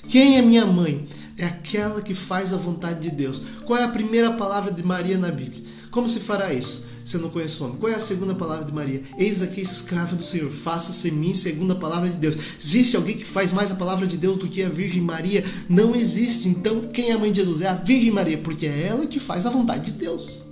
[0.09, 1.05] Quem é minha mãe?
[1.37, 3.43] É aquela que faz a vontade de Deus.
[3.65, 5.63] Qual é a primeira palavra de Maria na Bíblia?
[5.91, 6.87] Como se fará isso?
[7.05, 7.79] Se eu não conheço o homem.
[7.79, 9.03] Qual é a segunda palavra de Maria?
[9.19, 12.37] Eis aqui escrava do Senhor, faça-se mim segundo a palavra de Deus.
[12.59, 15.45] Existe alguém que faz mais a palavra de Deus do que a Virgem Maria?
[15.69, 16.49] Não existe.
[16.49, 17.61] Então, quem é a mãe de Jesus?
[17.61, 20.45] É a Virgem Maria, porque é ela que faz a vontade de Deus.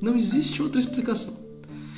[0.00, 1.36] Não existe outra explicação.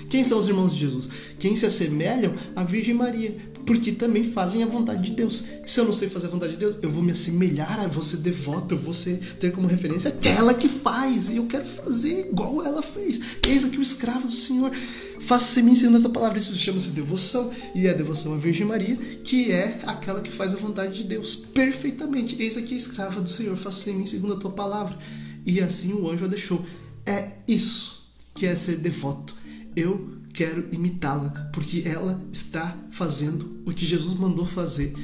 [0.09, 1.09] Quem são os irmãos de Jesus?
[1.39, 5.45] Quem se assemelham à Virgem Maria, porque também fazem a vontade de Deus.
[5.65, 8.19] Se eu não sei fazer a vontade de Deus, eu vou me assemelhar, vou ser
[8.19, 12.65] devoto, eu vou ser, ter como referência aquela que faz, e eu quero fazer igual
[12.65, 13.20] ela fez.
[13.47, 14.73] Eis aqui o escravo do Senhor.
[15.20, 16.39] Faça-se me segundo a tua palavra.
[16.39, 20.55] Isso chama-se devoção, e é a devoção à Virgem Maria, que é aquela que faz
[20.55, 22.37] a vontade de Deus perfeitamente.
[22.41, 24.99] Eis aqui a escrava do Senhor, faça-se mim segundo a tua palavra.
[25.45, 26.65] E assim o anjo a deixou.
[27.07, 28.05] É isso
[28.35, 29.35] que é ser devoto.
[29.77, 34.94] Eu quero imitá-la, porque ela está fazendo o que Jesus mandou fazer.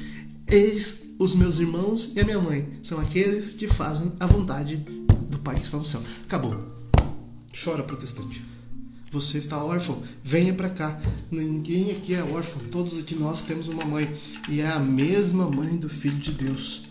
[0.47, 4.77] Eis os meus irmãos e a minha mãe são aqueles que fazem a vontade
[5.29, 6.01] do Pai que está no céu.
[6.23, 6.55] Acabou.
[7.63, 8.43] Chora, protestante.
[9.11, 11.01] Você está órfão, venha para cá.
[11.31, 14.11] Ninguém aqui é órfão, todos aqui nós temos uma mãe
[14.49, 16.83] e é a mesma mãe do Filho de Deus,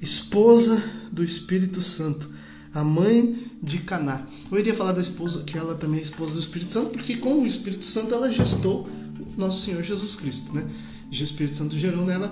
[0.00, 0.82] esposa
[1.12, 2.30] do Espírito Santo
[2.78, 4.24] a mãe de Caná.
[4.50, 7.42] Eu iria falar da esposa, que ela também é esposa do Espírito Santo, porque com
[7.42, 8.88] o Espírito Santo ela gestou
[9.36, 10.64] nosso Senhor Jesus Cristo, né?
[11.10, 12.30] o Espírito Santo gerou nela.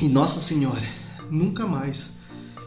[0.00, 0.82] E Nossa Senhora
[1.30, 2.14] nunca mais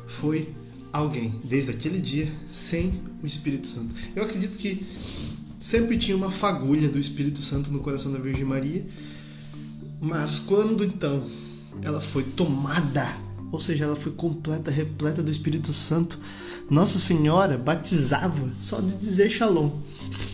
[0.07, 0.49] foi
[0.91, 3.93] alguém, desde aquele dia, sem o Espírito Santo.
[4.15, 4.85] Eu acredito que
[5.59, 8.87] sempre tinha uma fagulha do Espírito Santo no coração da Virgem Maria,
[10.01, 11.23] mas quando então
[11.81, 13.24] ela foi tomada
[13.55, 16.19] ou seja, ela foi completa, repleta do Espírito Santo.
[16.69, 19.79] Nossa Senhora batizava só de dizer Shalom,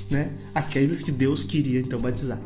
[0.09, 0.33] né?
[0.55, 2.41] Aqueles que Deus queria então batizar.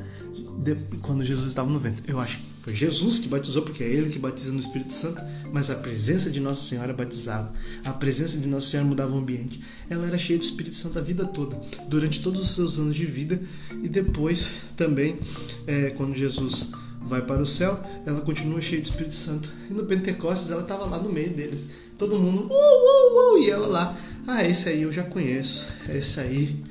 [0.62, 2.04] De, quando Jesus estava no ventre.
[2.08, 5.24] Eu acho que foi Jesus que batizou, porque é Ele que batiza no Espírito Santo,
[5.54, 7.54] mas a presença de Nossa Senhora batizava.
[7.86, 9.62] A presença de Nossa Senhora mudava o ambiente.
[9.90, 11.56] Ela era cheia do Espírito Santo a vida toda,
[11.88, 13.42] durante todos os seus anos de vida
[13.82, 15.18] e depois também,
[15.68, 16.72] é, quando Jesus
[17.08, 19.52] vai para o céu, ela continua cheia de Espírito Santo.
[19.70, 21.70] E no Pentecostes ela estava lá no meio deles.
[21.98, 25.68] Todo mundo, uh, uh, uh, e ela lá, ah, esse aí eu já conheço.
[25.88, 26.64] Esse aí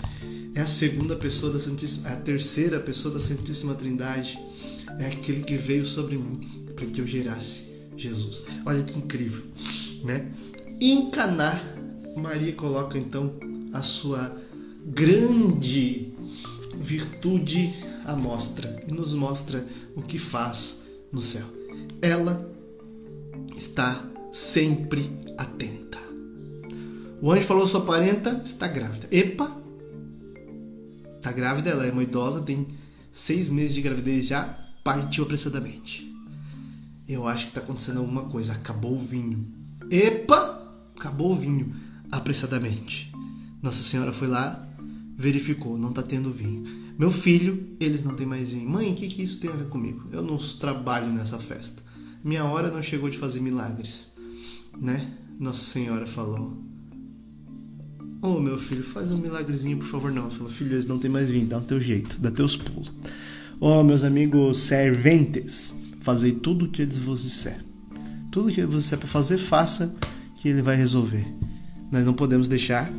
[0.54, 4.38] é a segunda pessoa da Santíssima, a terceira pessoa da Santíssima Trindade.
[4.98, 6.40] É aquele que veio sobre mim
[6.74, 8.44] para que eu gerasse Jesus.
[8.66, 9.42] Olha que incrível,
[10.04, 10.30] né?
[10.80, 11.60] Em Caná,
[12.16, 13.34] Maria coloca então
[13.72, 14.36] a sua
[14.86, 16.12] grande
[16.80, 17.72] virtude
[18.04, 19.66] à mostra e nos mostra
[19.96, 20.82] o que faz
[21.12, 21.46] no céu.
[22.00, 22.50] Ela
[23.56, 25.98] está sempre atenta.
[27.20, 29.08] O anjo falou: sua parenta está grávida.
[29.10, 29.50] Epa!
[31.16, 32.66] Está grávida, ela é uma idosa, tem
[33.10, 36.12] seis meses de gravidez já, partiu apressadamente.
[37.08, 38.52] Eu acho que está acontecendo alguma coisa.
[38.52, 39.46] Acabou o vinho.
[39.90, 40.62] Epa!
[40.96, 41.74] Acabou o vinho
[42.10, 43.12] apressadamente.
[43.62, 44.68] Nossa Senhora foi lá,
[45.16, 46.83] verificou, não está tendo vinho.
[46.96, 48.68] Meu filho, eles não têm mais vinho.
[48.68, 50.08] Mãe, o que, que isso tem a ver comigo?
[50.12, 51.82] Eu não trabalho nessa festa.
[52.22, 54.12] Minha hora não chegou de fazer milagres,
[54.80, 55.12] né?
[55.38, 56.56] Nossa Senhora falou.
[58.22, 60.12] Ô oh, meu filho, faz um milagrezinho, por favor.
[60.12, 62.92] Não, falou, filho, eles não têm mais vinho, dá o teu jeito, dá teus pulos.
[63.60, 67.62] Ô oh, meus amigos serventes, fazei tudo o que eles vos disser.
[68.30, 69.94] Tudo que você disser para fazer, faça,
[70.36, 71.26] que ele vai resolver.
[71.90, 72.90] Nós não podemos deixar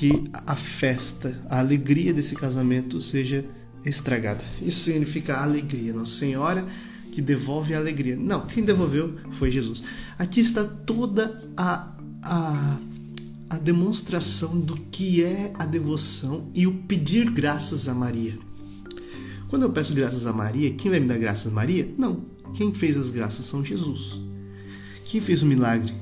[0.00, 3.44] que a festa, a alegria desse casamento seja
[3.84, 4.42] estragada.
[4.62, 5.92] Isso significa alegria.
[5.92, 6.64] Nossa Senhora
[7.12, 8.16] que devolve a alegria.
[8.16, 9.82] Não, quem devolveu foi Jesus.
[10.18, 11.94] Aqui está toda a,
[12.24, 12.80] a,
[13.50, 18.38] a demonstração do que é a devoção e o pedir graças a Maria.
[19.50, 21.92] Quando eu peço graças a Maria, quem vai me dar graças a Maria?
[21.98, 22.24] Não.
[22.54, 24.18] Quem fez as graças são Jesus.
[25.04, 25.92] Quem fez o milagre?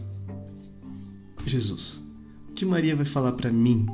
[1.44, 2.06] Jesus
[2.58, 3.86] que Maria vai falar para mim,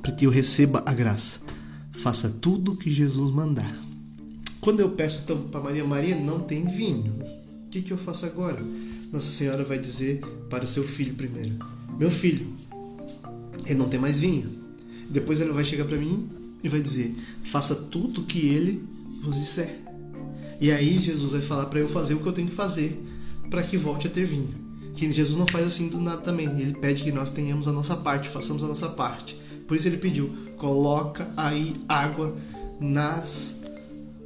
[0.00, 1.40] para que eu receba a graça?
[1.90, 3.76] Faça tudo o que Jesus mandar.
[4.60, 7.12] Quando eu peço então para Maria, Maria não tem vinho.
[7.66, 8.62] O que, que eu faço agora?
[9.12, 11.50] Nossa Senhora vai dizer para o seu filho primeiro:
[11.98, 12.46] Meu filho,
[13.66, 14.48] ele não tem mais vinho.
[15.10, 16.28] Depois ele vai chegar para mim
[16.62, 17.16] e vai dizer:
[17.50, 18.84] Faça tudo o que ele
[19.20, 19.80] vos disser.
[20.60, 23.04] E aí Jesus vai falar para eu fazer o que eu tenho que fazer
[23.50, 24.61] para que volte a ter vinho
[24.94, 26.48] que Jesus não faz assim do nada também.
[26.60, 29.36] Ele pede que nós tenhamos a nossa parte, façamos a nossa parte.
[29.66, 32.34] Por isso ele pediu: coloca aí água
[32.80, 33.62] nas,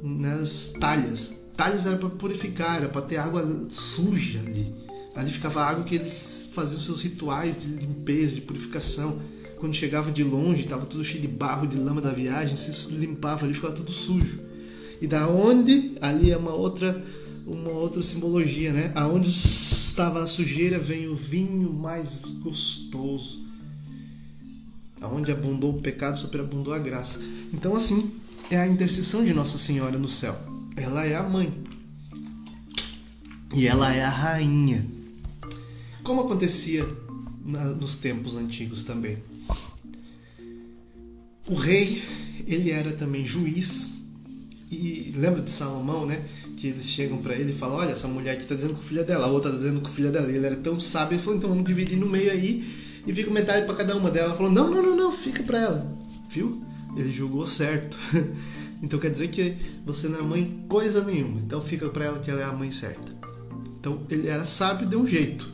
[0.01, 1.33] nas talhas.
[1.55, 4.73] Talhas era para purificar, era para ter água suja ali.
[5.15, 9.19] Ali ficava a água que eles faziam seus rituais de limpeza, de purificação.
[9.57, 13.45] Quando chegava de longe, estava tudo cheio de barro, de lama da viagem, se limpava
[13.45, 14.39] ali, ficava tudo sujo.
[15.01, 17.03] E da onde ali é uma outra
[17.47, 18.91] uma outra simbologia, né?
[18.93, 23.47] Aonde estava a sujeira vem o vinho mais gostoso.
[24.99, 27.21] Aonde abundou o pecado, superabundou a graça.
[27.53, 28.11] Então assim,
[28.51, 30.37] é a intercessão de Nossa Senhora no céu.
[30.75, 31.53] Ela é a mãe.
[33.55, 34.85] E ela é a rainha.
[36.03, 36.85] Como acontecia
[37.45, 39.17] na, nos tempos antigos também.
[41.47, 42.03] O rei,
[42.45, 43.95] ele era também juiz.
[44.69, 46.25] E lembra de Salomão, né?
[46.57, 48.83] Que eles chegam para ele e falam: Olha, essa mulher aqui tá dizendo que o
[48.83, 50.29] filho é dela, a outra tá dizendo que o filho é dela.
[50.29, 52.63] E ele era tão sábio, ele falou: Então vamos dividir no meio aí
[53.07, 54.29] e fica metade para cada uma dela.
[54.29, 55.97] Ela falou: Não, não, não, não, fica para ela.
[56.29, 56.61] Viu?
[56.95, 57.97] Ele julgou certo.
[58.83, 59.55] então quer dizer que
[59.85, 61.39] você não é mãe coisa nenhuma.
[61.39, 63.15] Então fica para ela que ela é a mãe certa.
[63.79, 65.49] Então ele era sábio e deu um jeito.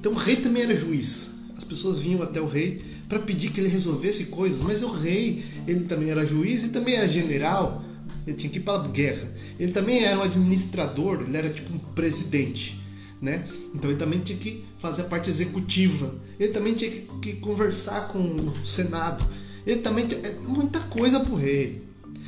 [0.00, 1.34] Então o rei também era juiz.
[1.56, 5.44] As pessoas vinham até o rei para pedir que ele resolvesse coisas, mas o rei,
[5.66, 7.82] ele também era juiz e também era general.
[8.26, 9.28] Ele tinha que ir para a guerra.
[9.58, 12.80] Ele também era um administrador, ele era tipo um presidente.
[13.20, 13.46] Né?
[13.74, 16.14] Então ele também tinha que fazer a parte executiva.
[16.38, 19.24] Ele também tinha que, que conversar com o Senado.
[19.66, 21.82] Ele também tinha é muita coisa para o rei.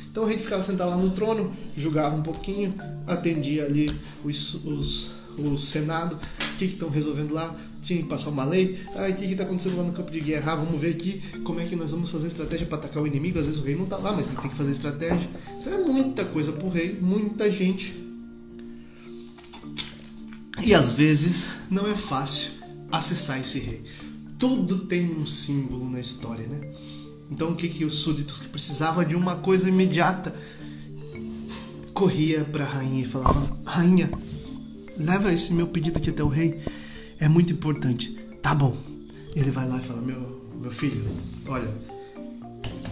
[0.09, 2.73] Então o rei ficava sentado lá no trono, julgava um pouquinho,
[3.05, 3.91] atendia ali
[4.23, 7.55] os, os, o Senado, o que estão resolvendo lá,
[7.87, 10.51] tinha que passar uma lei, ah, o que está acontecendo lá no campo de guerra,
[10.51, 13.39] ah, vamos ver aqui como é que nós vamos fazer estratégia para atacar o inimigo,
[13.39, 15.29] às vezes o rei não está lá, mas ele tem que fazer estratégia.
[15.59, 17.95] Então é muita coisa para o rei, muita gente.
[20.63, 22.51] E às vezes não é fácil
[22.91, 23.81] acessar esse rei.
[24.37, 26.59] Tudo tem um símbolo na história, né?
[27.31, 30.35] Então o que que os súditos que precisavam de uma coisa imediata
[31.93, 34.11] corria para a rainha e falava: "Rainha,
[34.97, 36.59] leva esse meu pedido aqui até o rei.
[37.19, 38.75] É muito importante." "Tá bom."
[39.35, 41.03] Ele vai lá e fala: "Meu, meu filho,
[41.47, 41.71] olha,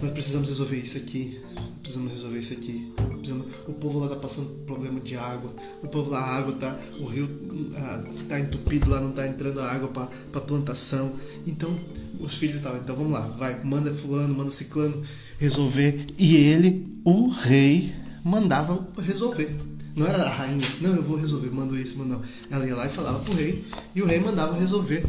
[0.01, 1.39] nós precisamos resolver isso aqui.
[1.81, 2.91] Precisamos resolver isso aqui.
[2.95, 3.45] Precisamos...
[3.67, 5.53] O povo lá tá passando problema de água.
[5.83, 6.79] O povo lá, a água tá.
[6.99, 7.29] O rio
[7.75, 9.87] ah, tá entupido lá, não tá entrando água
[10.31, 11.13] para plantação.
[11.45, 11.77] Então,
[12.19, 15.03] os filhos estavam, então vamos lá, vai, manda fulano, manda ciclano
[15.37, 16.07] resolver.
[16.17, 17.93] E ele, o rei,
[18.23, 19.55] mandava resolver.
[19.95, 22.21] Não era a rainha, não, eu vou resolver, mando isso, não.
[22.49, 23.63] Ela ia lá e falava pro rei,
[23.93, 25.05] e o rei mandava resolver.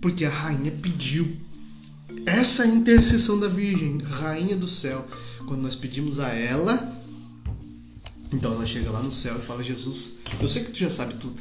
[0.00, 1.36] Porque a rainha pediu.
[2.26, 5.06] Essa é intercessão da Virgem, rainha do céu.
[5.46, 6.96] Quando nós pedimos a ela,
[8.32, 11.14] então ela chega lá no céu e fala: Jesus, eu sei que tu já sabe
[11.14, 11.40] tudo,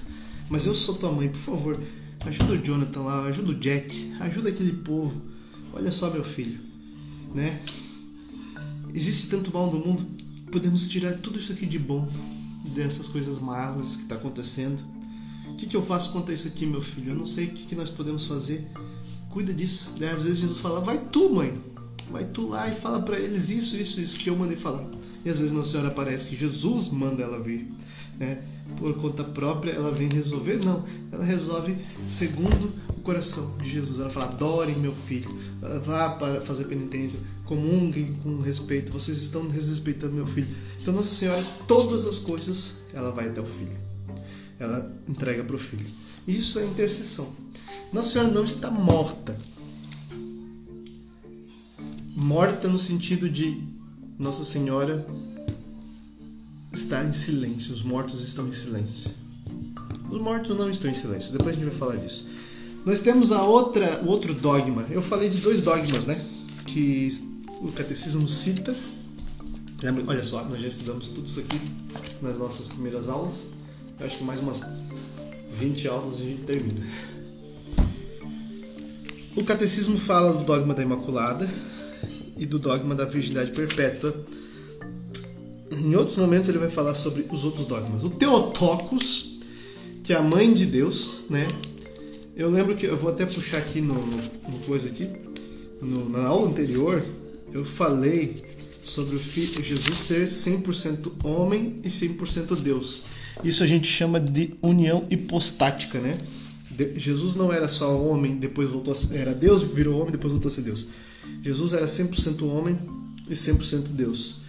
[0.49, 1.79] mas eu sou tua mãe, por favor,
[2.25, 5.21] Ajuda o Jonathan lá, ajuda o Jack, ajuda aquele povo.
[5.71, 6.59] Olha só, meu filho,
[7.33, 7.61] né?
[8.93, 10.05] Existe tanto mal no mundo,
[10.51, 12.09] podemos tirar tudo isso aqui de bom
[12.77, 14.81] dessas coisas malas que está acontecendo.
[15.49, 17.11] O que, que, eu faço quanto a isso aqui, meu filho?
[17.11, 18.67] Eu não sei o que, que nós podemos fazer.
[19.29, 19.95] Cuida disso.
[19.99, 20.11] Né?
[20.11, 21.59] Às vezes Jesus fala, vai tu, mãe.
[22.11, 24.87] Vai tu lá e fala para eles isso, isso, isso que eu mandei falar.
[25.25, 27.69] E às vezes Nossa Senhora parece que Jesus manda ela vir.
[28.17, 28.43] Né?
[28.77, 30.63] Por conta própria, ela vem resolver?
[30.63, 31.75] Não, ela resolve
[32.07, 33.99] segundo o coração de Jesus.
[33.99, 35.29] Ela fala: adore meu filho,
[35.83, 40.47] vá para fazer penitência, comunguem com respeito, vocês estão desrespeitando meu filho.
[40.81, 43.77] Então, Nossa Senhora, todas as coisas, ela vai até o filho,
[44.59, 45.85] ela entrega para o filho.
[46.27, 47.31] Isso é intercessão.
[47.91, 49.37] Nossa Senhora não está morta.
[52.15, 53.63] Morta no sentido de
[54.17, 55.05] Nossa Senhora
[56.77, 59.11] está em silêncio, os mortos estão em silêncio.
[60.09, 62.29] Os mortos não estão em silêncio, depois a gente vai falar disso.
[62.85, 64.85] Nós temos a outra, o outro dogma.
[64.89, 66.23] Eu falei de dois dogmas, né?
[66.65, 67.09] Que
[67.61, 68.75] o catecismo cita.
[70.07, 71.59] Olha só, nós já estudamos tudo isso aqui
[72.21, 73.47] nas nossas primeiras aulas.
[73.99, 74.63] Eu acho que mais umas
[75.59, 76.85] 20 aulas a gente termina.
[79.35, 81.49] O catecismo fala do dogma da Imaculada
[82.37, 84.15] e do dogma da virgindade perpétua
[85.79, 88.03] em outros momentos ele vai falar sobre os outros dogmas.
[88.03, 89.37] O Teotocos,
[90.03, 91.47] que é a mãe de Deus, né?
[92.35, 95.09] Eu lembro que eu vou até puxar aqui no, no, no coisa aqui,
[95.81, 97.03] no, na aula anterior,
[97.51, 98.35] eu falei
[98.83, 103.03] sobre o filho, Jesus ser 100% homem e 100% Deus.
[103.43, 106.17] Isso a gente chama de união hipostática, né?
[106.71, 110.31] De, Jesus não era só homem, depois voltou a ser, era Deus, virou homem, depois
[110.31, 110.87] voltou a ser Deus.
[111.41, 112.77] Jesus era 100% homem
[113.29, 114.46] e 100% Deus.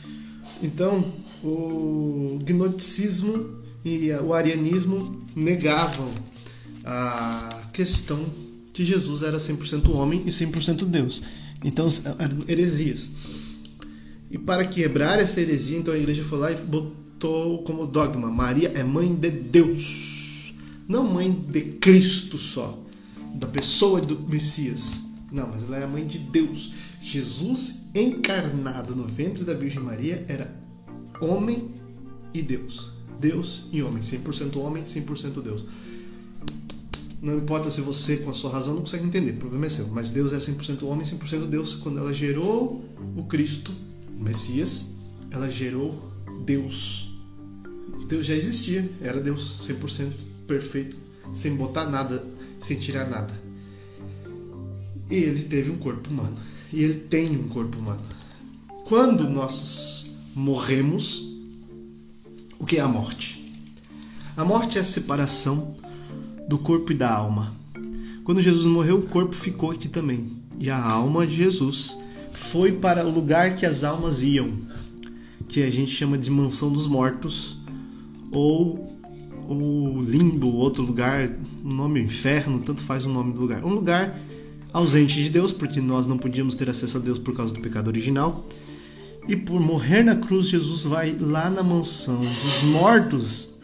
[0.62, 1.12] Então,
[1.42, 6.08] o gnosticismo e o arianismo negavam
[6.84, 8.24] a questão
[8.72, 11.22] que Jesus era 100% homem e 100% Deus.
[11.64, 13.10] Então, eram heresias.
[14.30, 18.68] E para quebrar essa heresia, então a igreja foi lá e botou como dogma: Maria
[18.74, 20.54] é mãe de Deus,
[20.86, 22.78] não mãe de Cristo só,
[23.34, 25.04] da pessoa do Messias.
[25.32, 26.72] Não, mas ela é a mãe de Deus.
[27.02, 30.54] Jesus encarnado no ventre da Virgem Maria era
[31.20, 31.74] homem
[32.32, 32.92] e Deus.
[33.20, 35.64] Deus e homem, 100% homem, 100% Deus.
[37.20, 39.88] Não importa se você, com a sua razão, não consegue entender, o problema é seu.
[39.88, 41.74] Mas Deus era 100% homem, 100% Deus.
[41.74, 42.84] Quando ela gerou
[43.16, 43.72] o Cristo,
[44.16, 44.94] o Messias,
[45.30, 46.12] ela gerou
[46.44, 47.10] Deus.
[48.06, 50.14] Deus já existia, era Deus 100%
[50.46, 50.96] perfeito,
[51.34, 52.24] sem botar nada,
[52.60, 53.34] sem tirar nada.
[55.10, 56.36] E ele teve um corpo humano.
[56.72, 58.00] E ele tem um corpo humano.
[58.84, 61.28] quando nós morremos,
[62.58, 63.52] o que é a morte?
[64.36, 65.74] A morte é a separação
[66.48, 67.52] do corpo e da alma.
[68.24, 70.30] Quando Jesus morreu, o corpo ficou aqui também.
[70.58, 71.96] E a alma de Jesus
[72.32, 74.52] foi para o lugar que as almas iam,
[75.48, 77.58] que a gente chama de mansão dos mortos,
[78.30, 78.96] ou
[79.48, 81.30] o limbo, outro lugar,
[81.64, 83.64] o nome inferno, tanto faz o nome do lugar.
[83.64, 84.18] Um lugar
[84.78, 87.88] ausente de Deus, porque nós não podíamos ter acesso a Deus por causa do pecado
[87.88, 88.46] original.
[89.28, 93.54] E por morrer na cruz, Jesus vai lá na mansão dos mortos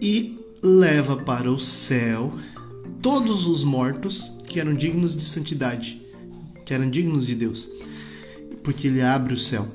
[0.00, 2.32] e leva para o céu
[3.02, 6.00] todos os mortos que eram dignos de santidade,
[6.64, 7.68] que eram dignos de Deus,
[8.62, 9.68] porque ele abre o céu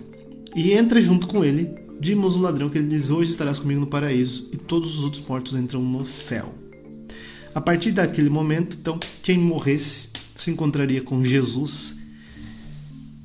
[0.56, 3.88] e entra junto com ele Dimos o ladrão que ele diz: Hoje estarás comigo no
[3.88, 6.56] paraíso, e todos os outros mortos entram no céu.
[7.54, 10.09] A partir daquele momento, então, quem morresse
[10.42, 12.00] se encontraria com Jesus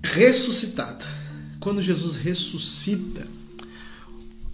[0.03, 1.05] ressuscitado.
[1.61, 3.27] Quando Jesus ressuscita,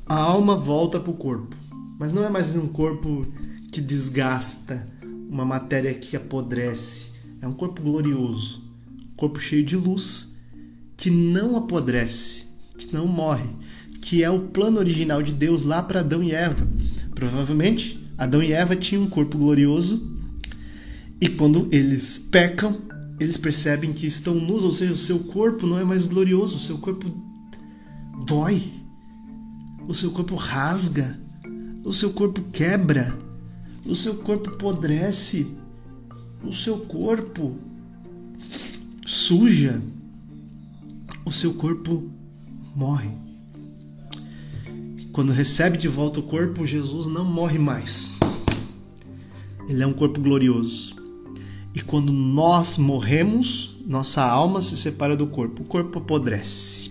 [0.06, 1.56] a alma volta para o corpo,
[1.98, 3.26] mas não é mais um corpo
[3.72, 4.86] que desgasta,
[5.28, 7.12] uma matéria que apodrece.
[7.40, 8.62] É um corpo glorioso,
[9.16, 10.36] corpo cheio de luz,
[10.98, 12.44] que não apodrece,
[12.76, 13.48] que não morre,
[14.02, 16.68] que é o plano original de Deus lá para Adão e Eva.
[17.14, 20.09] Provavelmente, Adão e Eva tinham um corpo glorioso
[21.20, 22.80] e quando eles pecam,
[23.20, 26.60] eles percebem que estão nus, ou seja, o seu corpo não é mais glorioso, o
[26.60, 27.10] seu corpo
[28.24, 28.72] dói,
[29.86, 31.20] o seu corpo rasga,
[31.84, 33.16] o seu corpo quebra,
[33.86, 35.54] o seu corpo podrece,
[36.42, 37.54] o seu corpo
[39.04, 39.82] suja,
[41.26, 42.10] o seu corpo
[42.74, 43.10] morre.
[45.12, 48.10] Quando recebe de volta o corpo, Jesus não morre mais.
[49.68, 50.99] Ele é um corpo glorioso.
[51.74, 55.62] E quando nós morremos, nossa alma se separa do corpo.
[55.62, 56.90] O corpo apodrece.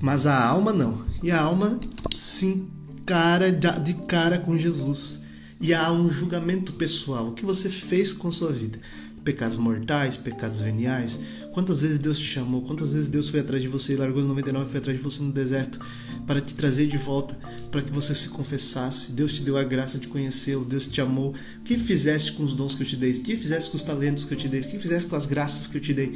[0.00, 1.04] Mas a alma não.
[1.22, 1.78] E a alma
[2.14, 5.20] se encara de cara com Jesus.
[5.60, 7.28] E há um julgamento pessoal.
[7.28, 8.78] O que você fez com sua vida?
[9.24, 11.20] pecados mortais, pecados veniais.
[11.52, 12.62] Quantas vezes Deus te chamou?
[12.62, 15.02] Quantas vezes Deus foi atrás de você e largou os 99 e foi atrás de
[15.02, 15.80] você no deserto
[16.24, 17.36] para te trazer de volta,
[17.72, 19.12] para que você se confessasse?
[19.12, 21.34] Deus te deu a graça de conhecê-lo, Deus te amou.
[21.60, 23.10] O que fizeste com os dons que eu te dei?
[23.10, 24.60] O que fizeste com os talentos que eu te dei?
[24.60, 26.12] O que fizeste com as graças que eu te dei?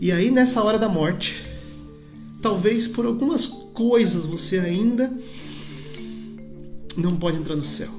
[0.00, 1.36] E aí, nessa hora da morte,
[2.40, 5.12] talvez por algumas coisas você ainda
[6.96, 7.90] não pode entrar no céu.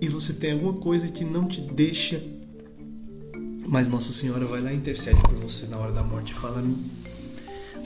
[0.00, 2.22] E você tem alguma coisa que não te deixa
[3.68, 6.62] mas Nossa Senhora vai lá e intercede por você na hora da morte e fala: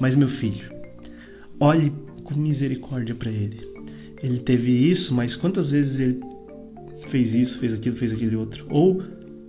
[0.01, 0.71] Mas meu filho,
[1.61, 1.93] olhe
[2.25, 3.67] com misericórdia para ele.
[4.23, 6.21] Ele teve isso, mas quantas vezes ele
[7.07, 8.67] fez isso, fez aquilo, fez aquele outro?
[8.69, 9.03] Ou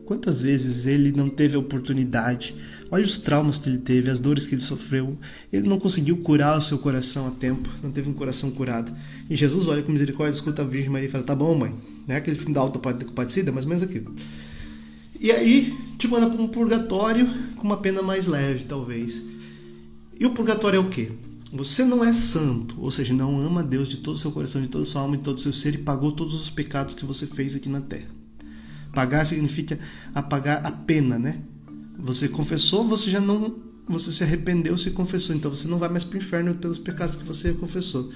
[0.05, 2.55] quantas vezes ele não teve a oportunidade?
[2.91, 5.17] Olha os traumas que ele teve, as dores que ele sofreu.
[5.51, 8.91] Ele não conseguiu curar o seu coração a tempo, não teve um coração curado.
[9.29, 11.73] E Jesus olha com misericórdia, escuta a Virgem Maria e fala: Tá bom, mãe.
[12.07, 14.13] Não é aquele filme da alta compadecida, mais ou menos aquilo.
[15.19, 17.27] E aí te manda para um purgatório
[17.57, 19.21] com uma pena mais leve, talvez.
[20.17, 21.11] E o purgatório é o quê?
[21.51, 24.67] Você não é santo, ou seja, não ama Deus de todo o seu coração, de
[24.67, 27.05] toda a sua alma, de todo o seu ser e pagou todos os pecados que
[27.05, 28.07] você fez aqui na terra.
[28.93, 29.77] Pagar significa
[30.13, 31.41] apagar a pena, né?
[31.97, 36.03] Você confessou, você já não, você se arrependeu, se confessou, então você não vai mais
[36.03, 38.09] para o inferno pelos pecados que você confessou.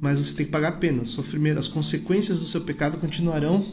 [0.00, 3.64] Mas você tem que pagar a pena, sofrimento, as consequências do seu pecado continuarão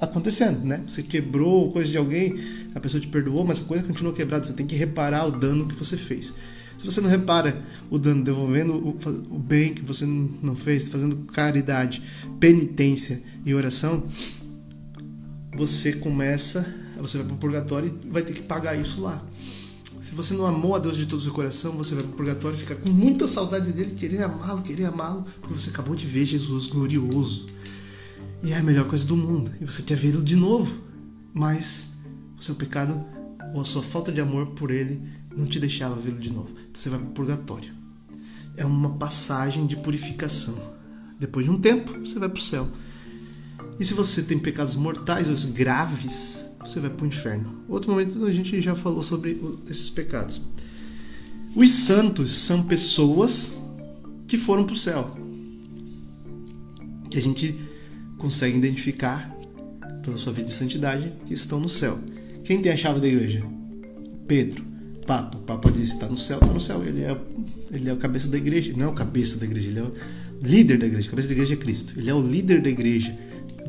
[0.00, 0.82] acontecendo, né?
[0.86, 2.34] Você quebrou coisa de alguém,
[2.74, 4.44] a pessoa te perdoou, mas a coisa continua quebrada.
[4.44, 6.34] Você tem que reparar o dano que você fez.
[6.76, 8.98] Se você não repara o dano, devolvendo o,
[9.30, 12.02] o bem que você não fez, fazendo caridade,
[12.38, 14.04] penitência e oração,
[15.56, 19.24] você começa, você vai para o purgatório e vai ter que pagar isso lá.
[20.00, 22.16] Se você não amou a Deus de todo o seu coração, você vai para o
[22.16, 26.04] purgatório e fica com muita saudade dele, querer amá-lo, querer amá-lo, porque você acabou de
[26.04, 27.46] ver Jesus glorioso
[28.46, 29.52] e é a melhor coisa do mundo.
[29.60, 30.72] E você quer vê-lo de novo.
[31.34, 31.96] Mas
[32.38, 33.04] o seu pecado
[33.52, 35.02] ou a sua falta de amor por ele
[35.36, 36.50] não te deixava vê-lo de novo.
[36.50, 37.74] Então você vai para o purgatório.
[38.56, 40.56] É uma passagem de purificação.
[41.18, 42.68] Depois de um tempo, você vai para o céu.
[43.80, 47.64] E se você tem pecados mortais ou graves, você vai para o inferno.
[47.68, 50.40] Outro momento a gente já falou sobre esses pecados.
[51.56, 53.60] Os santos são pessoas
[54.28, 55.10] que foram para o céu.
[57.10, 57.65] Que a gente
[58.26, 59.38] consegue identificar
[60.02, 61.96] pela sua vida de santidade que estão no céu.
[62.42, 63.40] Quem tem a chave da igreja?
[64.26, 64.64] Pedro.
[65.06, 65.38] Papa.
[65.38, 66.82] O Papa diz: está no céu, está no céu.
[66.84, 67.16] Ele é,
[67.70, 68.72] ele é o cabeça da igreja.
[68.76, 69.92] Não é o cabeça da igreja, ele é o
[70.42, 71.06] líder da igreja.
[71.06, 71.94] A cabeça da igreja é Cristo.
[71.96, 73.16] Ele é o líder da igreja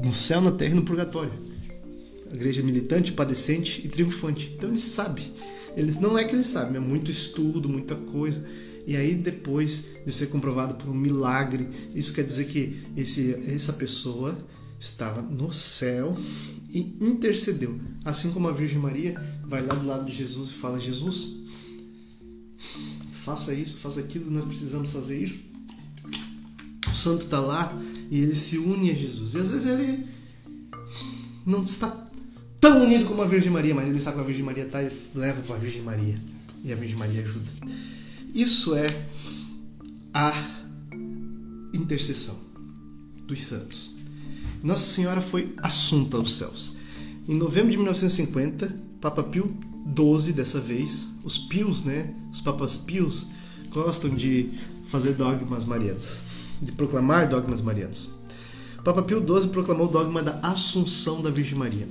[0.04, 1.34] no céu, na terra e no purgatório.
[2.32, 4.54] A igreja militante, padecente e triunfante.
[4.58, 5.22] Então ele sabe.
[5.76, 8.44] Eles não é que ele sabe, é muito estudo, muita coisa.
[8.88, 13.74] E aí depois de ser comprovado por um milagre, isso quer dizer que esse, essa
[13.74, 14.38] pessoa
[14.80, 16.16] estava no céu
[16.70, 17.78] e intercedeu.
[18.06, 21.36] Assim como a Virgem Maria vai lá do lado de Jesus e fala: Jesus,
[23.12, 25.42] faça isso, faça aquilo, nós precisamos fazer isso.
[26.90, 27.78] O santo está lá
[28.10, 29.34] e ele se une a Jesus.
[29.34, 30.06] E às vezes ele
[31.46, 31.90] não está
[32.62, 34.90] tão unido como a Virgem Maria, mas ele sabe que a Virgem Maria está e
[35.14, 36.18] leva para a Virgem Maria.
[36.64, 37.52] E a Virgem Maria ajuda.
[38.34, 38.88] Isso é
[40.14, 40.34] a
[41.74, 42.36] intercessão
[43.26, 43.96] dos santos.
[44.64, 46.74] Nossa Senhora foi assunta aos céus.
[47.28, 49.56] Em novembro de 1950, Papa Pio
[49.96, 52.14] XII, dessa vez, os pios, né?
[52.32, 53.28] Os papas pios
[53.70, 54.50] gostam de
[54.88, 56.26] fazer dogmas marianos,
[56.62, 58.10] de proclamar dogmas marianos.
[58.84, 61.88] Papa Pio XII proclamou o dogma da Assunção da Virgem Maria.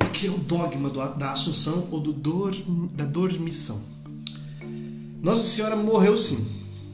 [0.00, 2.54] O que é o dogma da Assunção ou do dor,
[2.94, 3.93] da dormição?
[5.24, 6.46] Nossa Senhora morreu sim,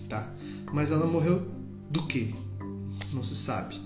[0.09, 0.33] tá?
[0.73, 1.51] Mas ela morreu
[1.91, 2.33] do quê?
[3.13, 3.81] Não se sabe.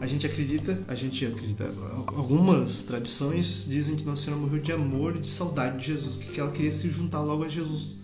[0.00, 1.70] A gente acredita, a gente acredita,
[2.06, 6.40] algumas tradições dizem que Nossa Senhora morreu de amor e de saudade de Jesus, que
[6.40, 7.98] ela queria se juntar logo a Jesus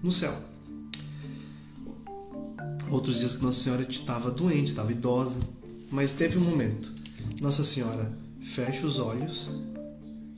[0.00, 0.32] no céu.
[2.88, 5.40] Outros dizem que Nossa Senhora estava doente, estava idosa,
[5.90, 6.92] mas teve um momento.
[7.40, 9.50] Nossa Senhora fecha os olhos,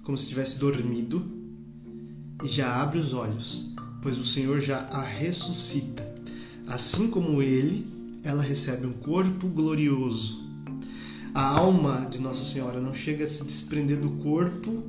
[0.05, 1.23] como se tivesse dormido,
[2.43, 3.76] e já abre os olhos,
[4.07, 6.07] pois o Senhor já a ressuscita.
[6.67, 7.87] Assim como ele,
[8.23, 10.47] ela recebe um corpo glorioso
[11.37, 14.85] a alma de Nossa Senhora não chega a se desprender do corpo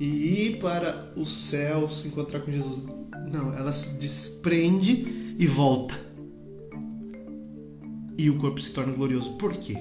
[0.00, 2.80] e ir para o céu se encontrar com Jesus.
[3.32, 5.94] Não, ela se desprende e volta.
[8.18, 9.34] E o corpo se torna glorioso.
[9.34, 9.78] Por quê?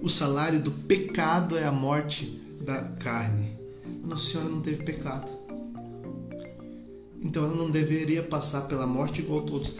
[0.00, 3.50] O salário do pecado é a morte da carne.
[4.02, 5.30] Nossa Senhora não teve pecado.
[7.20, 9.74] Então ela não deveria passar pela morte igual a todos.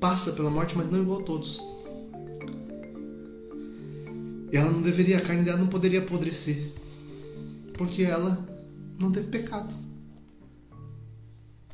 [0.00, 1.60] Passa pela morte, mas não igual a todos.
[4.52, 6.72] E ela não deveria, a carne dela não poderia apodrecer.
[7.76, 8.46] Porque ela
[8.98, 9.74] não teve pecado.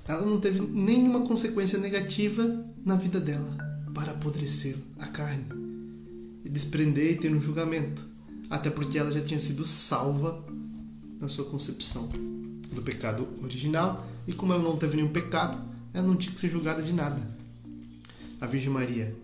[0.09, 3.57] Ela não teve nenhuma consequência negativa na vida dela
[3.95, 5.47] para apodrecer a carne
[6.45, 8.09] e desprender e ter um julgamento.
[8.49, 10.45] Até porque ela já tinha sido salva
[11.21, 12.09] na sua concepção
[12.73, 15.59] do pecado original e como ela não teve nenhum pecado,
[15.93, 17.21] ela não tinha que ser julgada de nada.
[18.41, 19.15] A Virgem Maria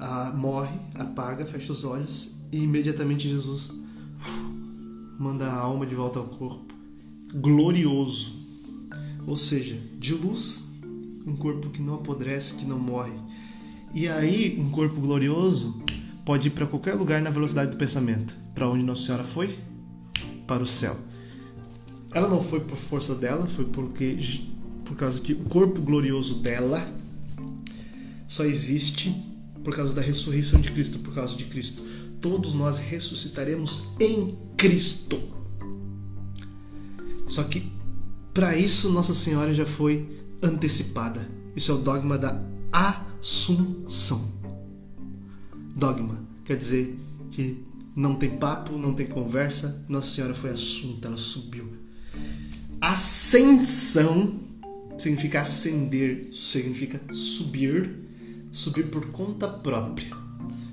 [0.00, 3.70] a, morre, apaga, fecha os olhos e imediatamente Jesus
[5.18, 6.74] manda a alma de volta ao corpo,
[7.34, 8.32] glorioso,
[9.26, 10.72] ou seja, de luz,
[11.26, 13.12] um corpo que não apodrece, que não morre.
[13.92, 15.82] E aí, um corpo glorioso
[16.24, 18.34] pode ir para qualquer lugar na velocidade do pensamento.
[18.54, 19.58] Para onde Nossa Senhora foi?
[20.46, 20.96] Para o céu.
[22.12, 24.16] Ela não foi por força dela, foi porque
[24.84, 26.84] por causa que o corpo glorioso dela
[28.26, 29.14] só existe
[29.62, 31.82] por causa da ressurreição de Cristo, por causa de Cristo.
[32.20, 35.20] Todos nós ressuscitaremos em Cristo.
[37.28, 37.70] Só que
[38.34, 40.08] para isso Nossa Senhora já foi
[40.42, 41.28] antecipada.
[41.54, 42.42] Isso é o dogma da
[42.72, 44.32] Assunção.
[45.76, 46.98] Dogma quer dizer
[47.30, 47.64] que
[47.94, 49.84] não tem papo, não tem conversa.
[49.88, 51.79] Nossa Senhora foi assunta, ela subiu.
[52.80, 54.34] Ascensão
[54.96, 58.00] significa ascender, significa subir
[58.50, 60.10] subir por conta própria.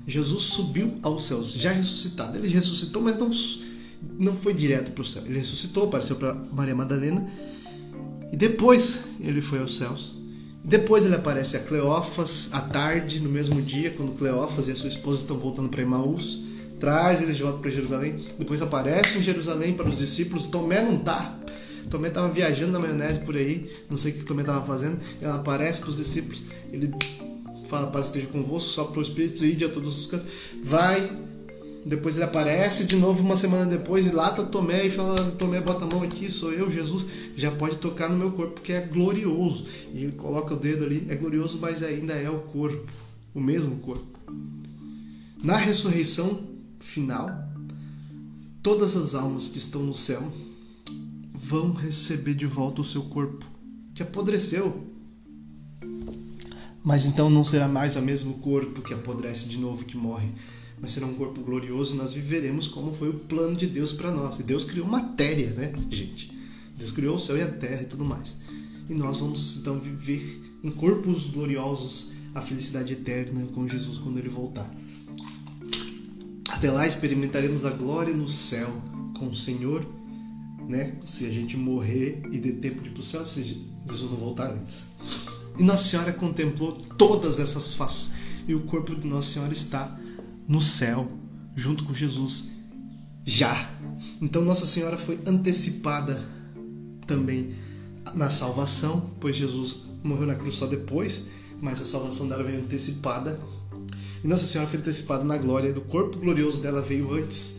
[0.06, 2.38] Jesus subiu aos céus, já ressuscitado.
[2.38, 3.30] Ele ressuscitou, mas não,
[4.18, 5.22] não foi direto para o céu.
[5.26, 7.28] Ele ressuscitou, apareceu para Maria Madalena
[8.32, 10.16] e depois ele foi aos céus.
[10.64, 14.88] Depois ele aparece a Cleófas à tarde, no mesmo dia, quando Cleófas e a sua
[14.88, 16.40] esposa estão voltando para Emaús.
[16.80, 18.16] Traz eles de volta para Jerusalém.
[18.38, 20.46] Depois aparece em Jerusalém para os discípulos.
[20.46, 21.38] Tomé não está.
[21.88, 24.98] Tomé estava viajando na maionese por aí, não sei o que Tomé estava fazendo.
[25.20, 26.42] Ela aparece para os discípulos.
[26.72, 26.92] Ele
[27.68, 30.26] fala paz esteja convosco, só para o Espírito e a todos os cantos.
[30.62, 31.10] Vai,
[31.84, 35.60] depois ele aparece de novo uma semana depois e lá tá Tomé e fala: Tomé,
[35.60, 37.06] bota a mão aqui, sou eu, Jesus,
[37.36, 39.66] já pode tocar no meu corpo porque é glorioso.
[39.94, 42.86] E ele coloca o dedo ali, é glorioso, mas ainda é o corpo,
[43.34, 44.06] o mesmo corpo.
[45.42, 46.40] Na ressurreição
[46.80, 47.30] final,
[48.62, 50.22] todas as almas que estão no céu
[51.48, 53.46] vão receber de volta o seu corpo,
[53.94, 54.86] que apodreceu,
[56.84, 60.28] mas então não será mais o mesmo corpo que apodrece de novo, que morre,
[60.78, 64.12] mas será um corpo glorioso e nós viveremos como foi o plano de Deus para
[64.12, 64.38] nós.
[64.38, 66.30] E Deus criou matéria, né, gente?
[66.76, 68.36] Deus criou o céu e a terra e tudo mais.
[68.86, 74.28] E nós vamos então viver em corpos gloriosos a felicidade eterna com Jesus quando ele
[74.28, 74.70] voltar.
[76.50, 78.70] Até lá experimentaremos a glória no céu
[79.18, 79.86] com o Senhor,
[80.68, 80.92] né?
[81.06, 84.18] Se a gente morrer e der tempo de ir para o céu, se Jesus não
[84.18, 84.86] voltar antes.
[85.56, 88.14] E Nossa Senhora contemplou todas essas faces
[88.46, 89.98] e o corpo de Nossa Senhora está
[90.46, 91.10] no céu,
[91.56, 92.50] junto com Jesus,
[93.24, 93.70] já.
[94.20, 96.22] Então Nossa Senhora foi antecipada
[97.06, 97.54] também
[98.14, 101.26] na salvação, pois Jesus morreu na cruz só depois,
[101.60, 103.38] mas a salvação dela veio antecipada.
[104.22, 107.57] E Nossa Senhora foi antecipada na glória, do corpo glorioso dela veio antes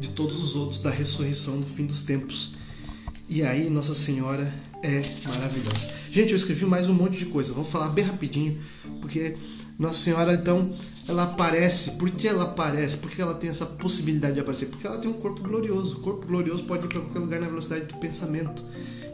[0.00, 2.54] de todos os outros da ressurreição no fim dos tempos.
[3.28, 4.52] E aí Nossa Senhora
[4.82, 5.88] é maravilhosa.
[6.10, 7.52] Gente, eu escrevi mais um monte de coisa.
[7.52, 8.58] Vou falar bem rapidinho,
[9.00, 9.36] porque
[9.78, 10.70] Nossa Senhora então
[11.06, 11.92] ela aparece.
[11.92, 12.96] Por que ela aparece?
[12.96, 14.66] Porque ela tem essa possibilidade de aparecer?
[14.66, 15.98] Porque ela tem um corpo glorioso.
[15.98, 18.64] O corpo glorioso pode ir para qualquer lugar na velocidade do pensamento.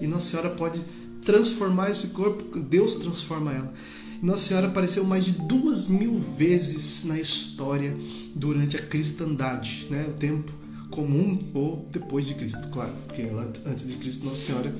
[0.00, 0.80] E Nossa Senhora pode
[1.22, 2.58] transformar esse corpo.
[2.58, 3.74] Deus transforma ela.
[4.22, 7.94] Nossa Senhora apareceu mais de duas mil vezes na história
[8.34, 10.06] durante a cristandade, né?
[10.08, 10.52] O tempo
[10.96, 14.74] comum ou depois de Cristo, claro, porque ela, antes de Cristo Nossa Senhora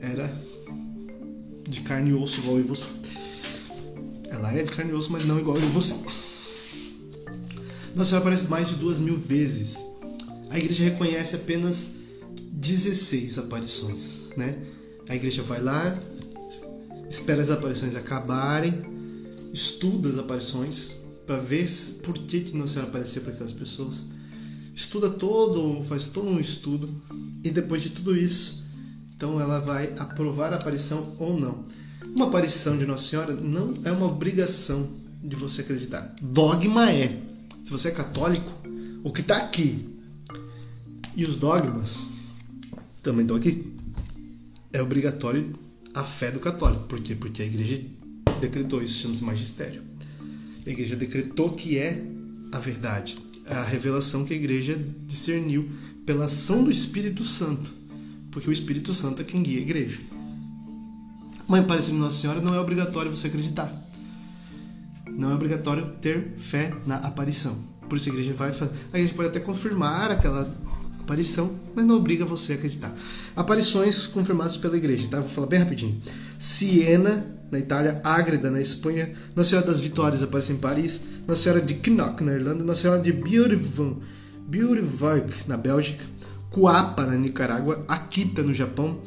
[0.00, 0.32] era
[1.68, 2.86] de carne e osso igual eu e você.
[4.30, 5.94] Ela é de carne e osso, mas não igual eu e você.
[7.96, 9.84] Nossa Senhora aparece mais de duas mil vezes.
[10.50, 11.96] A igreja reconhece apenas
[12.52, 14.56] 16 aparições, né?
[15.08, 15.98] A igreja vai lá,
[17.08, 18.84] espera as aparições acabarem,
[19.52, 20.92] estuda as aparições
[21.26, 21.68] para ver
[22.04, 24.04] por que que Nossa Senhora apareceu para aquelas pessoas.
[24.74, 26.88] Estuda todo, faz todo um estudo
[27.44, 28.64] e depois de tudo isso,
[29.14, 31.62] então ela vai aprovar a aparição ou não.
[32.14, 34.88] Uma aparição de Nossa Senhora não é uma obrigação
[35.22, 36.14] de você acreditar.
[36.20, 37.22] Dogma é.
[37.62, 38.50] Se você é católico,
[39.04, 39.86] o que está aqui
[41.14, 42.08] e os dogmas
[43.02, 43.72] também estão aqui.
[44.72, 45.52] É obrigatório
[45.94, 46.84] a fé do católico.
[46.84, 47.14] Por quê?
[47.14, 47.82] Porque a igreja
[48.40, 49.82] decretou isso, chama-se magistério.
[50.66, 52.02] A igreja decretou que é
[52.52, 53.18] a verdade,
[53.50, 55.68] a revelação que a igreja discerniu
[56.06, 57.80] pela ação do Espírito Santo
[58.30, 60.00] porque o Espírito Santo é quem guia a igreja.
[61.48, 63.72] Mãe Aparecida de Nossa Senhora não é obrigatório você acreditar.
[65.10, 67.58] Não é obrigatório ter fé na aparição.
[67.88, 68.72] Por isso a igreja vai fazer.
[68.92, 70.54] A igreja pode até confirmar aquela
[71.00, 72.94] aparição, mas não obriga você a acreditar.
[73.34, 75.18] Aparições confirmadas pela igreja, tá?
[75.20, 76.00] Vou falar bem rapidinho.
[76.38, 81.60] Siena, na Itália, Ágreda, na Espanha, Nossa Senhora das Vitórias aparece em Paris, Nossa Senhora
[81.60, 83.96] de Knock, na Irlanda, Nossa Senhora de Björvan,
[85.46, 86.04] na Bélgica,
[86.50, 89.00] Cuapa, na Nicarágua, Akita, no Japão,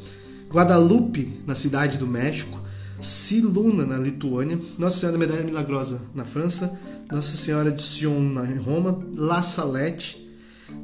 [0.50, 2.60] Guadalupe, na cidade do México,
[3.00, 6.78] Siluna, na Lituânia, Nossa Senhora da Medalha Milagrosa, na França,
[7.10, 10.16] Nossa Senhora de Sion, na Roma, La Salette,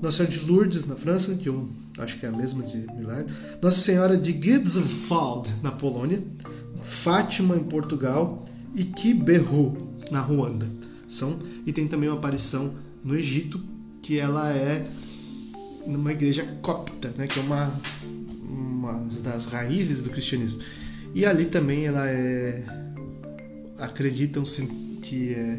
[0.02, 1.68] Nossa Senhora de Lourdes, na França, que eu
[1.98, 3.32] acho que é a mesma de Milagre,
[3.62, 6.22] Nossa Senhora de Gisvald, na Polônia,
[6.82, 8.44] Fátima, em Portugal,
[8.74, 10.68] e Kibeho, na Ruanda.
[11.08, 12.74] São, e tem também uma aparição
[13.04, 13.60] no Egito,
[14.02, 14.86] que ela é
[15.86, 17.80] numa igreja copta, né, que é uma,
[18.48, 20.62] uma das raízes do cristianismo.
[21.14, 22.64] E ali também ela é
[23.78, 24.66] acreditam-se
[25.02, 25.58] que é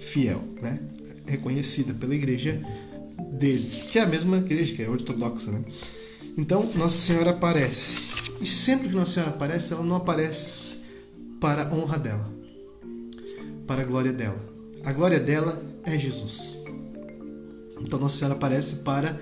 [0.00, 0.80] fiel, né?
[1.26, 2.60] reconhecida pela igreja
[3.38, 5.62] deles, que é a mesma igreja que é ortodoxa, né?
[6.38, 8.00] Então Nossa Senhora aparece
[8.40, 10.84] e sempre que Nossa Senhora aparece, ela não aparece
[11.40, 12.32] para a honra dela,
[13.66, 14.38] para a glória dela.
[14.84, 16.56] A glória dela é Jesus.
[17.80, 19.20] Então Nossa Senhora aparece para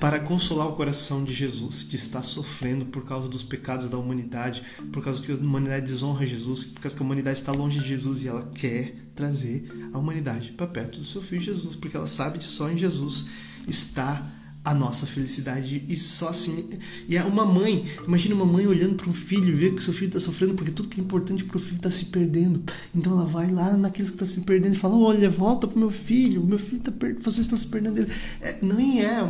[0.00, 4.62] para consolar o coração de Jesus que está sofrendo por causa dos pecados da humanidade,
[4.92, 7.86] por causa que a humanidade desonra Jesus, por causa que a humanidade está longe de
[7.86, 12.06] Jesus e ela quer trazer a humanidade para perto do seu filho Jesus, porque ela
[12.06, 13.28] sabe que só em Jesus
[13.66, 16.68] está a nossa felicidade e só assim.
[17.08, 19.92] E é uma mãe, imagina uma mãe olhando para um filho e ver que seu
[19.92, 22.62] filho está sofrendo porque tudo que é importante para o filho está se perdendo.
[22.94, 25.90] Então ela vai lá naqueles que está se perdendo e fala: Olha, volta pro meu
[25.90, 28.12] filho, meu filho está vocês estão se perdendo dele.
[28.40, 29.22] É, nem é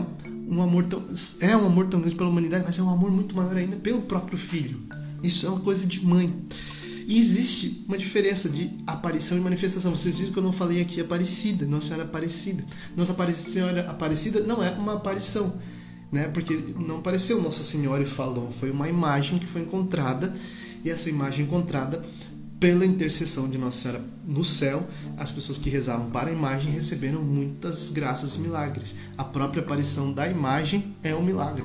[0.49, 1.05] um amor tão
[1.41, 4.03] é um amor tão grande pela humanidade, mas é um amor muito maior ainda pelo
[4.03, 4.81] próprio filho.
[5.23, 6.35] Isso é uma coisa de mãe.
[7.09, 9.97] E existe uma diferença de aparição e manifestação.
[9.97, 12.63] Vocês viram que eu não falei aqui Aparecida, Nossa Senhora Aparecida.
[12.95, 15.59] Nossa Senhora Aparecida não é uma aparição,
[16.13, 16.29] né?
[16.29, 20.35] Porque não apareceu Nossa Senhora e falou, foi uma imagem que foi encontrada
[20.85, 22.05] e essa imagem encontrada
[22.61, 24.87] pela intercessão de Nossa Senhora no céu,
[25.17, 28.97] as pessoas que rezavam para a imagem receberam muitas graças e milagres.
[29.17, 31.65] A própria aparição da imagem é um milagre.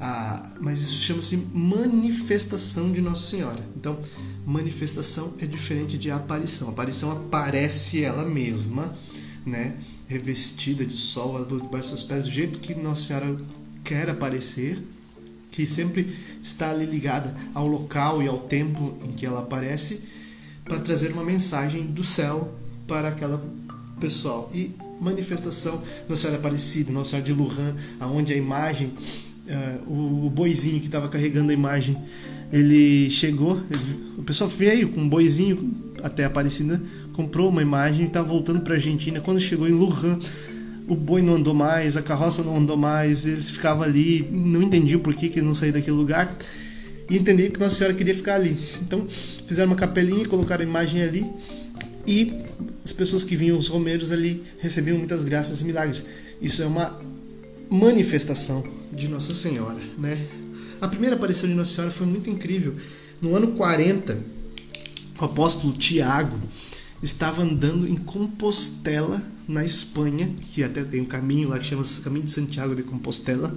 [0.00, 3.64] Ah, mas isso chama-se manifestação de Nossa Senhora.
[3.76, 3.98] Então,
[4.46, 6.68] manifestação é diferente de aparição.
[6.68, 8.94] A aparição aparece ela mesma,
[9.44, 13.36] né, revestida de sol, a luz debaixo dos seus pés, do jeito que Nossa Senhora
[13.82, 14.78] quer aparecer,
[15.50, 20.02] que sempre está ali ligada ao local e ao tempo em que ela aparece,
[20.64, 22.54] para trazer uma mensagem do céu
[22.86, 23.42] para aquela
[23.98, 24.50] pessoal.
[24.54, 24.70] E
[25.00, 28.92] manifestação Nossa Senhora Aparecida, Nossa Senhora de Lujan, aonde a imagem,
[29.88, 31.96] uh, o boizinho que estava carregando a imagem,
[32.52, 36.80] ele chegou, ele, o pessoal veio com um boizinho até Aparecida,
[37.12, 39.20] comprou uma imagem e estava voltando para a Argentina.
[39.20, 40.18] Quando chegou em Lujan,
[40.86, 45.00] o boi não andou mais, a carroça não andou mais, eles ficavam ali, não entendiam
[45.00, 46.36] por que, que não saíam daquele lugar
[47.08, 48.56] e entendiam que Nossa Senhora queria ficar ali.
[48.82, 51.26] Então fizeram uma capelinha, colocaram a imagem ali
[52.06, 52.32] e
[52.84, 56.04] as pessoas que vinham, os romeiros ali, recebiam muitas graças e milagres.
[56.40, 57.00] Isso é uma
[57.68, 58.62] manifestação
[58.92, 60.24] de Nossa Senhora, né?
[60.80, 62.74] A primeira aparição de Nossa Senhora foi muito incrível.
[63.20, 64.18] No ano 40,
[65.18, 66.38] o apóstolo Tiago
[67.02, 72.24] estava andando em Compostela, na Espanha, que até tem um caminho lá que chama Caminho
[72.24, 73.56] de Santiago de Compostela.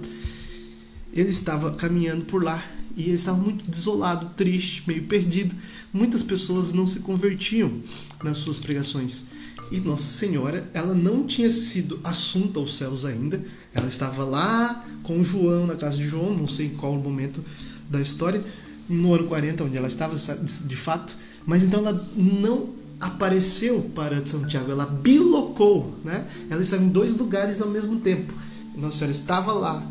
[1.12, 2.64] Ele estava caminhando por lá
[2.96, 5.54] e ele estava muito desolado, triste, meio perdido.
[5.92, 7.80] Muitas pessoas não se convertiam
[8.22, 9.24] nas suas pregações.
[9.70, 13.40] E Nossa Senhora, ela não tinha sido assunta aos céus ainda.
[13.72, 17.44] Ela estava lá com João, na casa de João, não sei em qual momento
[17.88, 18.42] da história,
[18.88, 21.16] no ano 40, onde ela estava de fato.
[21.46, 22.70] Mas então ela não
[23.00, 26.26] apareceu para Santiago, ela bilocou, né?
[26.50, 28.32] Ela estava em dois lugares ao mesmo tempo.
[28.76, 29.86] Nossa Senhora estava lá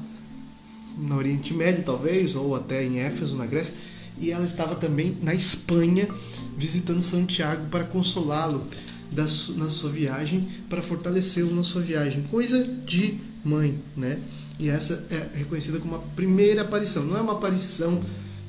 [0.97, 3.75] no Oriente Médio, talvez, ou até em Éfeso, na Grécia,
[4.19, 6.07] e ela estava também na Espanha,
[6.57, 8.65] visitando Santiago para consolá-lo
[9.11, 12.23] na sua viagem, para fortalecê-lo na sua viagem.
[12.29, 14.19] Coisa de mãe, né?
[14.59, 17.03] E essa é reconhecida como a primeira aparição.
[17.05, 18.01] Não é uma aparição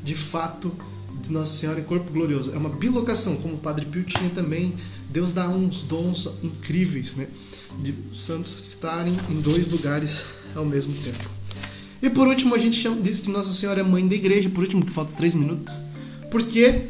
[0.05, 0.75] de fato
[1.23, 2.53] de Nossa Senhora em corpo glorioso.
[2.53, 4.75] É uma bilocação, como o Padre Pio tinha também.
[5.09, 7.27] Deus dá uns dons incríveis, né?
[7.83, 10.25] De santos estarem em dois lugares
[10.55, 11.31] ao mesmo tempo.
[12.03, 14.63] E por último, a gente chama, diz que Nossa Senhora é mãe da igreja, por
[14.63, 15.81] último, que falta três minutos,
[16.31, 16.87] porque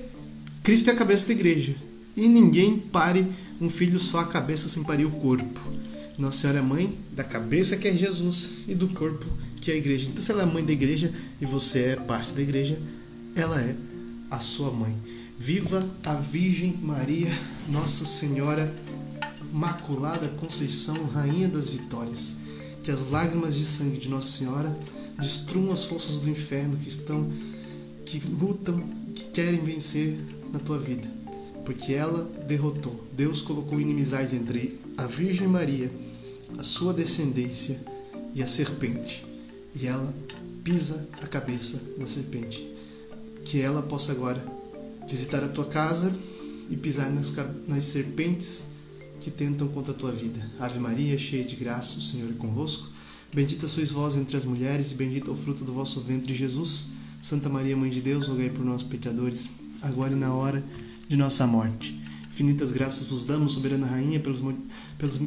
[0.62, 1.74] Cristo é a cabeça da igreja.
[2.16, 3.26] E ninguém pare
[3.60, 5.60] um filho só a cabeça sem parir o corpo.
[6.16, 9.26] Nossa Senhora é mãe da cabeça que é Jesus e do corpo
[9.60, 10.08] que é a igreja.
[10.08, 12.78] Então, se ela é mãe da igreja e você é parte da igreja,
[13.34, 13.76] ela é
[14.30, 14.94] a sua mãe.
[15.38, 17.30] Viva a Virgem Maria,
[17.68, 18.74] Nossa Senhora
[19.52, 22.36] Maculada Conceição, Rainha das Vitórias.
[22.82, 24.74] Que as lágrimas de sangue de Nossa Senhora
[25.18, 27.30] destruam as forças do inferno que estão,
[28.06, 28.82] que lutam,
[29.14, 30.18] que querem vencer
[30.52, 31.19] na tua vida.
[31.64, 33.04] Porque ela derrotou.
[33.12, 35.90] Deus colocou inimizade entre a Virgem Maria,
[36.58, 37.80] a sua descendência
[38.34, 39.24] e a serpente.
[39.74, 40.12] E ela
[40.64, 42.66] pisa a cabeça da serpente.
[43.44, 44.44] Que ela possa agora
[45.08, 46.16] visitar a tua casa
[46.70, 47.34] e pisar nas,
[47.66, 48.66] nas serpentes
[49.20, 50.50] que tentam contra a tua vida.
[50.58, 52.88] Ave Maria, cheia de graça, o Senhor é convosco.
[53.32, 56.88] Bendita sois vós entre as mulheres, e bendito é o fruto do vosso ventre, Jesus.
[57.20, 59.48] Santa Maria, Mãe de Deus, rogai por nós, pecadores,
[59.82, 60.64] agora e na hora
[61.16, 62.00] nossa morte.
[62.28, 64.42] Infinitas graças vos damos, soberana Rainha, pelos,
[64.96, 65.20] pelos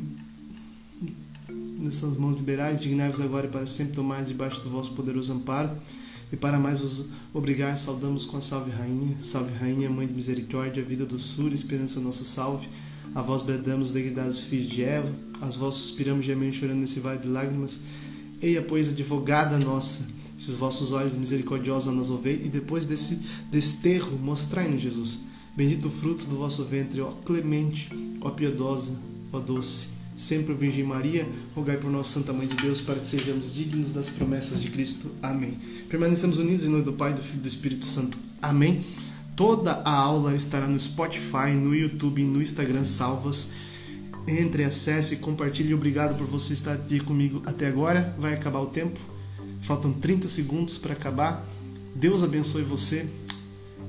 [1.50, 5.70] nessas mãos liberais, dignai-vos agora e para sempre tomar debaixo do vosso poderoso amparo.
[6.32, 10.84] E para mais vos obrigar, saudamos com a salve Rainha, salve Rainha, Mãe de misericórdia,
[10.84, 12.68] vida, doçura, esperança nossa salve.
[13.14, 17.28] A vós bradamos, degredados filhos de Eva, as vós suspiramos, gemendo chorando nesse vale de
[17.28, 17.82] lágrimas.
[18.42, 20.08] Eia, pois, advogada nossa,
[20.40, 23.20] esses vossos olhos misericordiosos nos ouvei, e depois desse
[23.52, 25.20] desterro, mostrai-nos Jesus.
[25.56, 27.90] Bendito o fruto do vosso ventre, ó clemente,
[28.22, 29.00] ó piedosa,
[29.32, 29.90] ó doce.
[30.16, 34.10] Sempre, Virgem Maria, rogai por nós, Santa Mãe de Deus, para que sejamos dignos das
[34.10, 35.10] promessas de Cristo.
[35.22, 35.58] Amém.
[35.90, 38.18] Permanecemos unidos em nome do Pai, do Filho e do Espírito Santo.
[38.42, 38.84] Amém.
[39.36, 43.52] Toda a aula estará no Spotify, no YouTube no Instagram salvas.
[44.28, 45.74] Entre, acesse, compartilhe.
[45.74, 48.16] Obrigado por você estar aqui comigo até agora.
[48.20, 49.00] Vai acabar o tempo.
[49.62, 51.44] Faltam 30 segundos para acabar.
[51.96, 53.08] Deus abençoe você.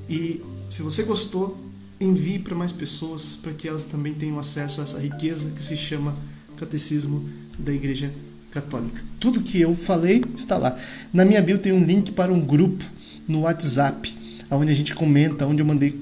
[0.09, 0.41] E
[0.75, 1.57] se você gostou,
[2.01, 5.77] envie para mais pessoas para que elas também tenham acesso a essa riqueza que se
[5.77, 6.17] chama
[6.57, 8.13] Catecismo da Igreja
[8.51, 9.01] Católica.
[9.21, 10.77] Tudo que eu falei está lá.
[11.13, 12.85] Na minha bio tem um link para um grupo
[13.29, 14.17] no WhatsApp
[14.51, 15.97] onde a gente comenta, onde eu mandei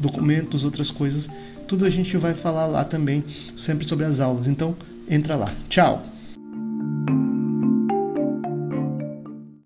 [0.00, 1.28] documentos, outras coisas.
[1.68, 3.22] Tudo a gente vai falar lá também,
[3.58, 4.48] sempre sobre as aulas.
[4.48, 4.74] Então,
[5.06, 5.54] entra lá.
[5.68, 6.13] Tchau!